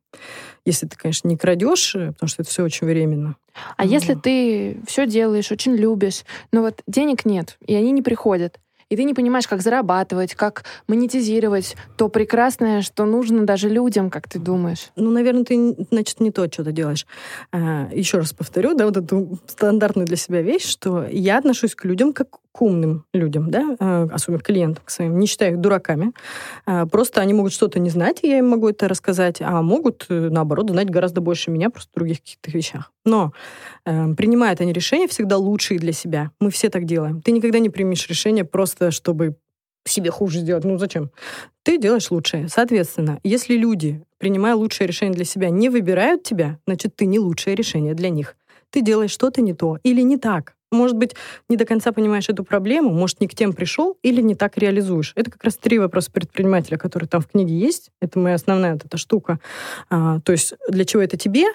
Если 0.66 0.88
ты, 0.88 0.96
конечно, 0.96 1.28
не 1.28 1.38
крадешь, 1.38 1.96
э, 1.96 2.12
потому 2.12 2.28
что 2.28 2.44
это 2.44 2.52
все 2.52 2.64
очень 2.64 2.88
временно. 2.88 3.36
А 3.78 3.84
ну. 3.84 3.90
если 3.90 4.14
ты 4.14 4.80
все 4.88 5.08
делаешь, 5.08 5.52
очень 5.52 5.76
любишь, 5.76 6.24
но 6.52 6.62
вот 6.62 6.82
денег 6.88 7.26
нет, 7.26 7.58
и 7.66 7.76
они 7.76 7.92
не 7.92 8.02
приходят, 8.02 8.60
и 8.92 8.98
ты 8.98 9.06
не 9.06 9.14
понимаешь, 9.14 9.48
как 9.48 9.62
зарабатывать, 9.62 10.36
как 10.36 10.66
монетизировать 10.88 11.78
то 11.96 12.10
прекрасное, 12.10 12.82
что 12.82 13.06
нужно 13.06 13.46
даже 13.46 13.70
людям, 13.70 14.10
как 14.10 14.28
ты 14.28 14.38
думаешь? 14.38 14.92
Ну, 14.98 15.10
наверное, 15.12 15.46
ты, 15.46 15.78
значит, 15.90 16.20
не 16.20 16.30
то, 16.30 16.46
что 16.52 16.66
ты 16.66 16.74
делаешь. 16.74 17.08
А, 17.54 17.88
еще 17.94 18.18
раз 18.18 18.34
повторю, 18.34 18.74
да, 18.74 18.86
вот 18.86 18.98
эту 18.98 19.40
стандартную 19.48 20.06
для 20.06 20.18
себя 20.18 20.42
вещь, 20.42 20.66
что 20.66 21.08
я 21.10 21.38
отношусь 21.38 21.74
к 21.74 21.86
людям 21.86 22.12
как 22.12 22.28
к 22.52 22.62
умным 22.62 23.06
людям, 23.14 23.50
да, 23.50 23.76
а, 23.80 24.08
особенно 24.12 24.42
клиентам 24.42 24.84
к 24.84 24.90
своим, 24.90 25.18
не 25.20 25.28
считаю 25.28 25.54
их 25.54 25.62
дураками. 25.62 26.12
А, 26.66 26.86
просто 26.86 27.22
они 27.22 27.34
могут 27.34 27.54
что-то 27.54 27.80
не 27.80 27.90
знать, 27.90 28.20
и 28.24 28.28
я 28.28 28.40
им 28.40 28.50
могу 28.50 28.70
это 28.70 28.88
рассказать, 28.88 29.42
а 29.42 29.62
могут, 29.62 30.06
э, 30.10 30.30
наоборот, 30.30 30.70
знать 30.70 30.90
гораздо 30.90 31.22
больше 31.22 31.50
меня 31.50 31.70
просто 31.70 31.92
в 31.94 31.96
других 31.96 32.20
каких-то 32.20 32.52
вещах. 32.52 32.92
Но 33.06 33.32
э, 33.86 34.14
принимают 34.16 34.60
они 34.60 34.74
решения 34.74 35.08
всегда 35.08 35.38
лучшие 35.38 35.80
для 35.80 35.94
себя. 35.94 36.32
Мы 36.40 36.52
все 36.52 36.70
так 36.70 36.86
делаем. 36.86 37.22
Ты 37.22 37.32
никогда 37.32 37.60
не 37.60 37.70
примешь 37.70 38.08
решение 38.08 38.44
просто, 38.44 38.92
чтобы 38.92 39.36
себе 39.86 40.12
хуже 40.12 40.40
сделать. 40.40 40.64
Ну 40.64 40.78
зачем? 40.78 41.10
Ты 41.64 41.78
делаешь 41.78 42.12
лучшее. 42.12 42.50
Соответственно, 42.50 43.20
если 43.24 43.56
люди, 43.56 44.04
принимая 44.18 44.56
лучшее 44.56 44.88
решение 44.88 45.16
для 45.16 45.26
себя, 45.26 45.50
не 45.50 45.70
выбирают 45.70 46.24
тебя, 46.24 46.60
значит, 46.68 46.96
ты 46.96 47.06
не 47.06 47.18
лучшее 47.18 47.56
решение 47.56 47.94
для 47.94 48.10
них. 48.10 48.36
Ты 48.70 48.82
делаешь 48.82 49.12
что-то 49.12 49.42
не 49.42 49.54
то 49.54 49.80
или 49.84 50.02
не 50.02 50.18
так 50.18 50.54
может 50.72 50.96
быть, 50.96 51.16
не 51.50 51.58
до 51.58 51.66
конца 51.66 51.92
понимаешь 51.92 52.30
эту 52.30 52.44
проблему, 52.44 52.92
может, 52.92 53.20
не 53.22 53.28
к 53.28 53.36
тем 53.36 53.54
пришел 53.54 53.98
или 54.02 54.22
не 54.22 54.36
так 54.36 54.58
реализуешь. 54.58 55.14
Это 55.16 55.30
как 55.30 55.44
раз 55.44 55.58
три 55.58 55.80
вопроса 55.80 56.12
предпринимателя, 56.12 56.78
которые 56.78 57.08
там 57.08 57.22
в 57.22 57.28
книге 57.28 57.58
есть. 57.58 57.92
Это 58.02 58.20
моя 58.20 58.36
основная 58.36 58.74
вот 58.74 58.86
эта 58.86 58.98
штука. 58.98 59.40
А, 59.90 60.20
то 60.22 60.32
есть 60.32 60.54
для 60.70 60.86
чего 60.86 61.02
это 61.02 61.18
тебе, 61.18 61.46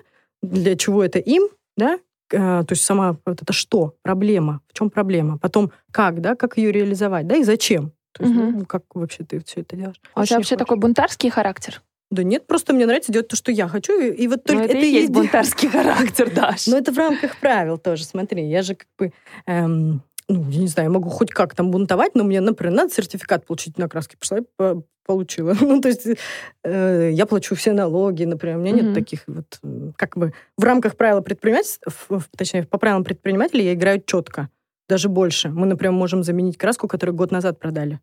для 0.42 0.76
чего 0.76 1.02
это 1.02 1.18
им, 1.18 1.48
да, 1.76 1.98
а, 2.34 2.64
то 2.64 2.72
есть 2.72 2.84
сама 2.84 3.16
вот 3.24 3.42
это 3.42 3.52
что, 3.52 3.94
проблема, 4.02 4.60
в 4.68 4.72
чем 4.72 4.90
проблема, 4.90 5.38
потом 5.38 5.72
как, 5.90 6.20
да, 6.20 6.34
как 6.34 6.58
ее 6.58 6.72
реализовать, 6.72 7.26
да, 7.26 7.36
и 7.36 7.44
зачем. 7.44 7.92
То 8.12 8.24
есть, 8.24 8.34
угу. 8.34 8.58
ну, 8.58 8.66
как 8.66 8.82
вообще 8.94 9.24
ты 9.24 9.42
все 9.44 9.60
это 9.60 9.76
делаешь? 9.76 10.00
А 10.14 10.22
у 10.22 10.24
тебя 10.24 10.36
вообще 10.38 10.56
такой 10.56 10.78
бунтарский 10.78 11.28
характер? 11.28 11.82
Да 12.10 12.22
нет, 12.22 12.46
просто 12.46 12.72
мне 12.72 12.86
нравится 12.86 13.12
делать 13.12 13.28
то, 13.28 13.36
что 13.36 13.50
я 13.50 13.66
хочу, 13.66 14.00
и, 14.00 14.10
и 14.10 14.28
вот 14.28 14.44
только 14.44 14.62
это, 14.62 14.76
это 14.76 14.86
и 14.86 14.90
есть 14.90 15.10
бунтарский 15.10 15.68
характер, 15.68 16.30
Даш. 16.34 16.66
Но 16.68 16.78
это 16.78 16.92
в 16.92 16.98
рамках 16.98 17.36
правил 17.38 17.78
тоже, 17.78 18.04
смотри, 18.04 18.48
я 18.48 18.62
же 18.62 18.76
как 18.76 18.88
бы... 18.96 19.12
Эм, 19.46 20.02
ну, 20.28 20.50
я 20.50 20.60
не 20.60 20.68
знаю, 20.68 20.88
я 20.88 20.92
могу 20.92 21.08
хоть 21.08 21.30
как 21.30 21.54
там 21.54 21.70
бунтовать, 21.70 22.14
но 22.14 22.24
мне, 22.24 22.40
например, 22.40 22.74
надо 22.74 22.92
сертификат 22.92 23.46
получить 23.46 23.78
на 23.78 23.88
краске. 23.88 24.16
Пошла 24.16 24.38
и 24.38 24.42
получила. 25.04 25.54
ну, 25.60 25.80
то 25.80 25.88
есть 25.88 26.06
э, 26.64 27.10
я 27.12 27.26
плачу 27.26 27.54
все 27.54 27.72
налоги, 27.72 28.24
например. 28.24 28.58
У 28.58 28.60
меня 28.60 28.72
mm-hmm. 28.72 28.82
нет 28.82 28.94
таких 28.94 29.20
вот... 29.26 29.60
Как 29.96 30.16
бы 30.16 30.32
в 30.56 30.64
рамках 30.64 30.96
правил 30.96 31.22
предпринимательства, 31.22 31.92
точнее, 32.36 32.64
по 32.64 32.78
правилам 32.78 33.04
предпринимателя 33.04 33.62
я 33.62 33.74
играю 33.74 34.02
четко. 34.04 34.50
Даже 34.88 35.08
больше. 35.08 35.48
Мы, 35.48 35.66
например, 35.66 35.92
можем 35.92 36.22
заменить 36.22 36.58
краску, 36.58 36.88
которую 36.88 37.14
год 37.14 37.30
назад 37.30 37.58
продали. 37.58 38.00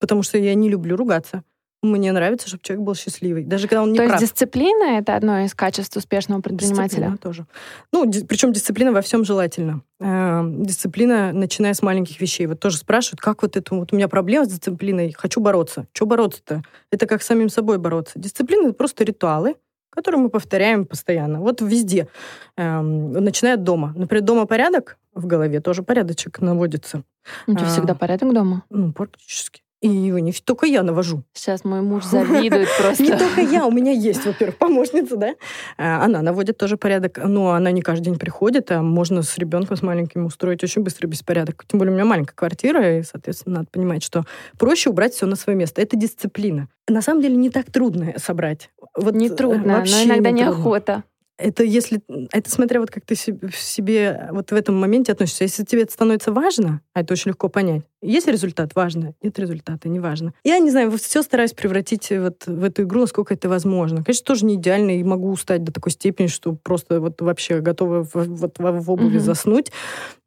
Потому 0.00 0.22
что 0.22 0.38
я 0.38 0.54
не 0.54 0.68
люблю 0.68 0.96
ругаться. 0.96 1.42
Мне 1.84 2.12
нравится, 2.12 2.48
чтобы 2.48 2.62
человек 2.62 2.86
был 2.86 2.94
счастливый, 2.94 3.44
даже 3.44 3.68
когда 3.68 3.82
он 3.82 3.92
не 3.92 3.98
То 3.98 4.06
прав. 4.06 4.18
есть 4.18 4.32
дисциплина— 4.32 4.98
это 4.98 5.14
одно 5.16 5.40
из 5.40 5.54
качеств 5.54 5.94
успешного 5.98 6.40
предпринимателя? 6.40 6.86
Дисциплина 6.86 7.16
тоже. 7.18 7.46
Ну, 7.92 8.06
ди- 8.06 8.24
причем 8.24 8.54
дисциплина 8.54 8.90
во 8.90 9.02
всем 9.02 9.22
желательно. 9.22 9.82
Э, 10.00 10.40
дисциплина, 10.44 11.32
начиная 11.34 11.74
с 11.74 11.82
маленьких 11.82 12.18
вещей. 12.22 12.46
Вот 12.46 12.58
тоже 12.58 12.78
спрашивают, 12.78 13.20
как 13.20 13.42
вот 13.42 13.58
это... 13.58 13.74
Вот 13.74 13.92
у 13.92 13.96
меня 13.96 14.08
проблема 14.08 14.46
с 14.46 14.48
дисциплиной, 14.48 15.12
хочу 15.12 15.40
бороться. 15.40 15.86
Что 15.92 16.06
бороться-то? 16.06 16.62
Это 16.90 17.06
как 17.06 17.22
с 17.22 17.26
самим 17.26 17.50
собой 17.50 17.76
бороться. 17.76 18.18
Дисциплина— 18.18 18.62
это 18.68 18.72
просто 18.72 19.04
ритуалы, 19.04 19.56
которые 19.90 20.22
мы 20.22 20.30
повторяем 20.30 20.86
постоянно. 20.86 21.40
Вот 21.40 21.60
везде. 21.60 22.08
Эм, 22.56 23.12
начиная 23.12 23.54
от 23.54 23.62
дома. 23.62 23.92
Например, 23.94 24.24
дома 24.24 24.46
порядок, 24.46 24.96
в 25.14 25.26
голове 25.26 25.60
тоже 25.60 25.82
порядочек 25.82 26.40
наводится. 26.40 27.02
У 27.46 27.52
тебя 27.52 27.66
а, 27.66 27.68
всегда 27.68 27.94
порядок 27.94 28.32
дома? 28.32 28.64
Ну, 28.70 28.92
практически. 28.92 29.62
И 29.80 29.88
не 29.88 30.32
только 30.32 30.66
я 30.66 30.82
навожу. 30.82 31.24
Сейчас 31.34 31.64
мой 31.64 31.82
муж 31.82 32.04
завидует 32.04 32.68
просто. 32.80 33.02
Не 33.02 33.10
только 33.10 33.42
я, 33.42 33.66
у 33.66 33.70
меня 33.70 33.92
есть, 33.92 34.24
во-первых, 34.24 34.56
помощница, 34.56 35.16
да. 35.16 35.34
А, 35.76 36.04
она 36.04 36.22
наводит 36.22 36.56
тоже 36.56 36.76
порядок, 36.76 37.18
но 37.22 37.52
она 37.52 37.70
не 37.70 37.82
каждый 37.82 38.04
день 38.04 38.18
приходит, 38.18 38.70
а 38.72 38.80
можно 38.80 39.22
с 39.22 39.36
ребенком, 39.36 39.76
с 39.76 39.82
маленьким 39.82 40.24
устроить 40.24 40.64
очень 40.64 40.82
быстрый 40.82 41.06
беспорядок. 41.06 41.64
Тем 41.66 41.78
более 41.78 41.92
у 41.92 41.94
меня 41.96 42.06
маленькая 42.06 42.34
квартира, 42.34 42.98
и, 42.98 43.02
соответственно, 43.02 43.56
надо 43.56 43.68
понимать, 43.70 44.02
что 44.02 44.24
проще 44.58 44.90
убрать 44.90 45.12
все 45.12 45.26
на 45.26 45.36
свое 45.36 45.58
место. 45.58 45.82
Это 45.82 45.96
дисциплина. 45.96 46.68
На 46.88 47.02
самом 47.02 47.20
деле 47.20 47.36
не 47.36 47.50
так 47.50 47.70
трудно 47.70 48.14
собрать. 48.16 48.70
Вот 48.96 49.14
не 49.14 49.28
трудно, 49.28 49.84
но 49.86 50.02
иногда 50.02 50.30
не 50.30 50.42
неохота. 50.42 51.04
Это 51.36 51.64
если, 51.64 52.00
это 52.32 52.48
смотря 52.48 52.78
вот 52.80 52.90
как 52.90 53.04
ты 53.04 53.16
себе, 53.16 53.48
в 53.48 53.56
себе 53.56 54.28
вот 54.30 54.52
в 54.52 54.54
этом 54.54 54.76
моменте 54.76 55.12
относишься. 55.12 55.44
Если 55.44 55.64
тебе 55.64 55.82
это 55.82 55.92
становится 55.92 56.30
важно, 56.30 56.80
а 56.92 57.00
это 57.00 57.12
очень 57.12 57.30
легко 57.30 57.48
понять, 57.48 57.82
есть 58.02 58.28
результат, 58.28 58.74
важно, 58.74 59.14
нет 59.22 59.38
результата, 59.38 59.88
не 59.88 59.98
важно. 59.98 60.34
Я 60.44 60.58
не 60.58 60.70
знаю, 60.70 60.90
все 60.98 61.22
стараюсь 61.22 61.54
превратить 61.54 62.10
вот 62.10 62.46
в 62.46 62.62
эту 62.62 62.82
игру, 62.82 63.00
насколько 63.00 63.34
это 63.34 63.48
возможно. 63.48 64.04
Конечно, 64.04 64.26
тоже 64.26 64.44
не 64.44 64.54
идеально, 64.54 64.98
и 64.98 65.02
могу 65.02 65.30
устать 65.30 65.64
до 65.64 65.72
такой 65.72 65.90
степени, 65.90 66.26
что 66.26 66.52
просто 66.52 67.00
вот 67.00 67.20
вообще 67.22 67.60
готова 67.60 68.04
в, 68.04 68.14
вот 68.14 68.58
в 68.58 68.90
обуви 68.90 69.16
mm-hmm. 69.16 69.20
заснуть. 69.20 69.72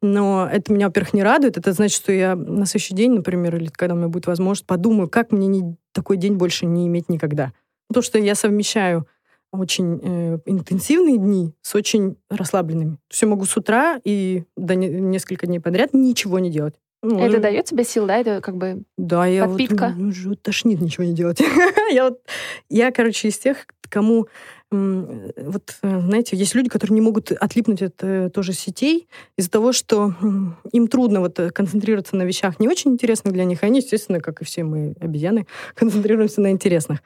Но 0.02 0.48
это 0.50 0.72
меня, 0.72 0.88
во-первых, 0.88 1.14
не 1.14 1.22
радует. 1.22 1.56
Это 1.56 1.72
значит, 1.72 1.96
что 1.96 2.12
я 2.12 2.34
на 2.34 2.66
следующий 2.66 2.94
день, 2.94 3.12
например, 3.12 3.56
или 3.56 3.68
когда 3.68 3.94
у 3.94 3.98
меня 3.98 4.08
будет 4.08 4.26
возможность, 4.26 4.66
подумаю, 4.66 5.08
как 5.08 5.30
мне 5.30 5.46
не, 5.46 5.76
такой 5.92 6.16
день 6.16 6.34
больше 6.34 6.66
не 6.66 6.86
иметь 6.88 7.08
никогда. 7.08 7.52
То, 7.94 8.02
что 8.02 8.18
я 8.18 8.34
совмещаю 8.34 9.06
очень 9.52 10.00
э, 10.02 10.38
интенсивные 10.46 11.18
дни 11.18 11.54
с 11.62 11.74
очень 11.74 12.16
расслабленными. 12.30 12.98
Все 13.08 13.26
могу 13.26 13.44
с 13.44 13.56
утра 13.56 14.00
и 14.04 14.44
до 14.56 14.74
не, 14.74 14.88
несколько 14.88 15.46
дней 15.46 15.58
подряд 15.58 15.94
ничего 15.94 16.38
не 16.38 16.50
делать. 16.50 16.74
Ну, 17.00 17.20
это 17.20 17.38
дает 17.38 17.66
тебе 17.66 17.84
сил, 17.84 18.06
да? 18.06 18.18
Это 18.18 18.40
как 18.40 18.56
бы 18.56 18.82
да, 18.96 19.24
я 19.26 19.46
подпитка? 19.46 19.88
Вот, 19.88 19.96
ну, 19.96 20.08
уже 20.08 20.34
тошнит 20.34 20.80
ничего 20.80 21.04
не 21.04 21.14
делать. 21.14 21.40
я, 21.92 22.08
вот, 22.08 22.20
я, 22.68 22.90
короче, 22.90 23.28
из 23.28 23.38
тех, 23.38 23.66
кому 23.88 24.26
вот, 24.70 25.78
э, 25.82 26.00
знаете, 26.00 26.36
есть 26.36 26.54
люди, 26.54 26.68
которые 26.68 26.94
не 26.94 27.00
могут 27.00 27.32
отлипнуть 27.32 27.80
от 27.80 27.94
э, 28.02 28.28
тоже 28.28 28.52
сетей 28.52 29.08
из-за 29.38 29.50
того, 29.50 29.72
что 29.72 30.12
им 30.72 30.88
трудно 30.88 31.20
вот 31.20 31.40
э, 31.40 31.50
концентрироваться 31.50 32.16
на 32.16 32.24
вещах 32.24 32.60
не 32.60 32.68
очень 32.68 32.92
интересных 32.92 33.32
для 33.32 33.44
них. 33.44 33.62
Они, 33.62 33.78
естественно, 33.78 34.20
как 34.20 34.42
и 34.42 34.44
все 34.44 34.64
мы 34.64 34.94
обезьяны, 35.00 35.46
концентрируемся 35.74 36.42
на 36.42 36.50
интересных. 36.50 37.00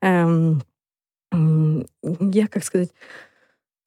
Эм, 0.00 0.62
я, 1.32 2.46
как 2.48 2.64
сказать, 2.64 2.90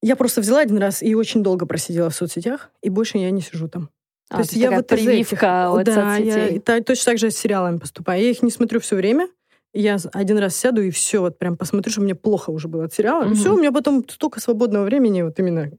я 0.01 0.15
просто 0.15 0.41
взяла 0.41 0.59
один 0.59 0.77
раз 0.77 1.01
и 1.01 1.15
очень 1.15 1.43
долго 1.43 1.65
просидела 1.65 2.09
в 2.09 2.15
соцсетях, 2.15 2.69
и 2.81 2.89
больше 2.89 3.17
я 3.17 3.31
не 3.31 3.41
сижу 3.41 3.67
там. 3.67 3.89
А, 4.29 4.37
то, 4.37 4.37
то 4.37 4.41
есть 4.41 4.53
я 4.53 4.71
вот 4.71 4.87
прививка 4.87 5.35
этих, 5.35 5.43
от 5.43 5.83
да, 5.83 6.15
соцсетей. 6.15 6.61
Я, 6.67 6.83
точно 6.83 7.11
так 7.11 7.17
же 7.19 7.31
с 7.31 7.37
сериалами 7.37 7.77
поступаю. 7.77 8.21
Я 8.21 8.31
их 8.31 8.41
не 8.41 8.51
смотрю 8.51 8.79
все 8.79 8.95
время, 8.95 9.27
я 9.75 9.97
один 10.13 10.37
раз 10.37 10.55
сяду 10.55 10.81
и 10.81 10.89
все, 10.89 11.19
вот 11.19 11.37
прям 11.37 11.57
посмотрю, 11.57 11.91
что 11.91 12.01
мне 12.01 12.15
плохо 12.15 12.49
уже 12.49 12.67
было 12.67 12.85
от 12.85 12.93
сериала. 12.93 13.25
Mm-hmm. 13.25 13.33
Все, 13.33 13.53
у 13.53 13.57
меня 13.57 13.71
потом 13.71 14.03
столько 14.09 14.39
свободного 14.39 14.85
времени, 14.85 15.21
вот 15.21 15.37
именно, 15.37 15.69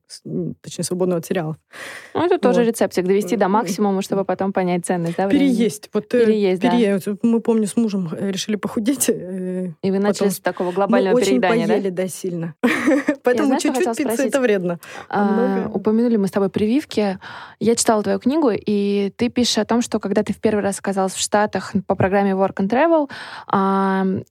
точнее, 0.61 0.85
свободного 0.85 1.21
от 1.21 1.27
сериалов. 1.27 1.57
Ну, 2.15 2.25
это 2.25 2.39
тоже 2.39 2.61
вот. 2.61 2.69
рецептик, 2.69 3.05
довести 3.07 3.37
до 3.37 3.49
максимума, 3.49 4.03
чтобы 4.03 4.25
потом 4.25 4.53
понять 4.53 4.85
ценность, 4.85 5.17
да, 5.17 5.27
времени? 5.27 5.55
Переесть. 5.55 5.89
Вот, 5.95 6.13
э, 6.15 6.27
Переесть, 6.27 6.63
переесть. 6.63 7.07
Да. 7.07 7.17
Мы, 7.23 7.41
помню, 7.41 7.67
с 7.67 7.77
мужем 7.77 8.11
э, 8.13 8.31
решили 8.31 8.57
похудеть. 8.57 9.09
Э, 9.09 9.73
и 9.83 9.91
вы 9.91 9.99
начали 9.99 10.29
с 10.29 10.41
такого 10.41 10.73
глобального 10.73 11.15
мы 11.15 11.23
переедания, 11.23 11.65
очень 11.65 11.75
поели, 11.75 11.91
да, 11.91 12.09
сильно. 12.09 12.55
Поэтому 13.23 13.59
чуть-чуть 13.59 13.97
пицца 13.97 14.25
это 14.25 14.41
вредно. 14.41 14.79
А, 15.09 15.71
упомянули 15.73 16.17
мы 16.17 16.29
с 16.29 16.31
тобой 16.31 16.51
прививки. 16.51 17.19
Я 17.61 17.75
читала 17.75 18.03
твою 18.03 18.19
книгу, 18.19 18.51
и 18.55 19.11
ты 19.17 19.31
пишешь 19.31 19.59
о 19.59 19.65
том, 19.65 19.81
что 19.81 19.99
когда 20.01 20.23
ты 20.23 20.33
в 20.33 20.41
первый 20.41 20.61
раз 20.61 20.79
оказалась 20.79 21.15
в 21.15 21.21
Штатах 21.21 21.73
по 21.87 21.95
программе 21.95 22.33
Work 22.33 22.57
and 22.57 22.69
Travel, 22.69 23.09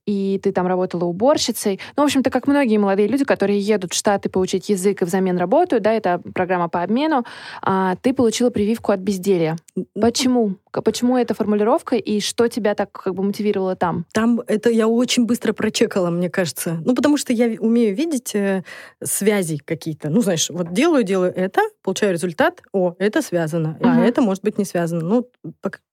и 0.06 0.40
ты 0.42 0.52
там 0.52 0.68
работала 0.68 1.06
уборщицей. 1.06 1.80
Ну, 1.96 2.04
в 2.04 2.06
общем-то, 2.06 2.30
как 2.30 2.48
многие 2.48 2.78
молодые 2.78 3.08
люди, 3.08 3.26
которые 3.26 3.60
едут 3.60 3.94
в 3.94 3.96
Штаты 3.96 4.30
получить 4.30 4.70
язык 4.70 5.02
и 5.02 5.06
взамен 5.06 5.38
работают, 5.38 5.84
да, 5.84 5.94
это 5.94 6.22
программа 6.34 6.70
по 6.70 6.84
обмену, 6.84 7.26
а, 7.62 7.96
ты 8.02 8.14
получила 8.14 8.50
прививку 8.50 8.92
от 8.92 9.00
безделья. 9.00 9.58
Почему? 10.00 10.56
Почему 10.72 11.18
эта 11.18 11.34
формулировка 11.34 11.96
и 11.96 12.20
что 12.20 12.48
тебя 12.48 12.76
так 12.76 12.92
как 12.92 13.16
бы 13.16 13.24
мотивировало 13.24 13.76
там? 13.76 14.06
Там 14.14 14.42
это 14.48 14.70
я 14.70 14.88
очень 14.88 15.26
быстро 15.26 15.54
прочекала, 15.54 16.10
мне 16.10 16.30
кажется. 16.30 16.82
Ну, 16.86 16.96
потому 16.96 17.18
что 17.18 17.34
я 17.34 17.60
умею 17.60 17.96
видеть 17.96 18.36
э, 18.36 18.64
связи 19.04 19.58
какие-то. 19.58 20.10
Ну, 20.10 20.22
знаешь, 20.22 20.50
вот 20.50 20.74
делаю, 20.74 21.04
делаю 21.04 21.34
это, 21.34 21.62
получаю 21.82 22.14
результат, 22.14 22.62
о, 22.74 22.96
это 23.00 23.22
связано, 23.22 23.78
uh-huh. 23.80 23.88
а 23.88 24.06
это 24.06 24.22
может 24.22 24.44
быть 24.44 24.58
не 24.58 24.66
связано. 24.66 25.02
Ну, 25.02 25.30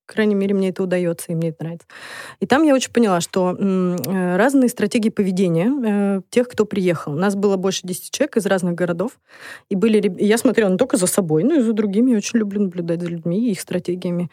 крайней 0.06 0.34
мере, 0.34 0.54
мне 0.54 0.70
это 0.70 0.82
удается, 0.82 1.32
и 1.32 1.34
мне 1.34 1.50
это 1.50 1.64
нравится. 1.64 1.86
И 2.40 2.46
там 2.46 2.62
я 2.62 2.74
очень 2.74 2.92
поняла, 2.92 3.20
что 3.20 3.56
э, 3.56 4.36
разные 4.36 4.68
стратегии 4.68 5.10
поведения 5.10 5.70
э, 5.84 6.22
тех, 6.30 6.48
кто 6.48 6.64
приехал. 6.64 7.12
У 7.12 7.16
нас 7.16 7.34
было 7.34 7.56
больше 7.56 7.80
10 7.84 8.10
человек 8.10 8.36
из 8.36 8.46
разных 8.46 8.74
городов, 8.74 9.18
и 9.68 9.76
были... 9.76 10.12
Я 10.18 10.38
смотрела 10.38 10.70
не 10.70 10.78
только 10.78 10.96
за 10.96 11.06
собой, 11.06 11.44
но 11.44 11.54
и 11.54 11.60
за 11.60 11.72
другими. 11.72 12.10
Я 12.10 12.16
очень 12.18 12.38
люблю 12.38 12.62
наблюдать 12.62 13.00
за 13.00 13.08
людьми 13.08 13.48
и 13.48 13.52
их 13.52 13.60
стратегиями. 13.60 14.30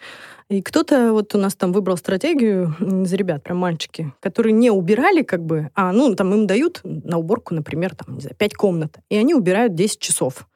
И 0.49 0.61
кто-то 0.61 1.13
вот 1.13 1.35
у 1.35 1.37
нас 1.37 1.55
там 1.55 1.71
выбрал 1.71 1.97
стратегию 1.97 2.75
из 2.79 3.13
ребят, 3.13 3.43
прям 3.43 3.57
мальчики, 3.57 4.11
которые 4.19 4.53
не 4.53 4.71
убирали 4.71 5.21
как 5.21 5.45
бы, 5.45 5.69
а 5.75 5.91
ну 5.91 6.15
там 6.15 6.33
им 6.33 6.47
дают 6.47 6.81
на 6.83 7.17
уборку, 7.17 7.53
например, 7.53 7.95
там, 7.95 8.15
не 8.15 8.21
знаю, 8.21 8.35
5 8.35 8.53
комнат, 8.55 8.97
и 9.09 9.15
они 9.15 9.35
убирают 9.35 9.75
10 9.75 9.99
часов. 9.99 10.47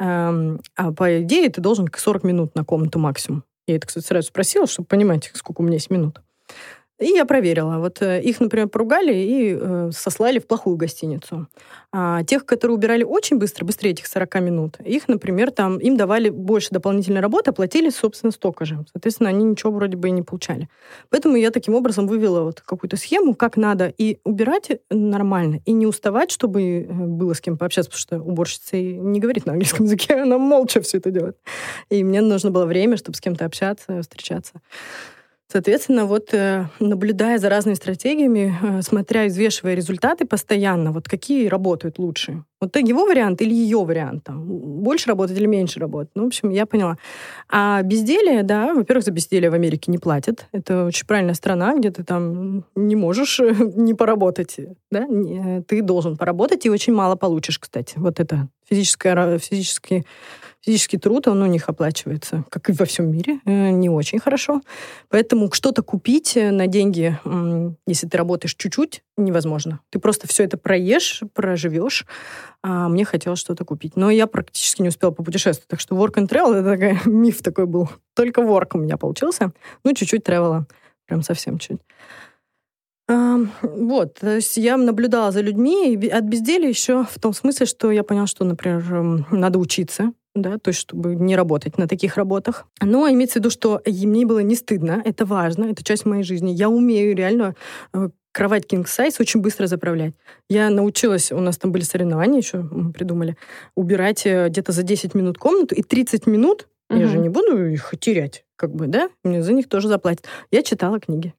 Эм, 0.00 0.60
а 0.76 0.92
по 0.92 1.22
идее 1.22 1.48
ты 1.50 1.60
должен 1.60 1.88
40 1.94 2.24
минут 2.24 2.54
на 2.54 2.64
комнату 2.64 2.98
максимум. 2.98 3.44
Я 3.70 3.76
это, 3.76 3.86
кстати, 3.86 4.04
сразу 4.04 4.26
спросила, 4.26 4.66
чтобы 4.66 4.88
понимать, 4.88 5.30
сколько 5.34 5.60
у 5.60 5.64
меня 5.64 5.74
есть 5.74 5.90
минут. 5.90 6.20
И 7.00 7.06
я 7.06 7.24
проверила. 7.24 7.78
Вот 7.78 8.02
э, 8.02 8.20
их, 8.20 8.40
например, 8.40 8.68
поругали 8.68 9.14
и 9.14 9.56
э, 9.58 9.90
сослали 9.92 10.38
в 10.38 10.46
плохую 10.46 10.76
гостиницу. 10.76 11.46
А 11.92 12.22
тех, 12.24 12.44
которые 12.44 12.76
убирали 12.76 13.04
очень 13.04 13.38
быстро, 13.38 13.64
быстрее 13.64 13.92
этих 13.92 14.06
40 14.06 14.34
минут, 14.42 14.76
их, 14.84 15.08
например, 15.08 15.50
там, 15.50 15.78
им 15.78 15.96
давали 15.96 16.28
больше 16.28 16.68
дополнительной 16.72 17.22
работы, 17.22 17.50
оплатили, 17.50 17.88
собственно, 17.88 18.30
столько 18.32 18.66
же. 18.66 18.84
Соответственно, 18.92 19.30
они 19.30 19.44
ничего 19.44 19.72
вроде 19.72 19.96
бы 19.96 20.08
и 20.08 20.10
не 20.10 20.20
получали. 20.20 20.68
Поэтому 21.08 21.36
я 21.36 21.50
таким 21.50 21.74
образом 21.74 22.06
вывела 22.06 22.42
вот 22.42 22.60
какую-то 22.60 22.98
схему, 22.98 23.34
как 23.34 23.56
надо 23.56 23.92
и 23.96 24.18
убирать 24.24 24.70
нормально, 24.90 25.60
и 25.64 25.72
не 25.72 25.86
уставать, 25.86 26.30
чтобы 26.30 26.82
э, 26.82 26.92
было 26.92 27.32
с 27.32 27.40
кем 27.40 27.56
пообщаться, 27.56 27.90
потому 27.90 28.00
что 28.00 28.30
уборщица 28.30 28.76
не 28.76 29.20
говорит 29.20 29.46
на 29.46 29.52
английском 29.52 29.86
языке, 29.86 30.14
она 30.22 30.36
молча 30.36 30.82
все 30.82 30.98
это 30.98 31.10
делает. 31.10 31.38
И 31.88 32.04
мне 32.04 32.20
нужно 32.20 32.50
было 32.50 32.66
время, 32.66 32.98
чтобы 32.98 33.16
с 33.16 33.22
кем-то 33.22 33.46
общаться, 33.46 34.02
встречаться. 34.02 34.60
Соответственно, 35.52 36.04
вот 36.04 36.32
э, 36.32 36.66
наблюдая 36.78 37.38
за 37.38 37.48
разными 37.48 37.74
стратегиями, 37.74 38.54
э, 38.62 38.82
смотря, 38.82 39.26
извешивая 39.26 39.74
результаты 39.74 40.24
постоянно, 40.24 40.92
вот 40.92 41.08
какие 41.08 41.48
работают 41.48 41.98
лучше. 41.98 42.44
Вот 42.60 42.76
его 42.76 43.04
вариант 43.04 43.42
или 43.42 43.52
ее 43.52 43.82
вариант, 43.82 44.24
там, 44.24 44.44
больше 44.44 45.08
работать 45.08 45.36
или 45.36 45.46
меньше 45.46 45.80
работать. 45.80 46.12
Ну, 46.14 46.24
в 46.24 46.26
общем, 46.26 46.50
я 46.50 46.66
поняла. 46.66 46.98
А 47.48 47.82
безделие, 47.82 48.44
да, 48.44 48.74
во-первых, 48.74 49.04
за 49.04 49.10
безделие 49.10 49.50
в 49.50 49.54
Америке 49.54 49.90
не 49.90 49.98
платят. 49.98 50.46
Это 50.52 50.84
очень 50.84 51.06
правильная 51.06 51.34
страна, 51.34 51.74
где 51.76 51.90
ты 51.90 52.04
там 52.04 52.64
не 52.76 52.94
можешь 52.94 53.40
не 53.40 53.94
поработать, 53.94 54.56
да, 54.90 55.06
ты 55.66 55.82
должен 55.82 56.16
поработать 56.16 56.64
и 56.64 56.70
очень 56.70 56.92
мало 56.92 57.16
получишь, 57.16 57.58
кстати. 57.58 57.94
Вот 57.96 58.20
это 58.20 58.48
физическое, 58.68 59.38
физически 59.38 60.04
физический 60.60 60.98
труд, 60.98 61.28
он 61.28 61.42
у 61.42 61.46
них 61.46 61.68
оплачивается, 61.68 62.44
как 62.50 62.68
и 62.68 62.72
во 62.72 62.84
всем 62.84 63.10
мире, 63.10 63.40
э, 63.44 63.70
не 63.70 63.88
очень 63.88 64.18
хорошо. 64.18 64.60
Поэтому 65.08 65.50
что-то 65.52 65.82
купить 65.82 66.36
э, 66.36 66.50
на 66.50 66.66
деньги, 66.66 67.18
если 67.86 68.06
ты 68.06 68.18
работаешь 68.18 68.54
чуть-чуть, 68.54 69.02
невозможно. 69.16 69.80
Ты 69.90 69.98
просто 69.98 70.26
все 70.26 70.44
это 70.44 70.58
проешь, 70.58 71.22
проживешь. 71.34 72.06
А 72.62 72.88
мне 72.88 73.04
хотелось 73.04 73.38
что-то 73.38 73.64
купить. 73.64 73.96
Но 73.96 74.10
я 74.10 74.26
практически 74.26 74.82
не 74.82 74.88
успела 74.88 75.10
попутешествовать. 75.10 75.68
Так 75.68 75.80
что 75.80 75.96
work 75.96 76.14
and 76.14 76.28
travel— 76.28 76.54
это 76.54 76.70
такой 76.72 76.98
миф 77.12 77.42
такой 77.42 77.66
был. 77.66 77.88
Только 78.14 78.42
work 78.42 78.70
у 78.74 78.78
меня 78.78 78.96
получился. 78.96 79.52
Ну, 79.84 79.94
чуть-чуть 79.94 80.24
тревела. 80.24 80.66
Прям 81.06 81.22
совсем 81.22 81.58
чуть. 81.58 81.80
Вот, 83.62 84.14
то 84.20 84.36
есть 84.36 84.56
я 84.56 84.76
наблюдала 84.76 85.32
за 85.32 85.40
людьми 85.40 85.96
от 86.12 86.24
безделия 86.24 86.68
еще 86.68 87.04
в 87.10 87.18
том 87.18 87.32
смысле, 87.32 87.66
что 87.66 87.90
я 87.90 88.04
поняла, 88.04 88.28
что, 88.28 88.44
например, 88.44 89.26
надо 89.32 89.58
учиться, 89.58 90.12
да, 90.34 90.58
то 90.58 90.68
есть 90.68 90.80
чтобы 90.80 91.14
не 91.14 91.36
работать 91.36 91.78
на 91.78 91.88
таких 91.88 92.16
работах. 92.16 92.66
Но 92.80 93.08
имеется 93.08 93.34
в 93.34 93.36
виду, 93.36 93.50
что 93.50 93.82
мне 93.86 94.26
было 94.26 94.40
не 94.40 94.54
стыдно, 94.54 95.02
это 95.04 95.24
важно, 95.24 95.64
это 95.66 95.82
часть 95.84 96.06
моей 96.06 96.22
жизни. 96.22 96.50
Я 96.50 96.68
умею 96.68 97.16
реально 97.16 97.54
э, 97.92 98.10
кровать 98.32 98.66
king 98.66 98.84
size 98.84 99.16
очень 99.18 99.40
быстро 99.40 99.66
заправлять. 99.66 100.14
Я 100.48 100.70
научилась, 100.70 101.32
у 101.32 101.40
нас 101.40 101.58
там 101.58 101.72
были 101.72 101.82
соревнования 101.82 102.38
еще, 102.38 102.58
мы 102.70 102.92
придумали, 102.92 103.36
убирать 103.74 104.26
э, 104.26 104.48
где-то 104.48 104.72
за 104.72 104.82
10 104.82 105.14
минут 105.14 105.38
комнату, 105.38 105.74
и 105.74 105.82
30 105.82 106.26
минут, 106.26 106.68
угу. 106.88 106.98
я 106.98 107.08
же 107.08 107.18
не 107.18 107.28
буду 107.28 107.66
их 107.66 107.92
терять, 107.98 108.44
как 108.56 108.74
бы, 108.74 108.86
да, 108.86 109.10
мне 109.24 109.42
за 109.42 109.52
них 109.52 109.68
тоже 109.68 109.88
заплатят. 109.88 110.26
Я 110.50 110.62
читала 110.62 111.00
книги. 111.00 111.34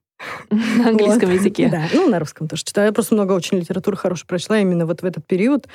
На 0.50 0.88
английском 0.88 1.30
вот. 1.30 1.36
языке. 1.36 1.68
Да, 1.68 1.84
ну, 1.92 2.08
на 2.08 2.18
русском 2.18 2.48
тоже 2.48 2.64
читаю. 2.64 2.88
Я 2.88 2.92
просто 2.92 3.14
много 3.14 3.32
очень 3.32 3.58
литературы 3.58 3.96
хорошей 3.96 4.26
прочла 4.26 4.58
именно 4.58 4.86
вот 4.86 5.02
в 5.02 5.04
этот 5.04 5.26
период, 5.26 5.66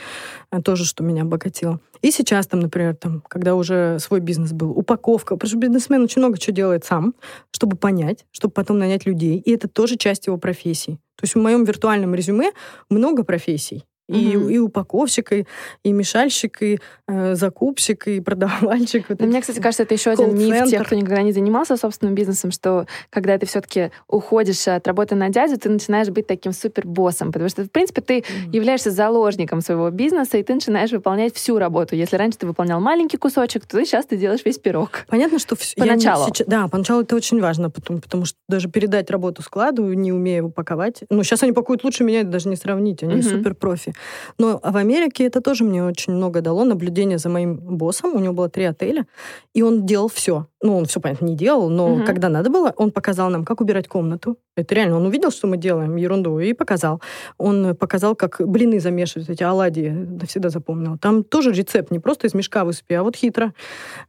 э, 0.51 0.61
тоже, 0.61 0.85
что 0.85 1.03
меня 1.03 1.23
обогатило. 1.23 1.79
И 2.01 2.11
сейчас 2.11 2.47
там, 2.47 2.59
например, 2.59 2.95
там, 2.95 3.21
когда 3.27 3.55
уже 3.55 3.97
свой 3.99 4.19
бизнес 4.19 4.51
был, 4.51 4.71
упаковка, 4.71 5.35
потому 5.35 5.49
что 5.49 5.57
бизнесмен 5.57 6.03
очень 6.03 6.21
много 6.21 6.37
чего 6.37 6.55
делает 6.55 6.85
сам, 6.85 7.13
чтобы 7.51 7.77
понять, 7.77 8.25
чтобы 8.31 8.53
потом 8.53 8.77
нанять 8.77 9.05
людей, 9.05 9.37
и 9.39 9.51
это 9.51 9.67
тоже 9.67 9.97
часть 9.97 10.27
его 10.27 10.37
профессии. 10.37 10.99
То 11.15 11.23
есть 11.23 11.35
в 11.35 11.39
моем 11.39 11.63
виртуальном 11.63 12.13
резюме 12.13 12.51
много 12.89 13.23
профессий. 13.23 13.83
И, 14.07 14.37
угу. 14.37 14.47
и 14.47 14.57
упаковщик, 14.57 15.33
и, 15.33 15.45
и 15.83 15.91
мешальщик, 15.91 16.61
и 16.61 16.79
э, 17.07 17.35
закупщик, 17.35 18.07
и 18.07 18.21
продавальщик. 18.21 19.09
Вот 19.09 19.19
мне, 19.19 19.41
кстати, 19.41 19.59
кажется, 19.59 19.83
это 19.83 19.95
еще 19.95 20.11
один 20.11 20.37
миф 20.37 20.69
тех, 20.69 20.85
кто 20.85 20.95
никогда 20.95 21.21
не 21.21 21.33
занимался 21.33 21.75
собственным 21.75 22.15
бизнесом, 22.15 22.51
что 22.51 22.87
когда 23.09 23.37
ты 23.37 23.45
все-таки 23.45 23.91
уходишь 24.07 24.67
от 24.67 24.87
работы 24.87 25.15
на 25.15 25.29
дядю, 25.29 25.59
ты 25.59 25.69
начинаешь 25.69 26.09
быть 26.09 26.25
таким 26.25 26.53
супер-боссом, 26.53 27.33
потому 27.33 27.49
что, 27.49 27.63
в 27.63 27.69
принципе, 27.69 28.01
ты 28.01 28.19
mm. 28.19 28.23
являешься 28.53 28.91
заложником 28.91 29.59
своего 29.61 29.89
бизнеса, 29.89 30.37
и 30.37 30.43
ты 30.43 30.53
начинаешь 30.53 30.91
выполнять 30.91 31.35
всю 31.35 31.57
работу. 31.57 31.95
Если 31.95 32.15
раньше 32.15 32.37
ты 32.37 32.47
выполнял 32.47 32.79
маленький 32.79 33.17
кусочек, 33.17 33.65
то 33.65 33.83
сейчас 33.83 34.05
ты 34.05 34.15
делаешь 34.15 34.45
весь 34.45 34.57
пирог. 34.57 35.05
Понятно, 35.09 35.39
что... 35.39 35.57
Все, 35.57 35.75
поначалу. 35.75 36.27
Сейчас, 36.27 36.47
да, 36.47 36.67
поначалу 36.69 37.01
это 37.01 37.15
очень 37.15 37.41
важно, 37.41 37.69
потому, 37.69 37.99
потому 37.99 38.25
что 38.25 38.37
даже 38.47 38.69
передать 38.69 39.09
работу 39.11 39.41
складу, 39.41 39.91
не 39.93 40.13
умея 40.13 40.43
упаковать. 40.43 41.03
Ну, 41.09 41.23
сейчас 41.23 41.43
они 41.43 41.51
пакуют 41.51 41.83
лучше 41.83 42.03
меня, 42.03 42.21
это 42.21 42.29
даже 42.29 42.47
не 42.47 42.55
сравнить, 42.55 43.03
они 43.03 43.15
mm-hmm. 43.15 43.29
супер 43.29 43.53
профи. 43.53 43.93
Но 44.37 44.59
в 44.63 44.77
Америке 44.77 45.25
это 45.25 45.41
тоже 45.41 45.63
мне 45.63 45.83
очень 45.83 46.13
много 46.13 46.41
дало, 46.41 46.63
наблюдение 46.63 47.17
за 47.17 47.29
моим 47.29 47.55
боссом. 47.55 48.15
У 48.15 48.19
него 48.19 48.33
было 48.33 48.49
три 48.49 48.65
отеля, 48.65 49.05
и 49.53 49.61
он 49.61 49.85
делал 49.85 50.09
все. 50.09 50.47
Ну, 50.61 50.75
он 50.77 50.85
все, 50.85 50.99
понятно, 50.99 51.25
не 51.25 51.35
делал, 51.35 51.69
но 51.69 51.93
угу. 51.93 52.03
когда 52.03 52.29
надо 52.29 52.49
было, 52.49 52.73
он 52.77 52.91
показал 52.91 53.29
нам, 53.29 53.45
как 53.45 53.61
убирать 53.61 53.87
комнату. 53.87 54.37
Это 54.55 54.73
реально, 54.73 54.97
он 54.97 55.05
увидел, 55.05 55.29
что 55.29 55.45
мы 55.45 55.57
делаем 55.57 55.95
ерунду, 55.97 56.39
и 56.39 56.53
показал. 56.53 56.99
Он 57.37 57.75
показал, 57.75 58.15
как 58.15 58.41
блины 58.43 58.79
замешивать, 58.79 59.29
эти 59.29 59.43
оладьи, 59.43 59.89
навсегда 59.89 60.49
запомнил. 60.49 60.97
Там 60.97 61.23
тоже 61.23 61.51
рецепт, 61.51 61.91
не 61.91 61.99
просто 61.99 62.25
из 62.27 62.33
мешка 62.33 62.65
высыпи, 62.65 62.93
а 62.93 63.03
вот 63.03 63.15
хитро. 63.15 63.53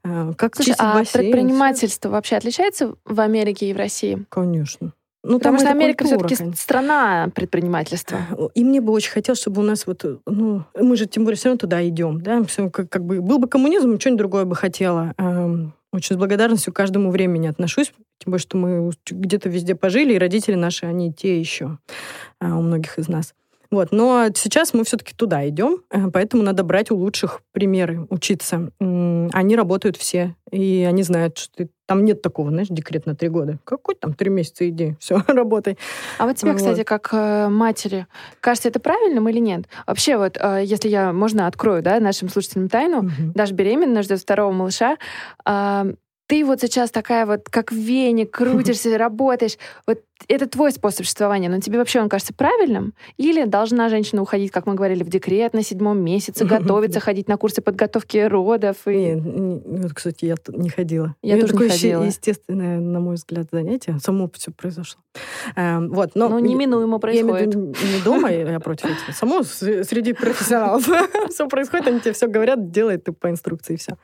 Э, 0.04 0.32
как 0.38 0.56
Слушай, 0.56 0.74
а 0.78 0.94
бассейн, 0.94 1.24
предпринимательство 1.24 2.08
вообще 2.08 2.36
отличается 2.36 2.94
в 3.04 3.20
Америке 3.20 3.68
и 3.68 3.74
в 3.74 3.76
России? 3.76 4.24
Конечно. 4.30 4.92
Ну, 5.28 5.38
Потому 5.38 5.58
что 5.58 5.68
Америка 5.68 6.04
все-таки 6.04 6.36
страна 6.56 7.28
предпринимательства. 7.34 8.20
И 8.54 8.64
мне 8.64 8.80
бы 8.80 8.92
очень 8.92 9.10
хотелось, 9.10 9.38
чтобы 9.38 9.60
у 9.60 9.64
нас 9.64 9.86
вот, 9.86 10.02
ну, 10.26 10.64
мы 10.74 10.96
же 10.96 11.04
тем 11.06 11.24
более 11.24 11.36
все 11.36 11.50
равно 11.50 11.58
туда 11.58 11.86
идем, 11.86 12.22
да, 12.22 12.42
все 12.44 12.70
как, 12.70 12.88
как 12.88 13.04
бы, 13.04 13.20
был 13.20 13.38
бы 13.38 13.46
коммунизм, 13.46 14.00
что-нибудь 14.00 14.18
другое 14.18 14.44
бы 14.46 14.56
хотела. 14.56 15.14
Очень 15.92 16.16
с 16.16 16.18
благодарностью 16.18 16.72
к 16.72 16.76
каждому 16.76 17.10
времени 17.10 17.46
отношусь, 17.46 17.92
тем 18.18 18.30
более, 18.30 18.40
что 18.40 18.56
мы 18.56 18.90
где-то 19.10 19.48
везде 19.48 19.74
пожили, 19.74 20.14
и 20.14 20.18
родители 20.18 20.54
наши, 20.54 20.86
они 20.86 21.12
те 21.12 21.38
еще 21.38 21.78
а, 22.40 22.58
у 22.58 22.62
многих 22.62 22.98
из 22.98 23.08
нас. 23.08 23.34
Вот. 23.70 23.92
Но 23.92 24.28
сейчас 24.34 24.72
мы 24.72 24.84
все-таки 24.84 25.14
туда 25.14 25.46
идем, 25.48 25.82
э, 25.90 26.10
поэтому 26.10 26.42
надо 26.42 26.64
брать 26.64 26.90
у 26.90 26.96
лучших 26.96 27.42
примеры, 27.52 28.06
учиться. 28.08 28.70
Они 28.80 29.56
работают 29.56 29.96
все, 29.96 30.34
и 30.50 30.86
они 30.88 31.02
знают, 31.02 31.36
что 31.38 31.68
там 31.86 32.04
нет 32.04 32.22
такого, 32.22 32.50
знаешь, 32.50 32.68
декрет 32.68 33.06
на 33.06 33.14
три 33.14 33.28
года. 33.28 33.58
Какой 33.64 33.94
там 33.94 34.14
три 34.14 34.30
месяца 34.30 34.68
иди, 34.68 34.96
все, 35.00 35.22
работай. 35.26 35.78
А 36.18 36.26
вот 36.26 36.36
тебе, 36.36 36.52
вот. 36.52 36.58
кстати, 36.58 36.82
как 36.82 37.10
э, 37.12 37.48
матери, 37.48 38.06
кажется 38.40 38.68
это 38.68 38.80
правильным 38.80 39.28
или 39.28 39.38
нет? 39.38 39.66
Вообще 39.86 40.16
вот, 40.16 40.38
э, 40.40 40.62
если 40.64 40.88
я, 40.88 41.12
можно, 41.12 41.46
открою, 41.46 41.82
да, 41.82 42.00
нашим 42.00 42.28
слушателям 42.28 42.68
тайну, 42.68 43.00
угу. 43.00 43.32
даже 43.34 43.54
беременна, 43.54 44.02
ждет 44.02 44.20
второго 44.20 44.52
малыша, 44.52 44.96
э, 45.46 45.92
ты 46.28 46.44
вот 46.44 46.60
сейчас 46.60 46.90
такая 46.90 47.24
вот, 47.24 47.48
как 47.48 47.72
веник, 47.72 48.30
крутишься, 48.30 48.96
работаешь. 48.98 49.56
Вот 49.86 50.00
это 50.28 50.46
твой 50.46 50.72
способ 50.72 51.06
существования, 51.06 51.48
но 51.48 51.58
тебе 51.60 51.78
вообще 51.78 52.00
он 52.00 52.10
кажется 52.10 52.34
правильным? 52.34 52.92
Или 53.16 53.44
должна 53.44 53.88
женщина 53.88 54.20
уходить, 54.20 54.50
как 54.50 54.66
мы 54.66 54.74
говорили, 54.74 55.02
в 55.02 55.08
декрет 55.08 55.54
на 55.54 55.62
седьмом 55.62 56.04
месяце, 56.04 56.44
готовиться, 56.44 57.00
ходить 57.00 57.28
на 57.28 57.38
курсы 57.38 57.62
подготовки 57.62 58.18
родов? 58.18 58.76
И... 58.86 59.14
Нет, 59.14 59.62
вот, 59.64 59.94
кстати, 59.94 60.26
я 60.26 60.34
не 60.48 60.68
ходила. 60.68 61.14
Я 61.22 61.40
тоже 61.40 61.54
не 61.54 61.68
ходила. 61.68 62.02
естественное, 62.04 62.78
на 62.78 63.00
мой 63.00 63.14
взгляд, 63.14 63.46
занятие. 63.50 63.98
Само 63.98 64.30
все 64.34 64.50
произошло. 64.50 65.00
Эм, 65.56 65.88
вот, 65.90 66.10
но... 66.14 66.28
Ну, 66.28 66.38
неминуемо 66.40 66.98
происходит. 66.98 67.54
Я 67.54 67.60
не 67.96 68.02
дома, 68.04 68.30
я 68.30 68.60
против 68.60 68.84
этого. 68.84 69.12
Само 69.12 69.42
среди 69.44 70.12
профессионалов 70.12 70.86
все 71.30 71.48
происходит, 71.48 71.86
они 71.86 72.00
тебе 72.00 72.12
все 72.12 72.26
говорят, 72.26 72.70
делай 72.70 72.98
ты 72.98 73.12
по 73.12 73.30
инструкции, 73.30 73.76
все. 73.76 73.96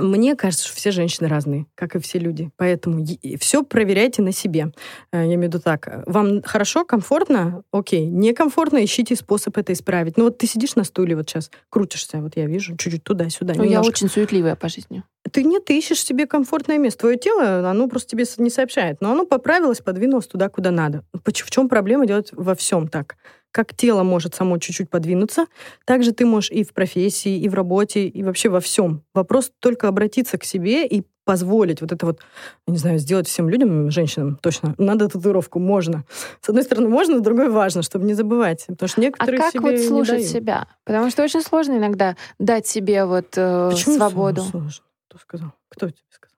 Мне 0.00 0.36
кажется, 0.36 0.66
что 0.66 0.76
все 0.76 0.90
женщины 0.90 1.28
разные, 1.28 1.66
как 1.74 1.96
и 1.96 1.98
все 1.98 2.18
люди. 2.18 2.50
Поэтому 2.56 3.04
все 3.38 3.62
проверяйте 3.62 4.22
на 4.22 4.32
себе. 4.32 4.72
Э, 5.12 5.18
я 5.18 5.24
имею 5.24 5.40
в 5.40 5.44
виду 5.44 5.60
так. 5.60 6.02
Вам 6.06 6.42
хорошо, 6.42 6.84
комфортно? 6.84 7.62
Окей. 7.72 8.06
Некомфортно, 8.06 8.84
ищите 8.84 9.16
способ 9.16 9.56
это 9.58 9.72
исправить. 9.72 10.16
Ну 10.16 10.24
вот 10.24 10.38
ты 10.38 10.46
сидишь 10.46 10.76
на 10.76 10.84
стуле 10.84 11.16
вот 11.16 11.28
сейчас, 11.28 11.50
крутишься, 11.68 12.18
вот 12.18 12.36
я 12.36 12.46
вижу, 12.46 12.76
чуть-чуть 12.76 13.04
туда-сюда. 13.04 13.54
Ну, 13.56 13.64
я 13.64 13.80
очень 13.80 14.08
суетливая 14.08 14.56
по 14.56 14.68
жизни. 14.68 15.02
Ты 15.30 15.44
нет, 15.44 15.64
ты 15.66 15.78
ищешь 15.78 16.02
себе 16.02 16.26
комфортное 16.26 16.78
место. 16.78 17.00
Твое 17.00 17.18
тело, 17.18 17.68
оно 17.68 17.88
просто 17.88 18.10
тебе 18.10 18.24
не 18.38 18.50
сообщает. 18.50 19.00
Но 19.00 19.12
оно 19.12 19.26
поправилось, 19.26 19.80
подвинулось 19.80 20.26
туда, 20.26 20.48
куда 20.48 20.70
надо. 20.70 21.04
В 21.12 21.50
чем 21.50 21.68
проблема 21.68 22.06
делать 22.06 22.30
во 22.32 22.54
всем 22.54 22.88
так? 22.88 23.16
Как 23.52 23.74
тело 23.74 24.02
может 24.02 24.34
само 24.34 24.58
чуть-чуть 24.58 24.90
подвинуться, 24.90 25.46
так 25.84 26.02
же 26.02 26.12
ты 26.12 26.24
можешь 26.24 26.50
и 26.50 26.64
в 26.64 26.72
профессии, 26.72 27.38
и 27.38 27.48
в 27.48 27.54
работе, 27.54 28.06
и 28.06 28.22
вообще 28.22 28.48
во 28.48 28.60
всем. 28.60 29.02
Вопрос 29.14 29.52
только 29.58 29.88
обратиться 29.88 30.38
к 30.38 30.44
себе 30.44 30.86
и 30.86 31.04
позволить 31.24 31.80
вот 31.80 31.92
это 31.92 32.06
вот, 32.06 32.20
не 32.66 32.76
знаю, 32.76 32.98
сделать 32.98 33.28
всем 33.28 33.48
людям, 33.48 33.90
женщинам 33.90 34.36
точно, 34.42 34.74
надо 34.78 35.08
татуировку, 35.08 35.60
можно. 35.60 36.04
С 36.40 36.48
одной 36.48 36.64
стороны, 36.64 36.88
можно, 36.88 37.18
с 37.18 37.20
другой 37.20 37.50
важно, 37.50 37.82
чтобы 37.82 38.04
не 38.04 38.14
забывать. 38.14 38.64
Потому 38.66 38.88
что 38.88 39.00
некоторые 39.00 39.40
а 39.40 39.52
как 39.52 39.62
вот 39.62 39.78
слушать 39.78 40.26
себя? 40.26 40.66
Потому 40.84 41.10
что 41.10 41.22
очень 41.22 41.42
сложно 41.42 41.76
иногда 41.76 42.16
дать 42.38 42.66
себе 42.66 43.04
вот 43.04 43.34
э, 43.36 43.70
Почему 43.70 43.96
свободу. 43.96 44.42
Сложно? 44.42 44.84
Кто 45.08 45.18
сказал? 45.18 45.52
Кто 45.68 45.88
тебе 45.88 46.02
сказал? 46.10 46.36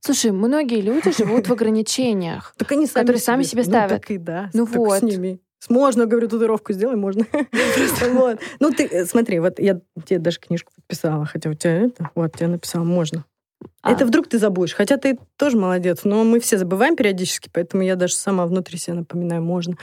Слушай, 0.00 0.30
многие 0.30 0.80
люди 0.82 1.10
живут 1.16 1.48
в 1.48 1.52
ограничениях, 1.52 2.54
которые 2.56 3.18
сами 3.18 3.42
себе 3.42 3.64
ставят. 3.64 3.90
Ну 3.90 3.98
так 3.98 4.10
и 4.10 4.18
да. 4.18 4.50
Ну 4.54 4.64
вот. 4.66 5.00
Сними. 5.00 5.40
Можно, 5.68 6.06
говорю, 6.06 6.28
татуировку 6.28 6.72
сделай, 6.72 6.96
можно. 6.96 7.26
вот. 8.12 8.38
Ну, 8.60 8.70
ты 8.70 8.86
э, 8.86 9.04
смотри, 9.04 9.40
вот 9.40 9.58
я 9.58 9.80
тебе 10.04 10.18
даже 10.18 10.38
книжку 10.38 10.72
подписала, 10.74 11.26
хотя 11.26 11.50
у 11.50 11.54
тебя 11.54 11.86
это, 11.86 12.10
вот, 12.14 12.40
я 12.40 12.48
написала, 12.48 12.84
можно. 12.84 13.24
А. 13.80 13.92
Это 13.92 14.06
вдруг 14.06 14.28
ты 14.28 14.38
забудешь. 14.38 14.74
Хотя 14.74 14.96
ты 14.96 15.18
тоже 15.36 15.56
молодец, 15.56 16.00
но 16.04 16.24
мы 16.24 16.40
все 16.40 16.58
забываем 16.58 16.96
периодически, 16.96 17.48
поэтому 17.52 17.84
я 17.84 17.94
даже 17.94 18.14
сама 18.14 18.44
внутри 18.46 18.76
себя 18.76 18.96
напоминаю, 18.96 19.42
можно. 19.42 19.76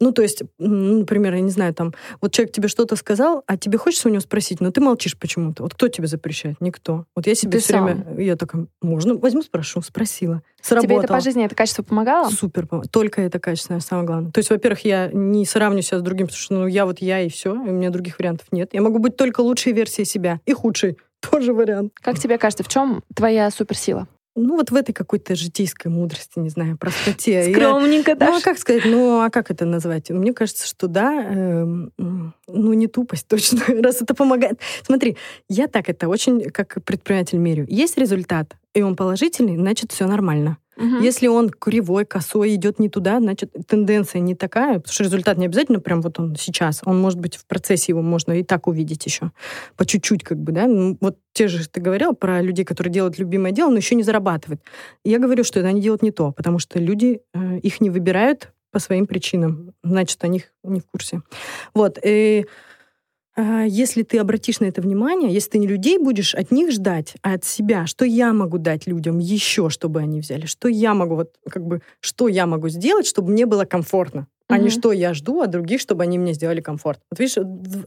Ну, 0.00 0.12
то 0.12 0.22
есть, 0.22 0.42
ну, 0.58 0.98
например, 0.98 1.34
я 1.34 1.40
не 1.40 1.50
знаю, 1.50 1.72
там, 1.72 1.94
вот 2.20 2.32
человек 2.32 2.52
тебе 2.52 2.68
что-то 2.68 2.96
сказал, 2.96 3.44
а 3.46 3.56
тебе 3.56 3.78
хочется 3.78 4.08
у 4.08 4.10
него 4.10 4.20
спросить, 4.20 4.60
но 4.60 4.72
ты 4.72 4.80
молчишь 4.80 5.16
почему-то. 5.16 5.62
Вот 5.62 5.74
кто 5.74 5.88
тебе 5.88 6.08
запрещает? 6.08 6.60
Никто. 6.60 7.06
Вот 7.14 7.26
я 7.26 7.34
себе 7.34 7.52
ты 7.52 7.58
все 7.60 7.74
сам. 7.74 7.84
время, 7.84 8.20
я 8.20 8.36
такая, 8.36 8.66
можно, 8.82 9.14
возьму, 9.14 9.42
спрошу, 9.42 9.80
спросила. 9.80 10.42
Сработало. 10.60 10.88
Тебе 10.88 11.04
это 11.04 11.14
по 11.14 11.20
жизни, 11.20 11.44
это 11.44 11.54
качество 11.54 11.84
помогало? 11.84 12.28
Супер, 12.28 12.68
только 12.90 13.22
это 13.22 13.38
качество, 13.38 13.78
самое 13.78 14.06
главное. 14.06 14.32
То 14.32 14.38
есть, 14.38 14.50
во-первых, 14.50 14.84
я 14.84 15.08
не 15.12 15.46
сравню 15.46 15.82
себя 15.82 16.00
с 16.00 16.02
другим, 16.02 16.26
потому 16.26 16.40
что, 16.40 16.54
ну, 16.54 16.66
я 16.66 16.84
вот 16.84 16.98
я 16.98 17.20
и 17.20 17.28
все, 17.28 17.54
и 17.54 17.68
у 17.68 17.72
меня 17.72 17.90
других 17.90 18.18
вариантов 18.18 18.48
нет. 18.50 18.70
Я 18.72 18.82
могу 18.82 18.98
быть 18.98 19.16
только 19.16 19.40
лучшей 19.40 19.72
версией 19.72 20.04
себя 20.04 20.40
и 20.44 20.52
худшей. 20.52 20.96
Тоже 21.30 21.52
вариант. 21.52 21.92
Как 22.00 22.18
тебе 22.18 22.38
кажется, 22.38 22.64
в 22.64 22.68
чем 22.68 23.02
твоя 23.14 23.50
суперсила? 23.50 24.06
Ну, 24.38 24.56
вот 24.56 24.70
в 24.70 24.74
этой 24.74 24.92
какой-то 24.92 25.34
житейской 25.34 25.88
мудрости, 25.88 26.38
не 26.38 26.50
знаю, 26.50 26.76
простоте. 26.76 27.50
Скромненько, 27.50 28.14
да? 28.14 28.26
Ну, 28.26 28.36
а 28.36 28.40
как 28.42 28.58
сказать, 28.58 28.82
ну, 28.84 29.22
а 29.22 29.30
как 29.30 29.50
это 29.50 29.64
назвать? 29.64 30.10
Мне 30.10 30.34
кажется, 30.34 30.66
что 30.66 30.88
да, 30.88 31.24
э, 31.24 31.64
ну, 31.96 32.72
не 32.74 32.86
тупость 32.86 33.26
точно, 33.28 33.62
раз 33.82 34.02
это 34.02 34.14
помогает. 34.14 34.60
Смотри, 34.82 35.16
я 35.48 35.68
так 35.68 35.88
это 35.88 36.08
очень, 36.08 36.50
как 36.50 36.84
предприниматель 36.84 37.38
мерю. 37.38 37.64
Есть 37.66 37.96
результат, 37.96 38.56
и 38.74 38.82
он 38.82 38.94
положительный, 38.94 39.56
значит, 39.56 39.92
все 39.92 40.06
нормально. 40.06 40.58
Угу. 40.76 41.02
Если 41.02 41.26
он 41.26 41.50
кривой, 41.50 42.04
косой, 42.04 42.54
идет 42.54 42.78
не 42.78 42.88
туда, 42.88 43.18
значит, 43.18 43.52
тенденция 43.66 44.20
не 44.20 44.34
такая, 44.34 44.74
потому 44.74 44.92
что 44.92 45.04
результат 45.04 45.38
не 45.38 45.46
обязательно 45.46 45.80
прям 45.80 46.02
вот 46.02 46.18
он 46.18 46.36
сейчас. 46.36 46.82
Он 46.84 47.00
может 47.00 47.18
быть 47.18 47.36
в 47.36 47.46
процессе, 47.46 47.92
его 47.92 48.02
можно 48.02 48.32
и 48.32 48.42
так 48.42 48.66
увидеть 48.66 49.06
еще. 49.06 49.32
По 49.76 49.86
чуть-чуть 49.86 50.22
как 50.22 50.38
бы, 50.38 50.52
да. 50.52 50.66
Ну, 50.66 50.98
вот 51.00 51.18
те 51.32 51.48
же 51.48 51.66
ты 51.68 51.80
говорил 51.80 52.14
про 52.14 52.42
людей, 52.42 52.64
которые 52.64 52.92
делают 52.92 53.18
любимое 53.18 53.52
дело, 53.52 53.70
но 53.70 53.76
еще 53.76 53.94
не 53.94 54.02
зарабатывают. 54.02 54.60
Я 55.04 55.18
говорю, 55.18 55.44
что 55.44 55.60
это 55.60 55.68
они 55.68 55.80
делают 55.80 56.02
не 56.02 56.10
то, 56.10 56.32
потому 56.32 56.58
что 56.58 56.78
люди 56.78 57.20
э, 57.32 57.58
их 57.58 57.80
не 57.80 57.90
выбирают 57.90 58.52
по 58.70 58.78
своим 58.78 59.06
причинам. 59.06 59.72
Значит, 59.82 60.22
они 60.24 60.44
не 60.62 60.80
в 60.80 60.86
курсе. 60.86 61.22
Вот. 61.72 61.98
И 62.04 62.46
если 63.38 64.02
ты 64.02 64.18
обратишь 64.18 64.60
на 64.60 64.66
это 64.66 64.80
внимание, 64.80 65.32
если 65.32 65.50
ты 65.50 65.58
не 65.58 65.66
людей 65.66 65.98
будешь 65.98 66.34
от 66.34 66.50
них 66.50 66.72
ждать, 66.72 67.14
а 67.22 67.34
от 67.34 67.44
себя, 67.44 67.86
что 67.86 68.04
я 68.04 68.32
могу 68.32 68.58
дать 68.58 68.86
людям 68.86 69.18
еще, 69.18 69.68
чтобы 69.70 70.00
они 70.00 70.20
взяли, 70.20 70.46
что 70.46 70.68
я 70.68 70.94
могу 70.94 71.16
вот 71.16 71.34
как 71.48 71.66
бы, 71.66 71.82
что 72.00 72.28
я 72.28 72.46
могу 72.46 72.68
сделать, 72.68 73.06
чтобы 73.06 73.32
мне 73.32 73.46
было 73.46 73.64
комфортно 73.64 74.26
а 74.48 74.58
не 74.58 74.70
что 74.70 74.92
я 74.92 75.14
жду 75.14 75.40
от 75.42 75.50
других, 75.50 75.80
чтобы 75.80 76.04
они 76.04 76.18
мне 76.18 76.32
сделали 76.32 76.60
комфорт. 76.60 77.00
Вот 77.10 77.18
видишь, 77.18 77.36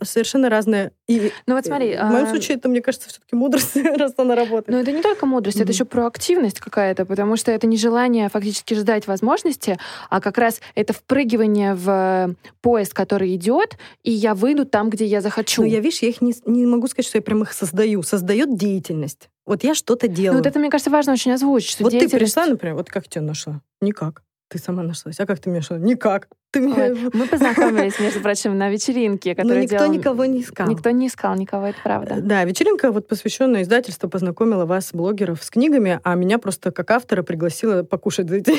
совершенно 0.04 0.50
разное. 0.50 0.92
И 1.08 1.32
ну 1.46 1.56
вот 1.56 1.66
смотри, 1.66 1.96
в 1.96 2.04
моем 2.04 2.26
а... 2.26 2.30
случае 2.30 2.58
это, 2.58 2.68
мне 2.70 2.82
кажется, 2.82 3.10
все-таки 3.10 3.36
мудрость, 3.36 3.76
раз 3.98 4.14
она 4.18 4.36
работает. 4.36 4.68
Но 4.68 4.80
это 4.80 4.92
не 4.92 5.02
только 5.02 5.26
мудрость, 5.26 5.58
mm-hmm. 5.58 5.64
это 5.64 5.72
еще 5.72 5.86
проактивность 5.86 6.60
какая-то, 6.60 7.06
потому 7.06 7.38
что 7.38 7.52
это 7.52 7.68
не 7.68 7.78
желание 7.78 8.30
фактически 8.30 8.74
ждать 8.74 9.08
возможности, 9.08 9.78
а 10.10 10.20
как 10.20 10.38
раз 10.38 10.62
это 10.76 10.94
впрыгивание 10.94 11.76
в 11.76 12.36
поезд, 12.62 12.94
который 12.94 13.36
идет, 13.36 13.78
и 14.04 14.12
я 14.12 14.36
выйду 14.36 14.66
там, 14.66 14.90
где 14.90 15.06
я 15.06 15.22
захочу. 15.22 15.62
Ну 15.62 15.68
я, 15.68 15.80
видишь, 15.80 16.02
я 16.02 16.10
их 16.10 16.22
не, 16.22 16.34
не 16.46 16.66
могу 16.66 16.88
сказать, 16.88 17.08
что 17.08 17.18
я 17.18 17.22
прям 17.22 17.44
их 17.44 17.54
создаю. 17.54 18.04
Создает 18.04 18.56
деятельность. 18.56 19.30
Вот 19.46 19.64
я 19.64 19.74
что-то 19.74 20.08
делаю. 20.08 20.34
Ну 20.34 20.40
вот 20.40 20.48
это, 20.48 20.60
мне 20.60 20.70
кажется, 20.70 20.92
важно 20.92 21.14
очень 21.14 21.32
озвучить. 21.32 21.72
Что 21.72 21.84
вот 21.84 21.92
деятельность... 21.92 22.14
ты 22.14 22.20
пришла, 22.20 22.46
например, 22.46 22.76
вот 22.76 22.90
как 22.90 23.08
тебя 23.08 23.22
нашла? 23.22 23.62
Никак. 23.82 24.24
Ты 24.50 24.58
сама 24.58 24.84
нашлась. 24.84 25.20
А 25.20 25.26
как 25.26 25.40
ты 25.40 25.50
меня 25.50 25.60
нашла? 25.60 25.78
Никак. 25.78 26.28
Ты 26.52 26.62
меня... 26.62 26.96
Мы 27.14 27.28
познакомились, 27.28 28.00
между 28.00 28.22
прочим, 28.22 28.58
на 28.58 28.70
вечеринке, 28.70 29.36
которую 29.36 29.58
Но 29.58 29.64
никто 29.64 29.78
делал... 29.78 29.94
никого 29.94 30.26
не 30.26 30.42
искал. 30.42 30.68
Никто 30.68 30.90
не 30.90 31.08
искал 31.08 31.36
никого, 31.36 31.68
это 31.68 31.78
правда. 31.84 32.16
Да, 32.20 32.44
вечеринка, 32.44 32.92
вот 32.92 33.08
посвященная 33.08 33.62
издательству, 33.62 34.10
познакомила 34.10 34.66
вас, 34.66 34.90
блогеров, 34.92 35.44
с 35.44 35.52
книгами, 35.52 36.00
а 36.04 36.16
меня 36.16 36.40
просто 36.40 36.72
как 36.72 36.90
автора 36.90 37.22
пригласила 37.22 37.84
покушать 37.84 38.30
за 38.30 38.38
эти 38.38 38.54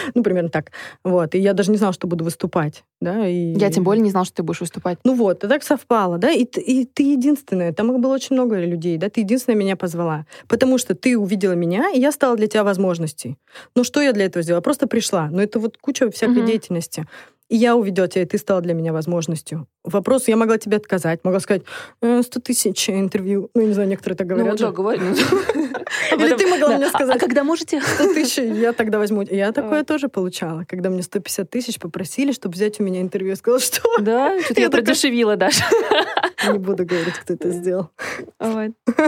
ну, 0.14 0.22
примерно 0.22 0.48
так. 0.48 0.72
Вот. 1.04 1.34
И 1.34 1.38
я 1.38 1.52
даже 1.52 1.70
не 1.70 1.76
знала, 1.76 1.92
что 1.92 2.06
буду 2.06 2.24
выступать. 2.24 2.84
Да, 3.00 3.26
и... 3.26 3.54
Я 3.58 3.70
тем 3.70 3.84
более 3.84 4.02
не 4.02 4.10
знала, 4.10 4.26
что 4.26 4.36
ты 4.36 4.42
будешь 4.42 4.60
выступать. 4.60 4.98
Ну 5.04 5.14
вот, 5.14 5.42
и 5.42 5.48
так 5.48 5.62
совпало, 5.62 6.18
да, 6.18 6.30
и, 6.30 6.44
и 6.44 6.84
ты 6.84 7.02
единственная. 7.12 7.72
Там 7.72 8.00
было 8.00 8.14
очень 8.14 8.36
много 8.36 8.58
людей, 8.60 8.98
да, 8.98 9.08
ты 9.08 9.20
единственная 9.20 9.58
меня 9.58 9.76
позвала. 9.76 10.26
Потому 10.48 10.78
что 10.78 10.94
ты 10.94 11.16
увидела 11.16 11.52
меня, 11.52 11.90
и 11.90 12.00
я 12.00 12.12
стала 12.12 12.36
для 12.36 12.46
тебя 12.46 12.62
возможностей. 12.64 13.36
Ну, 13.74 13.84
что 13.84 14.00
я 14.02 14.12
для 14.12 14.26
этого 14.26 14.42
сделала? 14.42 14.60
Просто 14.60 14.86
пришла. 14.86 15.28
Но 15.30 15.42
это 15.42 15.58
вот 15.58 15.78
куча 15.78 16.10
всякой 16.10 16.38
угу. 16.38 16.46
деятельности. 16.46 17.06
И 17.50 17.56
я 17.56 17.74
увидела 17.74 18.06
тебя, 18.06 18.22
и 18.22 18.26
ты 18.26 18.38
стала 18.38 18.60
для 18.60 18.74
меня 18.74 18.92
возможностью. 18.92 19.66
Вопрос, 19.82 20.28
я 20.28 20.36
могла 20.36 20.56
тебе 20.56 20.76
отказать, 20.76 21.24
могла 21.24 21.40
сказать, 21.40 21.62
«Э, 22.00 22.22
100 22.22 22.40
тысяч 22.40 22.88
интервью. 22.88 23.50
Ну, 23.54 23.62
не 23.62 23.72
знаю, 23.72 23.88
некоторые 23.88 24.16
так 24.16 24.28
говорят. 24.28 24.52
Ну, 24.52 24.66
да, 24.66 24.70
говорю. 24.70 25.02
Или 26.12 26.36
ты 26.36 26.46
могла 26.46 26.76
мне 26.76 26.86
А 26.86 26.90
сказать, 26.90 27.18
когда 27.18 27.42
можете? 27.42 27.80
100 27.80 28.14
тысяч, 28.14 28.38
я 28.38 28.72
тогда 28.72 28.98
возьму. 28.98 29.22
Я 29.22 29.50
такое 29.50 29.82
тоже 29.82 30.08
получала, 30.08 30.64
когда 30.68 30.90
мне 30.90 31.02
150 31.02 31.50
тысяч 31.50 31.80
попросили, 31.80 32.30
чтобы 32.30 32.54
взять 32.54 32.78
у 32.78 32.84
меня 32.84 33.00
интервью. 33.00 33.30
Я 33.30 33.36
сказала, 33.36 33.60
что 33.60 33.82
Да, 33.98 34.40
что-то 34.40 34.60
Я 34.60 34.66
я 34.66 34.70
продешевила 34.70 35.36
даже. 35.36 35.64
Не 36.52 36.58
буду 36.58 36.84
говорить, 36.84 37.14
кто 37.14 37.34
это 37.34 37.50
сделал. 37.50 37.90
Вот. 38.38 38.72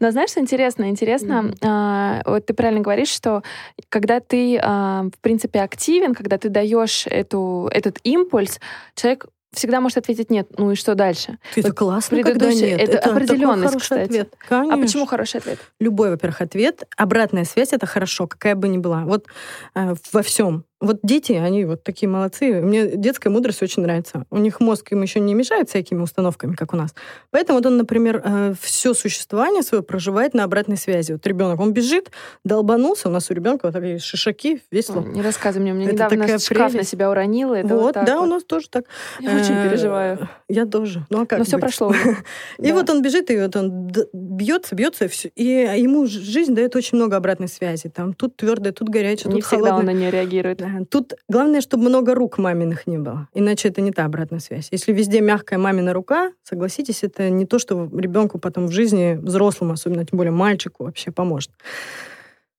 Но 0.00 0.10
знаешь, 0.10 0.30
что 0.30 0.40
интересно? 0.40 0.88
Интересно, 0.90 1.52
а, 1.62 2.22
вот 2.24 2.46
ты 2.46 2.54
правильно 2.54 2.80
говоришь, 2.80 3.08
что 3.08 3.42
когда 3.88 4.20
ты, 4.20 4.58
а, 4.62 5.04
в 5.04 5.20
принципе, 5.20 5.60
активен, 5.60 6.14
когда 6.14 6.38
ты 6.38 6.48
даешь 6.48 7.06
эту, 7.06 7.68
этот 7.72 7.98
импульс, 8.04 8.60
человек 8.94 9.26
всегда 9.52 9.80
может 9.80 9.98
ответить 9.98 10.30
нет. 10.30 10.48
Ну 10.58 10.72
и 10.72 10.74
что 10.74 10.94
дальше? 10.94 11.38
Это 11.56 11.68
Вот 11.68 11.76
классно, 11.76 12.22
когда 12.22 12.32
предыдущий- 12.48 12.70
нет. 12.70 12.80
это 12.80 12.98
такой 12.98 13.12
определенность, 13.12 13.76
кстати. 13.80 14.04
ответ. 14.04 14.34
А 14.44 14.48
Конечно. 14.48 14.82
почему 14.82 15.06
хороший 15.06 15.40
ответ? 15.40 15.58
Любой, 15.80 16.10
во-первых, 16.10 16.40
ответ. 16.42 16.84
Обратная 16.96 17.44
связь— 17.44 17.72
это 17.72 17.86
хорошо, 17.86 18.26
какая 18.26 18.54
бы 18.54 18.68
ни 18.68 18.78
была. 18.78 19.04
Вот 19.04 19.26
э, 19.74 19.94
во 20.12 20.22
всем. 20.22 20.64
Вот 20.80 21.00
дети, 21.02 21.32
они 21.32 21.64
вот 21.64 21.82
такие 21.82 22.08
молодцы. 22.08 22.60
Мне 22.60 22.96
детская 22.96 23.30
мудрость 23.30 23.62
очень 23.62 23.82
нравится. 23.82 24.24
У 24.30 24.38
них 24.38 24.60
мозг 24.60 24.92
им 24.92 25.02
еще 25.02 25.18
не 25.18 25.34
мешает 25.34 25.68
всякими 25.68 26.00
установками, 26.00 26.54
как 26.54 26.72
у 26.72 26.76
нас. 26.76 26.94
Поэтому 27.30 27.58
вот 27.58 27.66
он, 27.66 27.76
например, 27.78 28.22
все 28.60 28.94
существование 28.94 29.62
свое 29.62 29.82
проживает 29.82 30.34
на 30.34 30.44
обратной 30.44 30.76
связи. 30.76 31.12
Вот 31.12 31.26
ребенок, 31.26 31.58
он 31.58 31.72
бежит, 31.72 32.10
долбанулся. 32.44 33.08
У 33.08 33.10
нас 33.10 33.28
у 33.30 33.34
ребенка 33.34 33.66
вот 33.66 33.72
такие 33.72 33.98
шишаки, 33.98 34.62
весело. 34.70 35.00
Не 35.00 35.20
рассказывай 35.22 35.62
мне, 35.64 35.72
у 35.72 35.74
меня 35.74 35.86
Это 35.86 35.94
недавно 35.94 36.16
такая 36.18 36.38
шкаф 36.38 36.58
на 36.58 36.68
прелесть. 36.70 36.90
себя 36.90 37.10
уронила. 37.10 37.54
Это 37.54 37.74
вот, 37.74 37.82
вот, 37.82 37.94
так 37.94 38.06
да, 38.06 38.18
вот. 38.18 38.26
у 38.26 38.30
нас 38.30 38.44
тоже 38.44 38.68
так. 38.68 38.84
Я 39.18 39.34
очень 39.34 39.54
Э, 39.54 39.68
переживаю. 39.68 40.28
Я 40.48 40.64
тоже. 40.66 41.04
Ну 41.10 41.22
а 41.22 41.26
как 41.26 41.40
Но 41.40 41.44
все 41.44 41.56
быть? 41.56 41.62
прошло. 41.62 41.92
И 42.58 42.70
вот 42.72 42.88
он 42.88 43.02
бежит, 43.02 43.30
и 43.30 43.36
вот 43.38 43.56
он 43.56 43.90
бьется, 44.12 44.74
бьется, 44.74 45.06
и, 45.34 45.42
ему 45.44 46.06
жизнь 46.06 46.54
дает 46.54 46.76
очень 46.76 46.96
много 46.98 47.16
обратной 47.16 47.48
связи. 47.48 47.88
Там 47.88 48.12
тут 48.14 48.36
твердое, 48.36 48.72
тут 48.72 48.88
горячее, 48.88 49.32
Не 49.32 49.40
тут 49.40 49.46
всегда 49.46 49.64
он 49.64 49.70
холодное. 49.70 49.94
на 49.94 49.98
нее 49.98 50.10
реагирует. 50.10 50.60
Да, 50.68 50.84
Тут 50.84 51.14
главное, 51.28 51.60
чтобы 51.60 51.88
много 51.88 52.14
рук 52.14 52.38
маминых 52.38 52.86
не 52.86 52.98
было. 52.98 53.28
Иначе 53.34 53.68
это 53.68 53.80
не 53.80 53.90
та 53.90 54.04
обратная 54.04 54.40
связь. 54.40 54.68
Если 54.70 54.92
везде 54.92 55.20
мягкая 55.20 55.58
мамина 55.58 55.92
рука, 55.92 56.32
согласитесь, 56.42 57.02
это 57.02 57.30
не 57.30 57.46
то, 57.46 57.58
что 57.58 57.88
ребенку 57.96 58.38
потом 58.38 58.66
в 58.66 58.72
жизни, 58.72 59.18
взрослому, 59.20 59.72
особенно, 59.72 60.04
тем 60.04 60.16
более 60.16 60.32
мальчику, 60.32 60.84
вообще 60.84 61.10
поможет. 61.10 61.50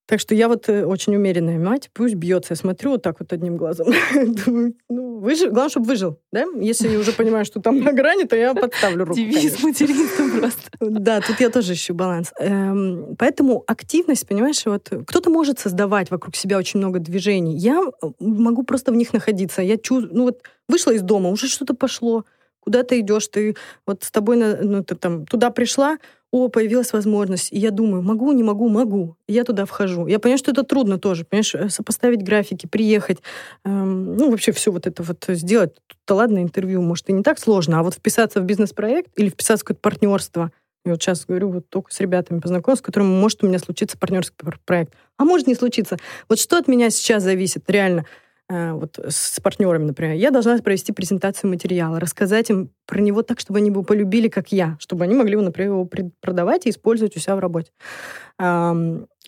Так 0.10 0.20
что 0.20 0.34
я 0.34 0.48
вот 0.48 0.68
э, 0.70 0.86
очень 0.86 1.16
умеренная 1.16 1.60
мать, 1.60 1.92
пусть 1.94 2.16
бьется. 2.16 2.54
Я 2.54 2.56
смотрю 2.56 2.90
вот 2.90 3.04
так 3.04 3.20
вот 3.20 3.32
одним 3.32 3.58
глазом. 3.58 3.94
Думаю, 4.14 4.74
ну, 4.90 5.20
выжил. 5.20 5.52
Главное, 5.52 5.70
чтобы 5.70 5.86
выжил. 5.86 6.18
Да? 6.32 6.46
Если 6.60 6.88
я 6.88 6.98
уже 6.98 7.12
понимаю, 7.12 7.46
что 7.46 7.62
там 7.62 7.80
на 7.80 7.94
грани, 7.94 8.24
то 8.24 8.36
я 8.36 8.56
подставлю 8.56 9.06
руку. 9.06 9.20
Девиз 9.20 9.62
материнства 9.62 10.28
просто. 10.40 10.72
Да, 10.80 11.22
тут 11.22 11.40
я 11.40 11.52
тоже 11.52 11.74
ищу 11.74 11.94
баланс. 11.94 12.32
Эм, 12.40 13.16
Поэтому 13.20 13.64
активность, 13.68 14.28
понимаешь, 14.28 14.66
вот 14.66 14.92
кто-то 15.06 15.30
может 15.30 15.60
создавать 15.60 16.10
вокруг 16.10 16.36
себя 16.36 16.58
очень 16.58 16.80
много 16.80 16.98
движений. 16.98 17.56
Я 17.56 17.80
э, 17.80 18.08
могу 18.20 18.64
просто 18.64 18.92
в 18.92 18.96
них 18.96 19.14
находиться. 19.14 19.62
Я 19.62 19.78
чувствую, 19.78 20.18
ну 20.18 20.24
вот 20.24 20.42
вышла 20.68 20.90
из 20.90 21.04
дома, 21.04 21.30
уже 21.30 21.48
что-то 21.48 21.76
пошло. 21.76 22.26
Куда 22.70 22.84
ты 22.84 23.00
идешь, 23.00 23.28
ты 23.30 23.56
вот 23.88 24.04
с 24.04 24.12
тобой, 24.12 24.38
ну 24.38 24.84
ты 24.84 24.94
там 24.94 25.26
туда 25.26 25.50
пришла, 25.50 25.98
о, 26.30 26.50
появилась 26.50 26.94
возможность. 26.94 27.52
И 27.52 27.58
я 27.58 27.72
думаю, 27.72 28.04
могу, 28.04 28.32
не 28.32 28.44
могу, 28.44 28.70
могу. 28.70 29.16
Я 29.28 29.44
туда 29.44 29.66
вхожу. 29.66 30.06
Я 30.06 30.20
понимаю, 30.20 30.38
что 30.38 30.52
это 30.52 30.62
трудно 30.62 31.00
тоже, 31.00 31.26
понимаешь, 31.26 31.56
э, 31.56 31.70
сопоставить 31.70 32.22
графики, 32.22 32.68
приехать, 32.68 33.24
эм, 33.66 34.16
ну 34.18 34.30
вообще 34.30 34.52
все 34.52 34.72
вот 34.72 34.86
это 34.86 35.02
вот 35.02 35.26
сделать. 35.30 35.74
Тут-то 35.88 36.14
ладно, 36.14 36.44
интервью, 36.44 36.84
может, 36.84 37.10
и 37.10 37.14
не 37.14 37.24
так 37.24 37.40
сложно, 37.40 37.80
а 37.80 37.82
вот 37.82 37.96
вписаться 37.96 38.40
в 38.40 38.44
бизнес-проект 38.44 39.10
или 39.18 39.30
вписаться 39.30 39.64
в 39.64 39.66
какое-то 39.66 39.82
партнерство, 39.82 40.52
я 40.86 40.92
вот 40.92 41.02
сейчас 41.02 41.26
говорю, 41.26 41.50
вот 41.50 41.70
только 41.70 41.92
с 41.92 42.00
ребятами 42.00 42.40
познакомился, 42.40 42.84
с 42.84 42.86
которыми 42.86 43.10
может 43.10 43.44
у 43.44 43.48
меня 43.48 43.58
случиться 43.58 43.98
партнерский 43.98 44.36
пр- 44.38 44.60
проект. 44.64 44.94
А 45.18 45.26
может 45.26 45.48
не 45.48 45.56
случиться. 45.56 45.98
Вот 46.30 46.40
что 46.40 46.60
от 46.60 46.68
меня 46.68 46.92
сейчас 46.92 47.24
зависит, 47.24 47.64
реально, 47.68 48.06
вот 48.50 49.00
с 49.08 49.40
партнерами, 49.40 49.86
например. 49.86 50.16
Я 50.16 50.32
должна 50.32 50.58
провести 50.58 50.92
презентацию 50.92 51.50
материала, 51.50 52.00
рассказать 52.00 52.50
им 52.50 52.72
про 52.88 53.00
него 53.00 53.22
так, 53.22 53.40
чтобы 53.40 53.60
они 53.60 53.70
его 53.70 53.84
полюбили, 53.84 54.28
как 54.28 54.52
я, 54.52 54.76
чтобы 54.80 55.04
они 55.04 55.14
могли, 55.14 55.36
например, 55.36 55.74
его 55.74 55.90
продавать 56.20 56.66
и 56.66 56.72
использовать 56.72 57.16
у 57.16 57.20
себя 57.20 57.36
в 57.36 57.40
работе. 57.40 57.72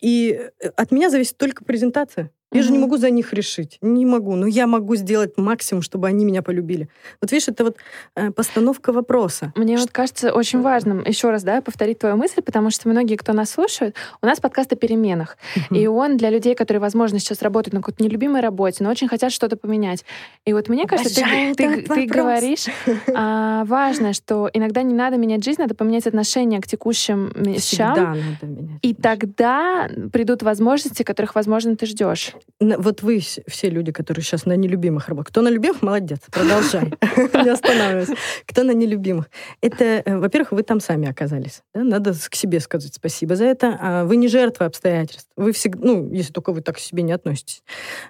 И 0.01 0.49
э, 0.59 0.67
от 0.75 0.91
меня 0.91 1.09
зависит 1.09 1.37
только 1.37 1.63
презентация. 1.63 2.31
Я 2.53 2.63
же 2.63 2.71
не 2.71 2.79
могу 2.79 2.97
за 2.97 3.09
них 3.09 3.33
решить. 3.33 3.77
Не 3.81 4.05
могу. 4.05 4.35
Но 4.35 4.45
я 4.45 4.67
могу 4.67 4.95
сделать 4.95 5.37
максимум, 5.37 5.81
чтобы 5.81 6.07
они 6.07 6.25
меня 6.25 6.41
полюбили. 6.41 6.89
Вот 7.21 7.31
видишь, 7.31 7.47
это 7.47 7.63
вот 7.63 7.77
э, 8.15 8.31
постановка 8.31 8.91
вопроса. 8.91 9.53
Мне 9.55 9.77
вот 9.77 9.91
кажется 9.91 10.33
очень 10.33 10.61
важным 10.61 11.01
еще 11.05 11.29
раз, 11.29 11.43
да, 11.43 11.61
повторить 11.61 11.99
твою 11.99 12.17
мысль, 12.17 12.41
потому 12.41 12.69
что 12.69 12.89
многие, 12.89 13.15
кто 13.15 13.31
нас 13.31 13.51
слушает, 13.51 13.95
у 14.21 14.25
нас 14.25 14.39
подкаст 14.41 14.73
о 14.73 14.75
переменах. 14.75 15.37
И 15.69 15.87
он 15.87 16.17
для 16.17 16.29
людей, 16.29 16.53
которые, 16.55 16.81
возможно, 16.81 17.19
сейчас 17.19 17.41
работают 17.41 17.73
на 17.73 17.79
какой-то 17.79 18.03
нелюбимой 18.03 18.41
работе, 18.41 18.83
но 18.83 18.89
очень 18.89 19.07
хотят 19.07 19.31
что-то 19.31 19.55
поменять. 19.55 20.03
И 20.45 20.51
вот 20.51 20.67
мне 20.67 20.85
кажется, 20.87 21.15
ты, 21.15 21.21
Обожаю 21.21 21.55
ты- 21.55 21.81
ты 21.83 22.05
говоришь, 22.05 22.65
а, 23.15 23.63
важно, 23.65 24.11
что 24.13 24.49
иногда 24.51 24.81
не 24.83 24.93
надо 24.93 25.15
менять 25.17 25.43
жизнь, 25.43 25.61
надо 25.61 25.73
поменять 25.73 26.05
отношение 26.05 26.59
к 26.59 26.67
текущим 26.67 27.31
вещам. 27.35 27.95
Всегда 27.95 28.13
надо 28.15 28.45
менять. 28.45 28.79
И 28.81 28.93
тогда 28.93 29.89
придут 30.11 30.43
возможности, 30.43 31.03
которых, 31.03 31.35
возможно, 31.35 31.77
ты 31.77 31.85
ждешь. 31.85 32.33
Вот 32.59 33.01
вы 33.01 33.19
все 33.19 33.69
люди, 33.69 33.91
которые 33.91 34.23
сейчас 34.23 34.45
на 34.45 34.55
нелюбимых 34.55 35.07
работают. 35.07 35.29
Кто 35.29 35.41
на 35.41 35.49
любимых, 35.49 35.81
молодец, 35.81 36.19
продолжай. 36.31 36.93
Не 37.43 37.49
останавливайся. 37.49 38.13
Кто 38.47 38.63
на 38.63 38.71
нелюбимых. 38.71 39.29
Это, 39.61 40.03
э, 40.05 40.17
во-первых, 40.17 40.51
вы 40.51 40.63
там 40.63 40.79
сами 40.79 41.09
оказались. 41.09 41.63
Надо 41.73 42.13
к 42.13 42.35
себе 42.35 42.59
сказать 42.59 42.93
спасибо 42.93 43.35
за 43.35 43.45
это. 43.45 43.77
А 43.81 44.03
Вы 44.05 44.17
не 44.17 44.27
жертва 44.27 44.65
обстоятельств. 44.65 45.29
Вы 45.35 45.51
всегда, 45.53 45.85
ну, 45.85 46.11
если 46.11 46.31
только 46.31 46.53
вы 46.53 46.61
так 46.61 46.75
к 46.75 46.79
себе 46.79 47.03
не 47.03 47.11
относитесь. 47.11 47.63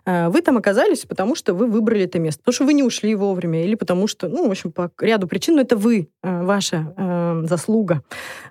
А, 0.06 0.30
Вы 0.30 0.42
там 0.42 0.58
оказались, 0.58 1.06
потому 1.06 1.36
что 1.36 1.54
вы 1.54 1.68
выбрали 1.68 2.04
это 2.04 2.20
место. 2.20 2.42
Потому 2.42 2.54
что 2.54 2.66
вы 2.66 2.74
не 2.74 2.84
ушли 2.84 3.16
вовремя. 3.16 3.64
Или 3.64 3.76
потому 3.76 4.08
что, 4.08 4.28
ну, 4.28 4.48
в 4.48 4.52
общем, 4.52 4.72
по 4.72 4.92
ряду 5.00 5.28
причин, 5.28 5.56
но 5.56 5.62
это 5.62 5.76
вы, 5.76 6.10
э, 6.24 6.44
ваша 6.44 6.94
э, 6.98 7.44
заслуга. 7.48 8.04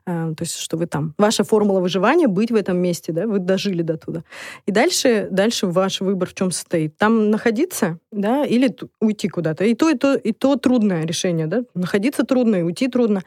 То 0.04 0.36
есть, 0.40 0.56
что 0.56 0.76
вы 0.76 0.86
там. 0.86 1.14
Ваша 1.18 1.44
формула 1.44 1.80
выживания— 1.80 2.26
быть 2.28 2.50
в 2.50 2.54
этом 2.54 2.78
месте, 2.78 3.12
да, 3.12 3.26
вы 3.26 3.38
дожили 3.38 3.82
до 3.82 3.96
туда. 3.96 4.22
И 4.66 4.72
дальше, 4.72 5.28
дальше 5.30 5.66
ваш 5.70 6.00
выбор 6.00 6.28
в 6.28 6.34
чем 6.34 6.50
состоит? 6.50 6.96
Там 6.96 7.30
находиться, 7.30 7.98
да, 8.12 8.44
или 8.44 8.74
уйти 9.00 9.28
куда-то. 9.28 9.64
И 9.64 9.74
то, 9.74 9.90
и 9.90 9.94
то, 9.96 10.14
и 10.14 10.32
то 10.32 10.56
трудное 10.56 11.04
решение, 11.04 11.46
да. 11.46 11.62
Находиться 11.74 12.24
трудно, 12.24 12.56
и 12.56 12.62
уйти 12.62 12.88
трудно. 12.88 13.22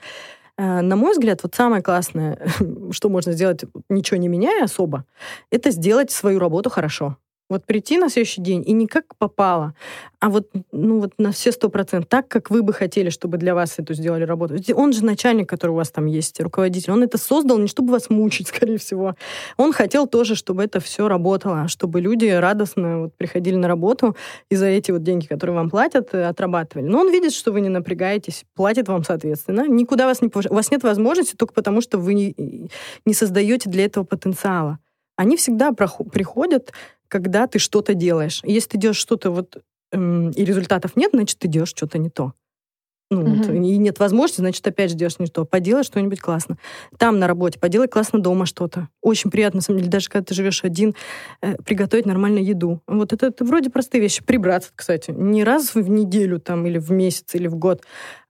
Э, 0.57 0.81
На 0.81 0.95
мой 0.95 1.13
взгляд, 1.13 1.41
вот 1.43 1.55
самое 1.55 1.81
классное, 1.81 2.37
что 2.91 3.09
можно 3.09 3.33
сделать, 3.33 3.63
ничего 3.89 4.17
не 4.17 4.27
меняя 4.29 4.65
особо, 4.65 5.05
это 5.51 5.71
сделать 5.71 6.11
свою 6.11 6.39
работу 6.39 6.69
хорошо. 6.69 7.17
Вот 7.49 7.65
прийти 7.65 7.97
на 7.97 8.09
следующий 8.09 8.41
день 8.41 8.63
и 8.65 8.71
не 8.71 8.87
как 8.87 9.15
попало, 9.17 9.75
а 10.19 10.29
вот, 10.29 10.49
ну, 10.71 11.01
вот 11.01 11.11
на 11.17 11.33
все 11.33 11.51
сто 11.51 11.67
процентов, 11.67 12.09
так, 12.09 12.29
как 12.29 12.49
вы 12.49 12.63
бы 12.63 12.71
хотели, 12.71 13.09
чтобы 13.09 13.37
для 13.37 13.53
вас 13.53 13.77
эту 13.77 13.93
сделали 13.93 14.23
работу. 14.23 14.55
Он 14.73 14.93
же 14.93 15.03
начальник, 15.03 15.49
который 15.49 15.71
у 15.71 15.75
вас 15.75 15.91
там 15.91 16.05
есть, 16.05 16.39
руководитель. 16.39 16.93
Он 16.93 17.03
это 17.03 17.17
создал 17.17 17.57
не 17.57 17.67
чтобы 17.67 17.91
вас 17.91 18.09
мучить, 18.09 18.47
скорее 18.55 18.77
всего. 18.77 19.15
Он 19.57 19.73
хотел 19.73 20.07
тоже, 20.07 20.35
чтобы 20.35 20.63
это 20.63 20.79
все 20.79 21.09
работало, 21.09 21.67
чтобы 21.67 21.99
люди 21.99 22.27
радостно 22.27 23.01
вот 23.01 23.17
приходили 23.17 23.57
на 23.57 23.67
работу 23.67 24.15
и 24.49 24.55
за 24.55 24.67
эти 24.67 24.91
вот 24.91 25.03
деньги, 25.03 25.25
которые 25.25 25.55
вам 25.57 25.69
платят, 25.69 26.13
э, 26.13 26.23
отрабатывали. 26.23 26.87
Но 26.87 26.99
он 26.99 27.11
видит, 27.11 27.33
что 27.33 27.51
вы 27.51 27.59
не 27.59 27.69
напрягаетесь, 27.69 28.45
платит 28.55 28.87
вам 28.87 29.03
соответственно. 29.03 29.67
Никуда 29.67 30.05
вас 30.05 30.21
не 30.21 30.29
повышает. 30.29 30.53
У 30.53 30.55
вас 30.55 30.71
нет 30.71 30.83
возможности 30.83 31.35
только 31.35 31.53
потому, 31.53 31.81
что 31.81 31.97
вы 31.97 32.13
не, 32.13 33.13
создаете 33.13 33.69
для 33.69 33.83
этого 33.85 34.05
потенциала. 34.05 34.79
Они 35.17 35.35
всегда 35.35 35.73
приходят, 35.73 36.71
когда 37.13 37.45
ты 37.47 37.59
что-то 37.59 37.93
делаешь. 37.93 38.41
Если 38.43 38.69
ты 38.71 38.77
делаешь 38.79 38.97
что-то 38.97 39.29
вот 39.31 39.57
эм, 39.91 40.31
и 40.31 40.43
результатов 40.43 40.95
нет, 40.95 41.11
значит, 41.13 41.37
ты 41.37 41.47
делаешь 41.47 41.69
что-то 41.69 41.99
не 41.99 42.09
то. 42.09 42.33
Ну, 43.11 43.35
вот, 43.35 43.47
Мгм. 43.47 43.63
и 43.63 43.77
нет 43.77 43.99
возможности, 43.99 44.41
значит, 44.41 44.65
опять 44.67 44.89
же 44.89 44.95
делаешь 44.97 45.19
не 45.19 45.27
то. 45.27 45.45
Поделай 45.45 45.83
что-нибудь 45.83 46.19
классно. 46.19 46.57
Там 46.97 47.19
на 47.19 47.27
работе 47.27 47.59
поделай 47.59 47.87
классно 47.87 48.17
дома 48.19 48.47
что-то. 48.47 48.89
Очень 49.01 49.29
приятно, 49.29 49.57
на 49.57 49.61
самом 49.61 49.79
деле, 49.79 49.91
даже 49.91 50.09
когда 50.09 50.25
ты 50.25 50.33
живешь 50.33 50.63
один, 50.63 50.95
э, 51.43 51.55
приготовить 51.63 52.07
нормальную 52.07 52.43
еду. 52.43 52.81
Вот 52.87 53.13
это, 53.13 53.27
это 53.27 53.45
вроде 53.45 53.69
простые 53.69 54.01
вещи. 54.01 54.23
Прибраться, 54.23 54.71
кстати. 54.75 55.11
Не 55.11 55.43
раз 55.43 55.75
в 55.75 55.87
неделю 55.89 56.39
там, 56.39 56.65
или 56.65 56.79
в 56.79 56.91
месяц, 56.91 57.35
или 57.35 57.47
в 57.47 57.55
год, 57.55 57.83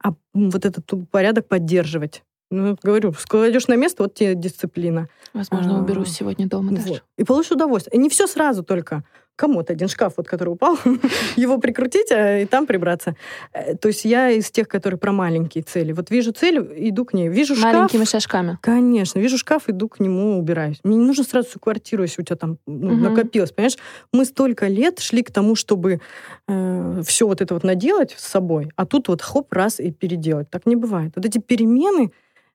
а 0.04 0.16
вот 0.34 0.66
этот 0.66 0.92
порядок 1.10 1.48
поддерживать. 1.48 2.24
Ну, 2.52 2.78
говорю, 2.84 3.14
складешь 3.14 3.68
на 3.68 3.76
место, 3.76 4.04
вот 4.04 4.14
тебе 4.14 4.36
дисциплина. 4.36 5.08
Возможно, 5.34 5.78
А, 5.78 5.82
уберусь 5.82 6.10
сегодня 6.10 6.48
дома 6.48 6.72
даже. 6.72 6.88
Вот. 6.88 7.04
И 7.18 7.24
получишь 7.24 7.52
удовольствие. 7.52 7.98
И 7.98 8.02
не 8.02 8.10
все 8.10 8.28
сразу 8.28 8.64
только. 8.64 9.04
комод 9.36 9.72
один, 9.72 9.88
шкаф, 9.88 10.14
вот, 10.18 10.28
который 10.28 10.50
упал, 10.50 10.78
его 11.36 11.58
прикрутить 11.58 12.12
а, 12.12 12.40
и 12.40 12.46
там 12.46 12.68
прибраться. 12.68 13.16
Э, 13.52 13.76
то 13.76 13.88
есть 13.88 14.06
я 14.06 14.30
из 14.30 14.52
тех, 14.52 14.68
которые 14.68 15.00
про 15.00 15.12
маленькие 15.12 15.64
цели. 15.64 15.92
Вот 15.92 16.12
вижу 16.12 16.32
цель, 16.32 16.60
иду 16.76 17.04
к 17.04 17.14
ней. 17.14 17.30
Вижу 17.30 17.56
шкаф. 17.56 17.74
Маленькими 17.74 18.06
шажками. 18.06 18.60
Конечно. 18.62 19.18
Вижу 19.18 19.40
шкаф, 19.40 19.64
иду 19.70 19.90
к 19.90 20.00
нему, 20.00 20.38
убираюсь. 20.38 20.80
Мне 20.84 20.98
не 20.98 21.06
нужно 21.06 21.24
сразу 21.24 21.50
всю 21.50 21.60
квартиру, 21.60 22.04
если 22.04 22.22
у 22.22 22.26
тебя 22.26 22.36
там 22.36 22.60
ну, 22.68 22.94
угу. 22.94 22.96
накопилось, 22.98 23.52
понимаешь? 23.52 23.78
Мы 24.12 24.26
столько 24.26 24.68
лет 24.68 25.00
шли 25.00 25.24
к 25.24 25.32
тому, 25.32 25.56
чтобы 25.56 26.00
э, 26.48 27.02
все 27.04 27.26
вот 27.26 27.42
это 27.42 27.56
вот 27.56 27.64
наделать 27.64 28.14
с 28.16 28.28
собой, 28.28 28.70
а 28.76 28.86
тут 28.86 29.08
вот 29.08 29.24
хоп, 29.24 29.52
раз 29.52 29.80
и 29.80 29.92
переделать. 29.92 30.52
Так 30.52 30.68
не 30.68 30.76
бывает. 30.76 31.14
Вот 31.16 31.26
эти 31.26 31.40
перемены, 31.40 32.12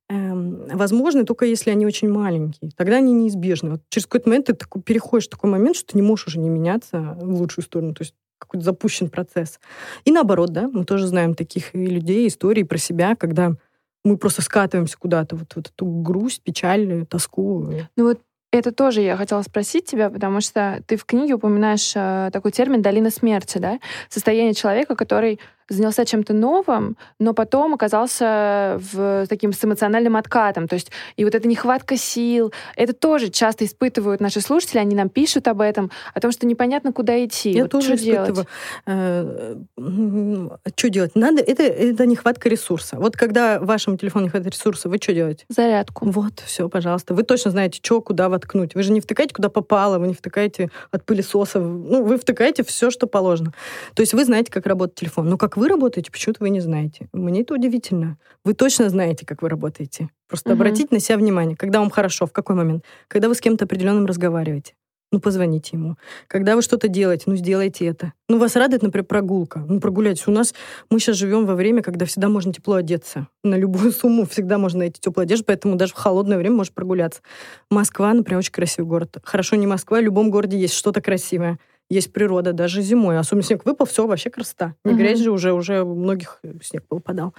эм, 0.09 0.69
возможны 0.69 1.25
только 1.25 1.45
если 1.45 1.71
они 1.71 1.87
очень 1.87 2.09
маленькие. 2.11 2.71
Тогда 2.77 2.97
они 2.97 3.13
неизбежны. 3.13 3.73
Вот 3.73 3.83
через 3.89 4.07
какой-то 4.07 4.29
момент 4.29 4.47
ты 4.47 4.55
такой, 4.55 4.83
переходишь 4.83 5.27
в 5.27 5.31
такой 5.31 5.51
момент, 5.51 5.77
что 5.77 5.93
ты 5.93 5.99
не 5.99 6.03
можешь 6.03 6.29
уже 6.29 6.39
не 6.39 6.49
меняться 6.49 7.17
в 7.21 7.41
лучшую 7.41 7.65
сторону. 7.65 7.95
То 7.95 8.03
есть 8.03 8.15
какой-то 8.39 8.65
запущен 8.65 9.11
процесс. 9.11 9.59
И 10.05 10.13
наоборот, 10.13 10.51
да, 10.51 10.69
мы 10.69 10.85
тоже 10.85 11.07
знаем 11.07 11.35
таких 11.35 11.75
людей, 11.75 12.29
историй 12.29 12.65
про 12.65 12.79
себя, 12.79 13.17
когда 13.17 13.55
мы 14.05 14.17
просто 14.17 14.43
скатываемся 14.43 14.97
куда-то, 14.97 15.37
вот, 15.37 15.55
вот 15.57 15.69
эту 15.69 15.85
грусть, 15.85 16.43
печаль, 16.43 17.05
тоску. 17.07 17.69
Ну 17.97 18.05
вот 18.05 18.21
это 18.51 18.73
тоже 18.73 19.03
я 19.03 19.17
хотела 19.17 19.43
спросить 19.43 19.85
тебя, 19.85 20.09
потому 20.09 20.41
что 20.41 20.83
ты 20.87 20.97
в 20.97 21.05
книге 21.05 21.35
упоминаешь 21.35 21.93
э, 21.95 22.31
такой 22.33 22.51
термин 22.51 22.81
«долина 22.81 23.11
смерти», 23.11 23.59
да? 23.59 23.79
Состояние 24.09 24.55
человека, 24.55 24.97
который 24.97 25.39
занялся 25.69 26.05
чем-то 26.05 26.33
новым, 26.33 26.97
но 27.19 27.35
потом 27.35 27.75
оказался 27.75 28.81
в 28.93 29.27
таким 29.29 29.53
с 29.53 29.65
эмоциональным 29.65 30.17
откатом. 30.17 30.69
То 30.69 30.75
есть 30.75 30.91
и 31.17 31.25
вот 31.25 31.35
эта 31.35 31.47
нехватка 31.49 31.97
сил, 31.97 32.53
это 32.77 32.93
тоже 32.93 33.29
часто 33.29 33.65
испытывают 33.65 34.21
наши 34.21 34.41
слушатели, 34.41 34.79
они 34.79 34.95
нам 34.95 35.09
пишут 35.09 35.49
об 35.49 35.61
этом, 35.61 35.91
о 36.15 36.21
том, 36.21 36.33
что 36.33 36.47
непонятно, 36.47 36.93
куда 36.93 37.25
идти. 37.25 37.51
Я 37.51 37.63
вот 37.63 37.73
тоже 37.73 37.97
что 37.97 37.97
испытываю. 37.97 38.47
делать? 38.87 40.75
Что 40.77 40.89
делать? 40.91 41.15
Надо, 41.15 41.43
это, 41.43 41.63
это 41.63 42.07
нехватка 42.07 42.49
ресурса. 42.49 42.97
Вот 42.99 43.17
когда 43.17 43.61
вашему 43.61 43.97
телефону 43.97 44.25
не 44.25 44.31
хватает 44.31 44.55
ресурса, 44.55 44.89
вы 44.89 44.99
что 44.99 45.13
делаете? 45.13 45.45
Зарядку. 45.49 46.09
Вот, 46.11 46.41
все, 46.47 46.69
пожалуйста. 46.69 47.15
Вы 47.15 47.23
точно 47.23 47.51
знаете, 47.51 47.81
что, 47.83 48.01
куда 48.01 48.29
воткнуть. 48.29 48.75
Вы 48.75 48.83
же 48.83 48.93
не 48.93 49.01
втыкаете, 49.01 49.35
куда 49.35 49.49
попало, 49.49 49.99
вы 49.99 50.09
не 50.09 50.15
втыкаете 50.15 50.71
от 50.91 51.05
пылесоса. 51.05 51.61
Ну, 51.61 52.05
вы 52.05 52.17
втыкаете 52.17 52.65
все, 52.65 52.91
что 52.91 53.07
положено. 53.07 53.53
То 53.95 54.01
есть 54.03 54.15
вы 54.15 54.25
знаете, 54.25 54.51
как 54.51 54.67
работает 54.67 54.99
телефон. 54.99 55.29
Но 55.29 55.37
как 55.37 55.58
вы 55.59 55.69
работаете, 55.69 56.11
почему-то 56.11 56.43
вы 56.43 56.51
не 56.51 56.61
знаете. 56.61 57.09
Мне 57.13 57.43
это 57.43 57.55
удивительно. 57.55 58.19
Вы 58.45 58.55
точно 58.55 58.89
знаете, 58.89 59.27
как 59.27 59.43
вы 59.43 59.49
работаете. 59.49 60.09
Просто 60.29 60.51
угу. 60.51 60.57
обратите 60.57 60.89
на 60.91 61.01
себя 61.01 61.19
внимание. 61.19 61.57
Когда 61.57 61.81
вам 61.81 61.91
хорошо, 61.91 62.27
в 62.27 62.33
какой 62.33 62.57
момент? 62.57 62.85
Когда 63.09 63.29
вы 63.29 63.35
с 63.35 63.41
кем-то 63.41 63.65
определенным 63.65 64.07
разговариваете. 64.07 64.75
Ну, 65.11 65.21
позвоните 65.21 65.71
ему. 65.73 65.97
Когда 66.27 66.55
вы 66.55 66.61
что-то 66.61 66.89
делаете, 66.89 67.25
ну, 67.27 67.37
сделайте 67.37 67.87
это. 67.87 68.13
Ну, 68.29 68.39
вас 68.39 68.57
радует, 68.57 68.83
например, 68.83 69.07
прогулка. 69.07 69.65
Ну, 69.67 69.81
прогуляйтесь. 69.81 70.27
У 70.29 70.31
нас, 70.31 70.55
мы 70.91 71.01
сейчас 71.01 71.17
живем 71.17 71.47
во 71.47 71.55
время, 71.55 71.83
когда 71.83 72.05
всегда 72.05 72.29
можно 72.29 72.53
тепло 72.53 72.75
одеться. 72.75 73.27
На 73.43 73.57
любую 73.57 73.91
сумму 73.93 74.27
всегда 74.27 74.59
можно 74.59 74.81
найти 74.81 75.01
теплую 75.01 75.23
одежду, 75.23 75.47
поэтому 75.47 75.77
даже 75.77 75.95
в 75.95 75.97
холодное 75.97 76.37
время 76.37 76.57
можно 76.57 76.75
прогуляться. 76.75 77.23
Москва, 77.71 78.13
например, 78.13 78.41
очень 78.41 78.53
красивый 78.53 78.87
город. 78.87 79.17
Хорошо, 79.23 79.57
не 79.57 79.67
Москва, 79.67 79.99
в 79.99 80.03
любом 80.03 80.31
городе 80.31 80.59
есть 80.59 80.75
что-то 80.75 81.01
красивое 81.01 81.59
есть 81.91 82.13
природа 82.13 82.53
даже 82.53 82.83
зимой. 82.83 83.19
Особенно 83.19 83.43
снег 83.43 83.65
выпал, 83.65 83.87
все, 83.87 84.07
вообще 84.07 84.31
красота. 84.31 84.75
Не 84.85 84.93
угу. 84.93 85.01
грязь 85.01 85.21
же 85.21 85.31
уже, 85.31 85.53
уже 85.53 85.85
многих 85.85 86.41
снег 86.63 86.85
выпадал. 86.91 87.35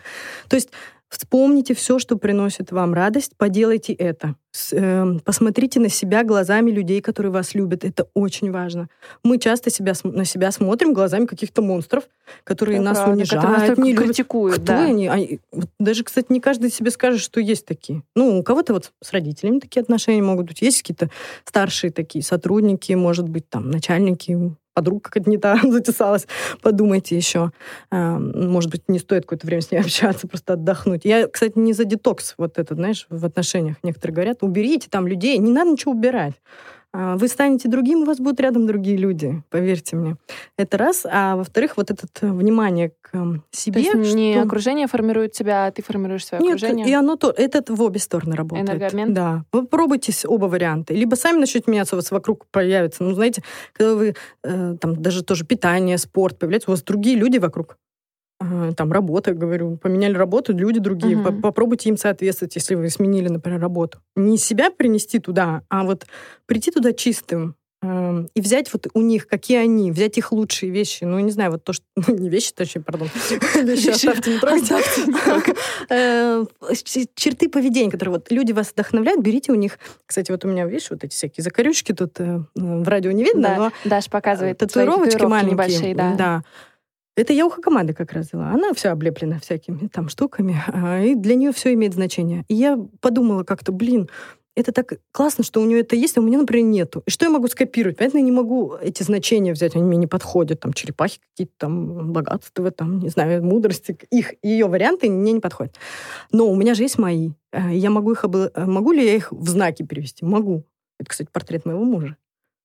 То 0.48 0.56
есть 0.56 0.70
Вспомните 1.10 1.74
все, 1.74 1.98
что 1.98 2.18
приносит 2.18 2.72
вам 2.72 2.94
радость, 2.94 3.32
поделайте 3.36 3.94
это. 3.94 4.36
С, 4.52 4.74
э, 4.74 5.20
посмотрите 5.26 5.80
на 5.80 5.90
себя 5.90 6.24
глазами 6.24 6.70
людей, 6.70 7.02
которые 7.02 7.32
вас 7.32 7.56
любят. 7.56 7.84
Это 7.84 8.08
очень 8.14 8.52
важно. 8.52 8.90
Мы 9.24 9.40
часто 9.40 9.72
себя, 9.72 9.94
на 10.04 10.24
себя 10.24 10.52
смотрим 10.52 10.94
глазами 10.94 11.26
каких-то 11.26 11.64
монстров, 11.64 12.04
которые 12.44 12.76
это 12.76 12.86
нас 12.86 12.98
правда, 12.98 13.14
унижают, 13.14 13.44
которые 13.44 13.70
нас 13.70 13.78
не 13.80 13.92
любят. 13.94 14.06
критикуют. 14.06 14.56
Кто 14.58 14.66
да. 14.66 14.84
они? 14.86 15.08
А, 15.08 15.18
даже, 15.80 16.04
кстати, 16.04 16.28
не 16.30 16.40
каждый 16.40 16.70
себе 16.70 16.92
скажет, 16.92 17.22
что 17.22 17.40
есть 17.40 17.66
такие. 17.66 18.04
Ну, 18.16 18.38
у 18.38 18.44
кого-то 18.44 18.74
вот 18.74 18.92
с 19.02 19.12
родителями 19.12 19.60
такие 19.60 19.82
отношения 19.82 20.22
могут 20.22 20.48
быть. 20.48 20.62
Есть 20.62 20.84
какие-то 20.84 21.10
старшие 21.44 21.92
такие 21.92 22.24
сотрудники, 22.24 22.94
может 22.94 23.28
быть, 23.28 23.50
там, 23.50 23.72
начальники, 23.72 24.38
подруга 24.80 25.02
какая-то 25.02 25.30
не 25.30 25.38
та 25.38 25.60
затесалась, 25.64 26.26
подумайте 26.62 27.18
еще. 27.18 27.52
Эм, 27.92 28.50
может 28.50 28.72
быть, 28.72 28.84
не 28.88 28.98
стоит 28.98 29.24
какое-то 29.24 29.46
время 29.46 29.62
с 29.62 29.72
ней 29.72 29.78
общаться, 29.82 30.26
просто 30.26 30.54
отдохнуть. 30.54 31.02
Я, 31.04 31.28
кстати, 31.28 31.54
не 31.58 31.74
за 31.74 31.84
детокс 31.84 32.36
вот 32.38 32.58
этот, 32.58 32.78
знаешь, 32.78 33.06
в 33.10 33.26
отношениях. 33.26 33.76
Некоторые 33.84 34.16
говорят, 34.16 34.38
уберите 34.42 34.88
там 34.90 35.06
людей, 35.06 35.38
не 35.38 35.52
надо 35.52 35.72
ничего 35.72 35.92
убирать. 35.92 36.36
А, 36.92 37.18
вы 37.18 37.28
станете 37.28 37.70
другим, 37.70 38.02
у 38.02 38.06
вас 38.06 38.18
будут 38.18 38.40
рядом 38.40 38.66
другие 38.66 38.98
люди, 38.98 39.44
поверьте 39.50 39.96
мне. 39.96 40.18
Это 40.58 40.78
раз. 40.78 41.06
А 41.10 41.36
во-вторых, 41.36 41.78
вот 41.78 41.92
это 41.92 42.08
э, 42.22 42.32
внимание 42.32 42.94
к 43.02 43.42
себе. 43.52 43.92
То 43.92 43.98
есть 44.00 44.16
не 44.16 44.36
окружение 44.36 44.88
формирует 44.88 45.34
тебя, 45.34 45.68
а 45.68 45.72
ты 45.72 45.84
формируешь 45.84 46.26
свое 46.26 46.42
Нет, 46.42 46.56
окружение? 46.56 46.90
и 46.90 46.94
оно 46.94 47.16
то, 47.16 47.30
это 47.30 47.64
в 47.72 47.82
обе 47.82 48.00
стороны 48.00 48.36
работает. 48.36 48.70
Энергообмен? 48.70 49.14
Да. 49.14 49.46
Попробуйте 49.52 50.14
оба 50.28 50.46
варианта. 50.46 50.96
Либо 50.96 51.14
сами 51.14 51.40
начнете 51.40 51.70
меняться, 51.70 51.96
у 51.96 52.00
вас 52.00 52.10
вокруг 52.10 52.48
появится. 52.48 53.04
Ну, 53.04 53.14
знаете, 53.14 53.44
когда 53.74 53.94
вы 53.94 54.16
э, 54.44 54.76
там 54.82 55.02
даже 55.02 55.24
тоже 55.24 55.46
питание, 55.46 56.00
спорт 56.00 56.40
появляется, 56.40 56.72
у 56.72 56.74
вас 56.74 56.82
другие 56.82 57.16
люди 57.16 57.38
вокруг 57.38 57.78
там 58.40 58.92
работа, 58.92 59.34
говорю, 59.34 59.78
поменяли 59.78 60.14
работу, 60.14 60.54
люди 60.56 60.80
другие, 60.80 61.18
угу. 61.18 61.42
попробуйте 61.42 61.90
им 61.90 61.98
соответствовать, 61.98 62.56
если 62.56 62.76
вы 62.76 62.90
сменили, 62.90 63.28
например, 63.28 63.60
работу. 63.60 64.00
Не 64.16 64.38
себя 64.38 64.72
принести 64.72 65.20
туда, 65.20 65.64
а 65.70 65.84
вот 65.84 66.06
прийти 66.46 66.72
туда 66.72 66.94
чистым, 66.94 67.56
эм, 67.82 68.30
и 68.34 68.40
взять 68.40 68.72
вот 68.72 68.88
у 68.94 69.02
них, 69.02 69.28
какие 69.28 69.58
они, 69.58 69.92
взять 69.92 70.18
их 70.18 70.32
лучшие 70.32 70.72
вещи. 70.72 71.04
Ну, 71.04 71.20
не 71.20 71.32
знаю, 71.32 71.52
вот 71.52 71.66
то, 71.66 71.74
что... 71.74 71.84
Ну, 72.08 72.16
не 72.16 72.30
вещи, 72.30 72.54
точнее, 72.54 72.82
пардон. 72.82 73.10
Вещи 73.56 73.90
оставьте, 73.90 74.32
не 74.32 74.40
трогайте. 74.40 75.56
Э, 75.90 76.46
черты 77.16 77.50
поведения, 77.50 77.92
которые 77.92 78.14
вот 78.14 78.32
люди 78.32 78.54
вас 78.54 78.72
вдохновляют, 78.72 79.22
берите 79.22 79.52
у 79.52 79.56
них... 79.56 79.80
Кстати, 80.06 80.32
вот 80.32 80.46
у 80.46 80.48
меня, 80.48 80.66
видишь, 80.66 80.90
вот 80.90 81.04
эти 81.04 81.14
всякие 81.14 81.44
закорючки 81.44 81.92
тут 81.92 82.20
э, 82.22 82.40
в 82.56 82.88
радио 82.88 83.12
не 83.12 83.26
видно, 83.26 83.56
но... 83.58 83.72
Даша 83.84 84.10
показывает 84.10 84.60
татуировочки 84.60 85.24
маленькие. 85.24 85.94
да. 85.94 86.44
Это 87.20 87.34
я 87.34 87.46
у 87.46 87.50
Хакамады 87.50 87.94
как 87.94 88.14
раз 88.14 88.28
взяла. 88.28 88.52
Она 88.52 88.74
вся 88.74 88.92
облеплена 88.92 89.40
всякими 89.40 89.88
там 89.88 90.10
штуками, 90.10 90.56
а, 90.68 91.02
и 91.02 91.16
для 91.16 91.36
нее 91.36 91.52
все 91.52 91.74
имеет 91.74 91.94
значение. 91.94 92.46
И 92.48 92.56
я 92.56 92.80
подумала 93.02 93.44
как-то, 93.44 93.72
блин, 93.72 94.10
это 94.56 94.72
так 94.72 95.00
классно, 95.12 95.44
что 95.44 95.62
у 95.62 95.66
нее 95.66 95.82
это 95.82 95.96
есть, 95.96 96.18
а 96.18 96.22
у 96.22 96.24
меня, 96.24 96.38
например, 96.38 96.66
нету. 96.66 97.04
И 97.06 97.12
что 97.12 97.26
я 97.26 97.32
могу 97.32 97.48
скопировать? 97.48 97.98
Понятно, 97.98 98.18
я 98.18 98.24
не 98.24 98.32
могу 98.32 98.76
эти 98.82 99.04
значения 99.04 99.54
взять, 99.54 99.76
они 99.76 99.86
мне 99.86 99.98
не 99.98 100.08
подходят. 100.08 100.60
Там 100.60 100.74
черепахи 100.74 101.20
какие-то, 101.32 101.54
там 101.58 102.12
богатства, 102.12 102.72
там, 102.72 103.00
не 103.00 103.10
знаю, 103.10 103.44
мудрости. 103.44 103.98
Их, 104.12 104.34
ее 104.44 104.68
варианты 104.68 105.10
мне 105.10 105.32
не 105.32 105.40
подходят. 105.40 105.76
Но 106.32 106.50
у 106.50 106.56
меня 106.56 106.74
же 106.74 106.84
есть 106.84 106.98
мои. 106.98 107.32
Э, 107.52 107.74
я 107.74 107.90
могу 107.90 108.12
их... 108.12 108.26
Обла... 108.26 108.52
Могу 108.56 108.92
ли 108.92 109.06
я 109.06 109.16
их 109.16 109.32
в 109.32 109.48
знаки 109.48 109.84
перевести? 109.84 110.26
Могу. 110.26 110.66
Это, 111.00 111.10
кстати, 111.10 111.30
портрет 111.32 111.66
моего 111.66 111.84
мужа. 111.84 112.18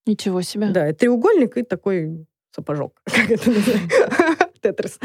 Ничего 0.07 0.43
себе. 0.43 0.71
Да, 0.71 0.93
треугольник 0.93 1.57
и 1.57 1.63
такой 1.63 2.27
сапожок. 2.51 3.01
Как 3.05 3.31
это 3.31 3.51
называется? 3.51 4.44
Тетрис. 4.65 4.99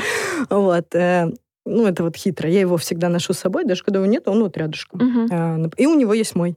Вот. 0.49 0.95
Э, 0.95 1.29
ну, 1.65 1.85
это 1.85 2.03
вот 2.03 2.15
хитро. 2.15 2.49
Я 2.49 2.61
его 2.61 2.77
всегда 2.77 3.09
ношу 3.09 3.33
с 3.33 3.39
собой, 3.39 3.65
даже 3.65 3.83
когда 3.83 3.99
его 3.99 4.09
нет, 4.09 4.27
он 4.27 4.41
вот 4.41 4.57
рядышком. 4.57 5.01
Угу. 5.01 5.71
И 5.77 5.85
у 5.85 5.95
него 5.95 6.13
есть 6.13 6.35
мой. 6.35 6.55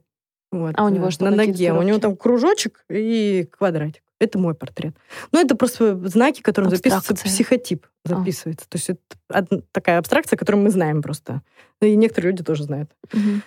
Вот. 0.51 0.73
А 0.77 0.85
у 0.85 0.89
него 0.89 1.11
что? 1.11 1.25
На 1.25 1.31
ноге. 1.31 1.73
У 1.73 1.81
него 1.81 1.99
там 1.99 2.15
кружочек 2.15 2.85
и 2.89 3.47
квадратик. 3.51 4.01
Это 4.19 4.39
мой 4.39 4.53
портрет. 4.53 4.95
Ну, 5.33 5.41
это 5.41 5.55
просто 5.55 5.97
знаки, 6.07 6.41
которым 6.41 6.69
Абстракция. 6.69 6.99
записывается 6.99 7.25
психотип. 7.25 7.87
А. 8.05 8.09
Записывается. 8.09 8.65
А. 8.67 8.71
То 8.71 8.77
есть 8.77 8.89
это 8.89 9.61
такая 9.71 9.97
абстракция, 9.97 10.37
которую 10.37 10.63
мы 10.63 10.69
знаем 10.69 11.01
просто. 11.01 11.41
И 11.81 11.95
некоторые 11.95 12.31
люди 12.31 12.43
тоже 12.43 12.63
знают. 12.63 12.89
Угу. 13.11 13.41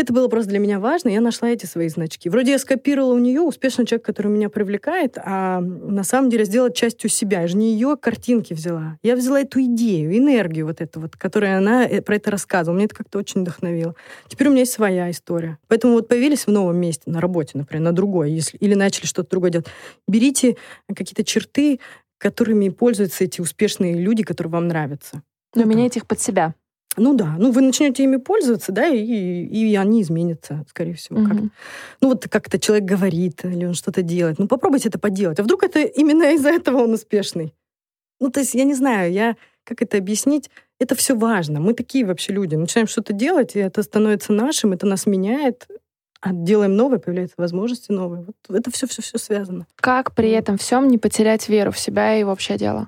Это 0.00 0.14
было 0.14 0.28
просто 0.28 0.48
для 0.48 0.58
меня 0.60 0.80
важно, 0.80 1.10
я 1.10 1.20
нашла 1.20 1.50
эти 1.50 1.66
свои 1.66 1.90
значки. 1.90 2.30
Вроде 2.30 2.52
я 2.52 2.58
скопировала 2.58 3.12
у 3.12 3.18
нее 3.18 3.42
успешный 3.42 3.84
человек, 3.84 4.02
который 4.06 4.28
меня 4.28 4.48
привлекает, 4.48 5.18
а 5.18 5.60
на 5.60 6.04
самом 6.04 6.30
деле 6.30 6.46
сделать 6.46 6.74
частью 6.74 7.10
себя. 7.10 7.42
Я 7.42 7.48
же 7.48 7.58
не 7.58 7.74
ее 7.74 7.98
картинки 8.00 8.54
взяла. 8.54 8.96
Я 9.02 9.14
взяла 9.14 9.42
эту 9.42 9.60
идею, 9.60 10.16
энергию 10.16 10.64
вот 10.64 10.80
эту 10.80 11.00
вот, 11.00 11.18
которую 11.18 11.54
она 11.54 11.84
э, 11.86 12.00
про 12.00 12.16
это 12.16 12.30
рассказывала. 12.30 12.76
Мне 12.76 12.86
это 12.86 12.94
как-то 12.94 13.18
очень 13.18 13.42
вдохновило. 13.42 13.94
Теперь 14.26 14.48
у 14.48 14.52
меня 14.52 14.60
есть 14.60 14.72
своя 14.72 15.10
история. 15.10 15.58
Поэтому 15.68 15.92
вот 15.92 16.08
появились 16.08 16.46
в 16.46 16.50
новом 16.50 16.78
месте, 16.78 17.02
на 17.04 17.20
работе, 17.20 17.58
например, 17.58 17.82
на 17.82 17.92
другой, 17.92 18.30
если, 18.32 18.56
или 18.56 18.72
начали 18.72 19.04
что-то 19.04 19.28
другое 19.32 19.50
делать. 19.50 19.66
Берите 20.08 20.56
какие-то 20.88 21.24
черты, 21.24 21.78
которыми 22.16 22.70
пользуются 22.70 23.24
эти 23.24 23.42
успешные 23.42 23.96
люди, 23.96 24.22
которые 24.22 24.50
вам 24.50 24.66
нравятся. 24.66 25.22
Но 25.54 25.64
ну, 25.64 25.68
меняйте 25.68 25.98
их 25.98 26.06
под 26.06 26.20
себя. 26.20 26.54
Ну 26.96 27.14
да, 27.14 27.36
ну 27.38 27.52
вы 27.52 27.60
начнете 27.62 28.02
ими 28.02 28.16
пользоваться, 28.16 28.72
да, 28.72 28.86
и, 28.88 29.00
и 29.00 29.76
они 29.76 30.02
изменятся, 30.02 30.64
скорее 30.68 30.94
всего. 30.94 31.20
Угу. 31.20 31.28
Как 31.28 31.36
ну 32.00 32.08
вот 32.08 32.28
как-то 32.28 32.58
человек 32.58 32.84
говорит 32.84 33.44
или 33.44 33.64
он 33.64 33.74
что-то 33.74 34.02
делает. 34.02 34.38
Ну 34.38 34.48
попробуйте 34.48 34.88
это 34.88 34.98
поделать. 34.98 35.38
А 35.38 35.42
вдруг 35.42 35.62
это 35.62 35.80
именно 35.80 36.34
из-за 36.34 36.50
этого 36.50 36.78
он 36.82 36.94
успешный? 36.94 37.54
Ну 38.18 38.30
то 38.30 38.40
есть 38.40 38.54
я 38.54 38.64
не 38.64 38.74
знаю, 38.74 39.12
я 39.12 39.36
как 39.64 39.82
это 39.82 39.98
объяснить? 39.98 40.50
Это 40.78 40.94
все 40.94 41.14
важно. 41.14 41.60
Мы 41.60 41.74
такие 41.74 42.04
вообще 42.04 42.32
люди. 42.32 42.54
Начинаем 42.54 42.88
что-то 42.88 43.12
делать, 43.12 43.54
и 43.54 43.60
это 43.60 43.82
становится 43.82 44.32
нашим, 44.32 44.72
это 44.72 44.86
нас 44.86 45.06
меняет. 45.06 45.68
А 46.20 46.32
делаем 46.32 46.76
новое, 46.76 46.98
появляются 46.98 47.36
возможности 47.38 47.92
новые. 47.92 48.24
Вот 48.24 48.58
это 48.58 48.70
все-все-все 48.70 49.16
связано. 49.18 49.66
Как 49.76 50.14
при 50.14 50.30
этом 50.30 50.58
всем 50.58 50.88
не 50.88 50.98
потерять 50.98 51.48
веру 51.48 51.70
в 51.70 51.78
себя 51.78 52.16
и 52.16 52.24
в 52.24 52.28
общее 52.28 52.58
дело? 52.58 52.86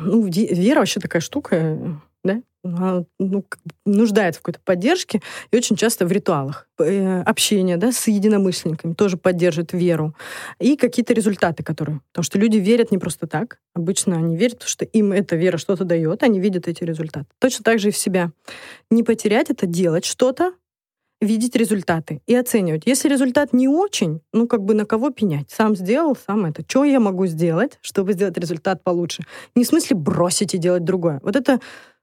Ну, 0.00 0.22
вера 0.26 0.78
вообще 0.78 1.00
такая 1.00 1.20
штука, 1.20 1.78
да? 2.26 2.42
Она, 2.64 3.04
ну, 3.18 3.44
нуждается 3.84 4.40
в 4.40 4.42
какой-то 4.42 4.60
поддержке 4.64 5.22
и 5.50 5.56
очень 5.56 5.76
часто 5.76 6.04
в 6.04 6.12
ритуалах. 6.12 6.68
Э, 6.80 7.22
общение 7.22 7.76
да, 7.76 7.92
с 7.92 8.08
единомышленниками 8.08 8.94
тоже 8.94 9.16
поддерживает 9.16 9.72
веру. 9.72 10.14
И 10.58 10.76
какие-то 10.76 11.14
результаты, 11.14 11.62
которые... 11.62 12.00
Потому 12.12 12.24
что 12.24 12.38
люди 12.38 12.56
верят 12.58 12.90
не 12.90 12.98
просто 12.98 13.26
так. 13.26 13.58
Обычно 13.74 14.16
они 14.16 14.36
верят, 14.36 14.64
что 14.64 14.84
им 14.84 15.12
эта 15.12 15.36
вера 15.36 15.58
что-то 15.58 15.84
дает, 15.84 16.22
они 16.22 16.40
видят 16.40 16.66
эти 16.66 16.82
результаты. 16.82 17.26
Точно 17.38 17.62
так 17.62 17.78
же 17.78 17.88
и 17.88 17.92
в 17.92 17.96
себя. 17.96 18.32
Не 18.90 19.04
потерять 19.04 19.50
это, 19.50 19.66
делать 19.66 20.04
что-то, 20.04 20.52
видеть 21.20 21.56
результаты 21.56 22.20
и 22.26 22.34
оценивать. 22.34 22.82
Если 22.86 23.08
результат 23.08 23.52
не 23.52 23.68
очень, 23.68 24.20
ну 24.32 24.46
как 24.46 24.62
бы 24.62 24.74
на 24.74 24.84
кого 24.84 25.10
пенять? 25.10 25.50
Сам 25.50 25.74
сделал, 25.76 26.16
сам 26.16 26.44
это. 26.44 26.62
Что 26.68 26.84
я 26.84 27.00
могу 27.00 27.26
сделать, 27.26 27.78
чтобы 27.80 28.12
сделать 28.12 28.36
результат 28.36 28.82
получше? 28.84 29.24
Не 29.54 29.64
в 29.64 29.68
смысле 29.68 29.96
бросить 29.96 30.54
и 30.54 30.58
делать 30.58 30.84
другое. 30.84 31.20
Вот 31.22 31.36
это 31.36 31.60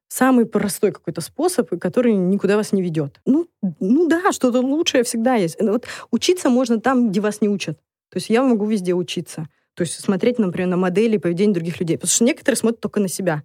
самый 0.07 0.45
простой 0.45 0.91
какой-то 0.91 1.21
способ, 1.21 1.69
который 1.79 2.13
никуда 2.13 2.57
вас 2.57 2.71
не 2.71 2.81
ведет. 2.81 3.19
Ну, 3.25 3.47
ну 3.79 4.07
да, 4.07 4.31
что-то 4.31 4.59
лучшее 4.61 5.03
всегда 5.03 5.35
есть. 5.35 5.59
Вот 5.59 5.85
учиться 6.11 6.49
можно 6.49 6.79
там, 6.79 7.09
где 7.09 7.19
вас 7.21 7.41
не 7.41 7.49
учат. 7.49 7.77
То 8.09 8.17
есть 8.17 8.29
я 8.29 8.43
могу 8.43 8.65
везде 8.65 8.93
учиться. 8.93 9.47
То 9.73 9.81
есть 9.81 9.99
смотреть, 9.99 10.37
например, 10.37 10.69
на 10.69 10.77
модели 10.77 11.17
поведения 11.17 11.53
других 11.53 11.79
людей. 11.79 11.97
Потому 11.97 12.11
что 12.11 12.23
некоторые 12.23 12.57
смотрят 12.57 12.79
только 12.79 12.99
на 12.99 13.07
себя. 13.07 13.43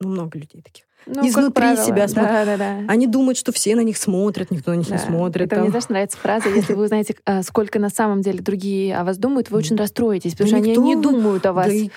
Ну, 0.00 0.10
много 0.10 0.38
людей 0.38 0.60
таких 0.60 0.84
ну, 1.06 1.26
изнутри 1.26 1.52
правило, 1.52 1.84
себя 1.84 2.08
смотрят. 2.08 2.32
Да, 2.32 2.44
да, 2.44 2.56
да. 2.56 2.76
Они 2.88 3.06
думают, 3.06 3.38
что 3.38 3.52
все 3.52 3.76
на 3.76 3.80
них 3.80 3.96
смотрят, 3.96 4.50
никто 4.50 4.72
на 4.72 4.76
них 4.76 4.88
да. 4.88 4.96
не 4.96 5.00
смотрит. 5.00 5.46
Это 5.46 5.56
там. 5.56 5.60
мне, 5.62 5.70
знаешь, 5.70 5.88
нравится 5.88 6.18
фраза, 6.18 6.48
если 6.48 6.74
вы 6.74 6.84
узнаете, 6.84 7.14
а, 7.24 7.42
сколько 7.42 7.78
на 7.78 7.90
самом 7.90 8.22
деле 8.22 8.40
другие 8.40 8.96
о 8.96 9.04
вас 9.04 9.16
думают, 9.16 9.50
вы 9.50 9.58
очень 9.58 9.76
расстроитесь, 9.76 10.32
потому 10.32 10.48
что 10.48 10.56
они 10.56 10.76
не 10.76 10.96
думают 10.96 11.46
о 11.46 11.52
вас. 11.52 11.68
Да, 11.68 11.72
и, 11.72 11.90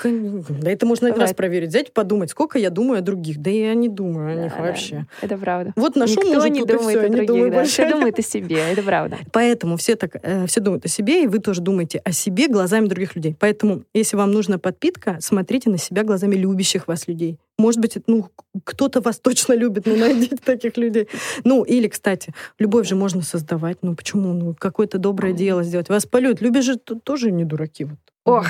да 0.62 0.72
это 0.72 0.86
можно 0.86 1.07
один 1.07 1.22
раз 1.22 1.34
проверить. 1.34 1.70
Взять, 1.70 1.93
подумать, 1.93 2.30
сколько 2.30 2.60
я 2.60 2.70
думаю 2.70 2.99
о 2.99 3.01
других. 3.01 3.39
Да 3.39 3.49
я 3.49 3.74
не 3.74 3.89
думаю 3.89 4.38
о 4.38 4.43
них 4.43 4.60
вообще. 4.60 5.05
Это 5.22 5.38
правда. 5.38 5.74
Вот 5.76 5.95
нашел 5.95 6.22
Никто 6.24 6.36
мужик, 6.36 6.53
не 6.53 6.66
думает 6.66 7.03
о 7.03 7.10
других, 7.10 7.51
да. 7.51 7.64
Все 7.64 7.89
думают 7.89 8.20
о 8.20 8.22
себе, 8.22 8.57
это 8.72 8.84
правда. 8.84 9.18
Поэтому 9.32 9.78
все, 9.78 9.95
так, 9.95 10.18
э, 10.22 10.45
все 10.47 10.60
думают 10.60 10.86
о 10.86 10.88
себе, 10.88 11.24
и 11.24 11.28
вы 11.28 11.39
тоже 11.39 11.62
думаете 11.62 11.99
о 11.99 12.12
себе 12.12 12.47
глазами 12.47 12.88
других 12.88 13.16
людей. 13.16 13.36
Поэтому, 13.39 13.84
если 13.93 14.18
вам 14.18 14.32
нужна 14.32 14.57
подпитка, 14.57 15.18
смотрите 15.20 15.70
на 15.70 15.78
себя 15.78 16.03
глазами 16.03 16.36
любящих 16.36 16.88
вас 16.88 17.07
людей. 17.07 17.39
Может 17.60 17.82
быть, 17.82 17.97
ну, 18.07 18.30
кто-то 18.64 19.01
вас 19.01 19.20
точно 19.20 19.53
любит, 19.53 19.86
ну, 19.86 19.97
найдите 19.97 20.38
таких 20.38 20.78
людей. 20.78 21.10
Ну, 21.43 21.64
или, 21.64 21.89
кстати, 21.89 22.34
любовь 22.57 22.88
же 22.88 22.95
можно 22.95 23.22
создавать. 23.22 23.80
Ну, 23.82 23.95
почему? 23.95 24.34
Ну, 24.34 24.55
какое-то 24.57 24.97
доброе 24.97 25.34
дело 25.34 25.62
сделать. 25.64 25.89
Вас 25.89 26.05
полюют. 26.05 26.41
Любишь 26.41 26.64
же 26.64 26.78
тоже 26.78 27.32
не 27.32 27.43
дураки. 27.43 27.84
Вот. 27.84 27.97
Ох, 28.24 28.45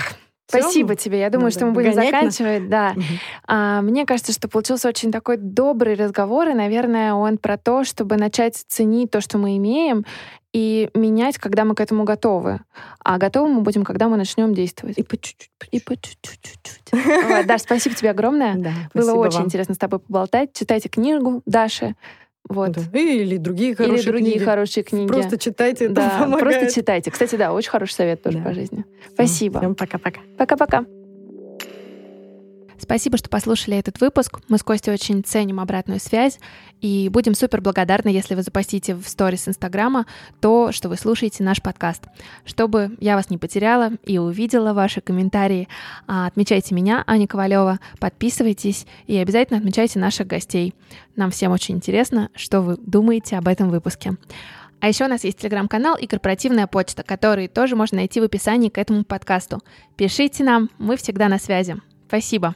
все? 0.50 0.62
Спасибо 0.62 0.96
тебе. 0.96 1.20
Я 1.20 1.30
думаю, 1.30 1.46
Надо 1.46 1.56
что 1.56 1.66
мы 1.66 1.72
будем 1.74 1.94
заканчивать. 1.94 2.70
Да. 2.70 2.94
Угу. 2.96 3.04
А, 3.48 3.82
мне 3.82 4.06
кажется, 4.06 4.32
что 4.32 4.48
получился 4.48 4.88
очень 4.88 5.12
такой 5.12 5.38
добрый 5.38 5.96
разговор, 5.96 6.48
и, 6.50 6.54
наверное, 6.54 7.14
он 7.14 7.38
про 7.38 7.58
то, 7.58 7.84
чтобы 7.84 8.16
начать 8.18 8.56
ценить 8.68 9.12
то, 9.12 9.22
что 9.22 9.38
мы 9.38 9.58
имеем, 9.58 10.06
и 10.54 10.90
менять, 10.94 11.38
когда 11.38 11.64
мы 11.64 11.76
к 11.76 11.82
этому 11.82 12.04
готовы. 12.04 12.60
А 13.04 13.18
готовы 13.18 13.50
мы 13.50 13.62
будем, 13.62 13.84
когда 13.84 14.08
мы 14.08 14.18
начнем 14.18 14.54
действовать. 14.54 14.98
И 14.98 15.04
по 15.04 15.18
чуть-чуть. 15.18 15.52
И 15.72 15.80
по 15.80 15.96
чуть-чуть. 15.96 17.46
Даш, 17.46 17.62
спасибо 17.62 17.96
тебе 17.96 18.12
огромное. 18.12 18.56
Да, 18.56 18.72
Было 18.94 19.14
очень 19.14 19.42
интересно 19.42 19.76
с 19.76 19.78
тобой 19.78 20.00
поболтать. 20.00 20.54
Читайте 20.54 20.90
книгу 20.90 21.42
Даши. 21.46 21.96
Вот. 22.48 22.72
Да. 22.72 23.00
Или 23.00 23.38
другие 23.38 23.76
хорошие 23.76 24.00
Или 24.00 24.08
другие 24.08 24.32
книги. 24.34 24.44
хорошие 24.44 24.84
книги. 24.84 25.08
Просто 25.08 25.38
читайте, 25.38 25.86
это 25.86 25.94
да, 25.94 26.10
помогает. 26.20 26.40
Просто 26.40 26.80
читайте. 26.80 27.12
Кстати, 27.12 27.36
да, 27.36 27.54
очень 27.54 27.70
хороший 27.70 27.94
совет 27.94 28.24
тоже 28.24 28.40
да. 28.40 28.44
по 28.44 28.54
жизни. 28.54 28.86
Спасибо. 29.14 29.60
Всем 29.60 29.76
пока-пока. 29.76 30.22
Пока-пока. 30.38 30.86
Спасибо, 32.90 33.20
что 33.20 33.30
послушали 33.30 33.78
этот 33.78 34.02
выпуск. 34.02 34.40
Мы 34.48 34.58
с 34.58 34.64
Костей 34.64 34.92
очень 34.92 35.24
ценим 35.24 35.60
обратную 35.60 36.00
связь 36.00 36.40
и 36.82 37.08
будем 37.10 37.36
супер 37.36 37.62
благодарны, 37.62 38.10
если 38.10 38.34
вы 38.34 38.42
запостите 38.42 38.96
в 38.96 39.08
сторис 39.08 39.48
Инстаграма 39.48 40.08
то, 40.42 40.72
что 40.72 40.90
вы 40.90 40.98
слушаете 40.98 41.44
наш 41.44 41.62
подкаст. 41.62 42.06
Чтобы 42.46 42.98
я 43.00 43.16
вас 43.16 43.30
не 43.30 43.38
потеряла 43.38 43.92
и 44.06 44.18
увидела 44.18 44.74
ваши 44.74 45.02
комментарии, 45.02 45.68
а, 46.08 46.26
отмечайте 46.26 46.74
меня, 46.74 47.04
Аня 47.06 47.28
Ковалева, 47.28 47.80
подписывайтесь 48.00 48.88
и 49.06 49.18
обязательно 49.18 49.60
отмечайте 49.60 50.00
наших 50.00 50.26
гостей. 50.26 50.74
Нам 51.16 51.30
всем 51.30 51.52
очень 51.52 51.76
интересно, 51.76 52.32
что 52.34 52.62
вы 52.62 52.76
думаете 52.78 53.38
об 53.38 53.48
этом 53.48 53.70
выпуске. 53.70 54.18
А 54.80 54.88
еще 54.88 55.06
у 55.06 55.10
нас 55.10 55.24
есть 55.24 55.38
телеграм-канал 55.38 55.96
и 55.96 56.08
корпоративная 56.08 56.66
почта, 56.66 57.04
которые 57.04 57.50
тоже 57.50 57.76
можно 57.76 57.98
найти 57.98 58.20
в 58.20 58.24
описании 58.24 58.70
к 58.70 58.80
этому 58.80 59.04
подкасту. 59.04 59.60
Пишите 59.96 60.44
нам, 60.44 60.72
мы 60.80 60.98
всегда 60.98 61.30
на 61.30 61.38
связи. 61.38 61.76
Спасибо. 62.08 62.56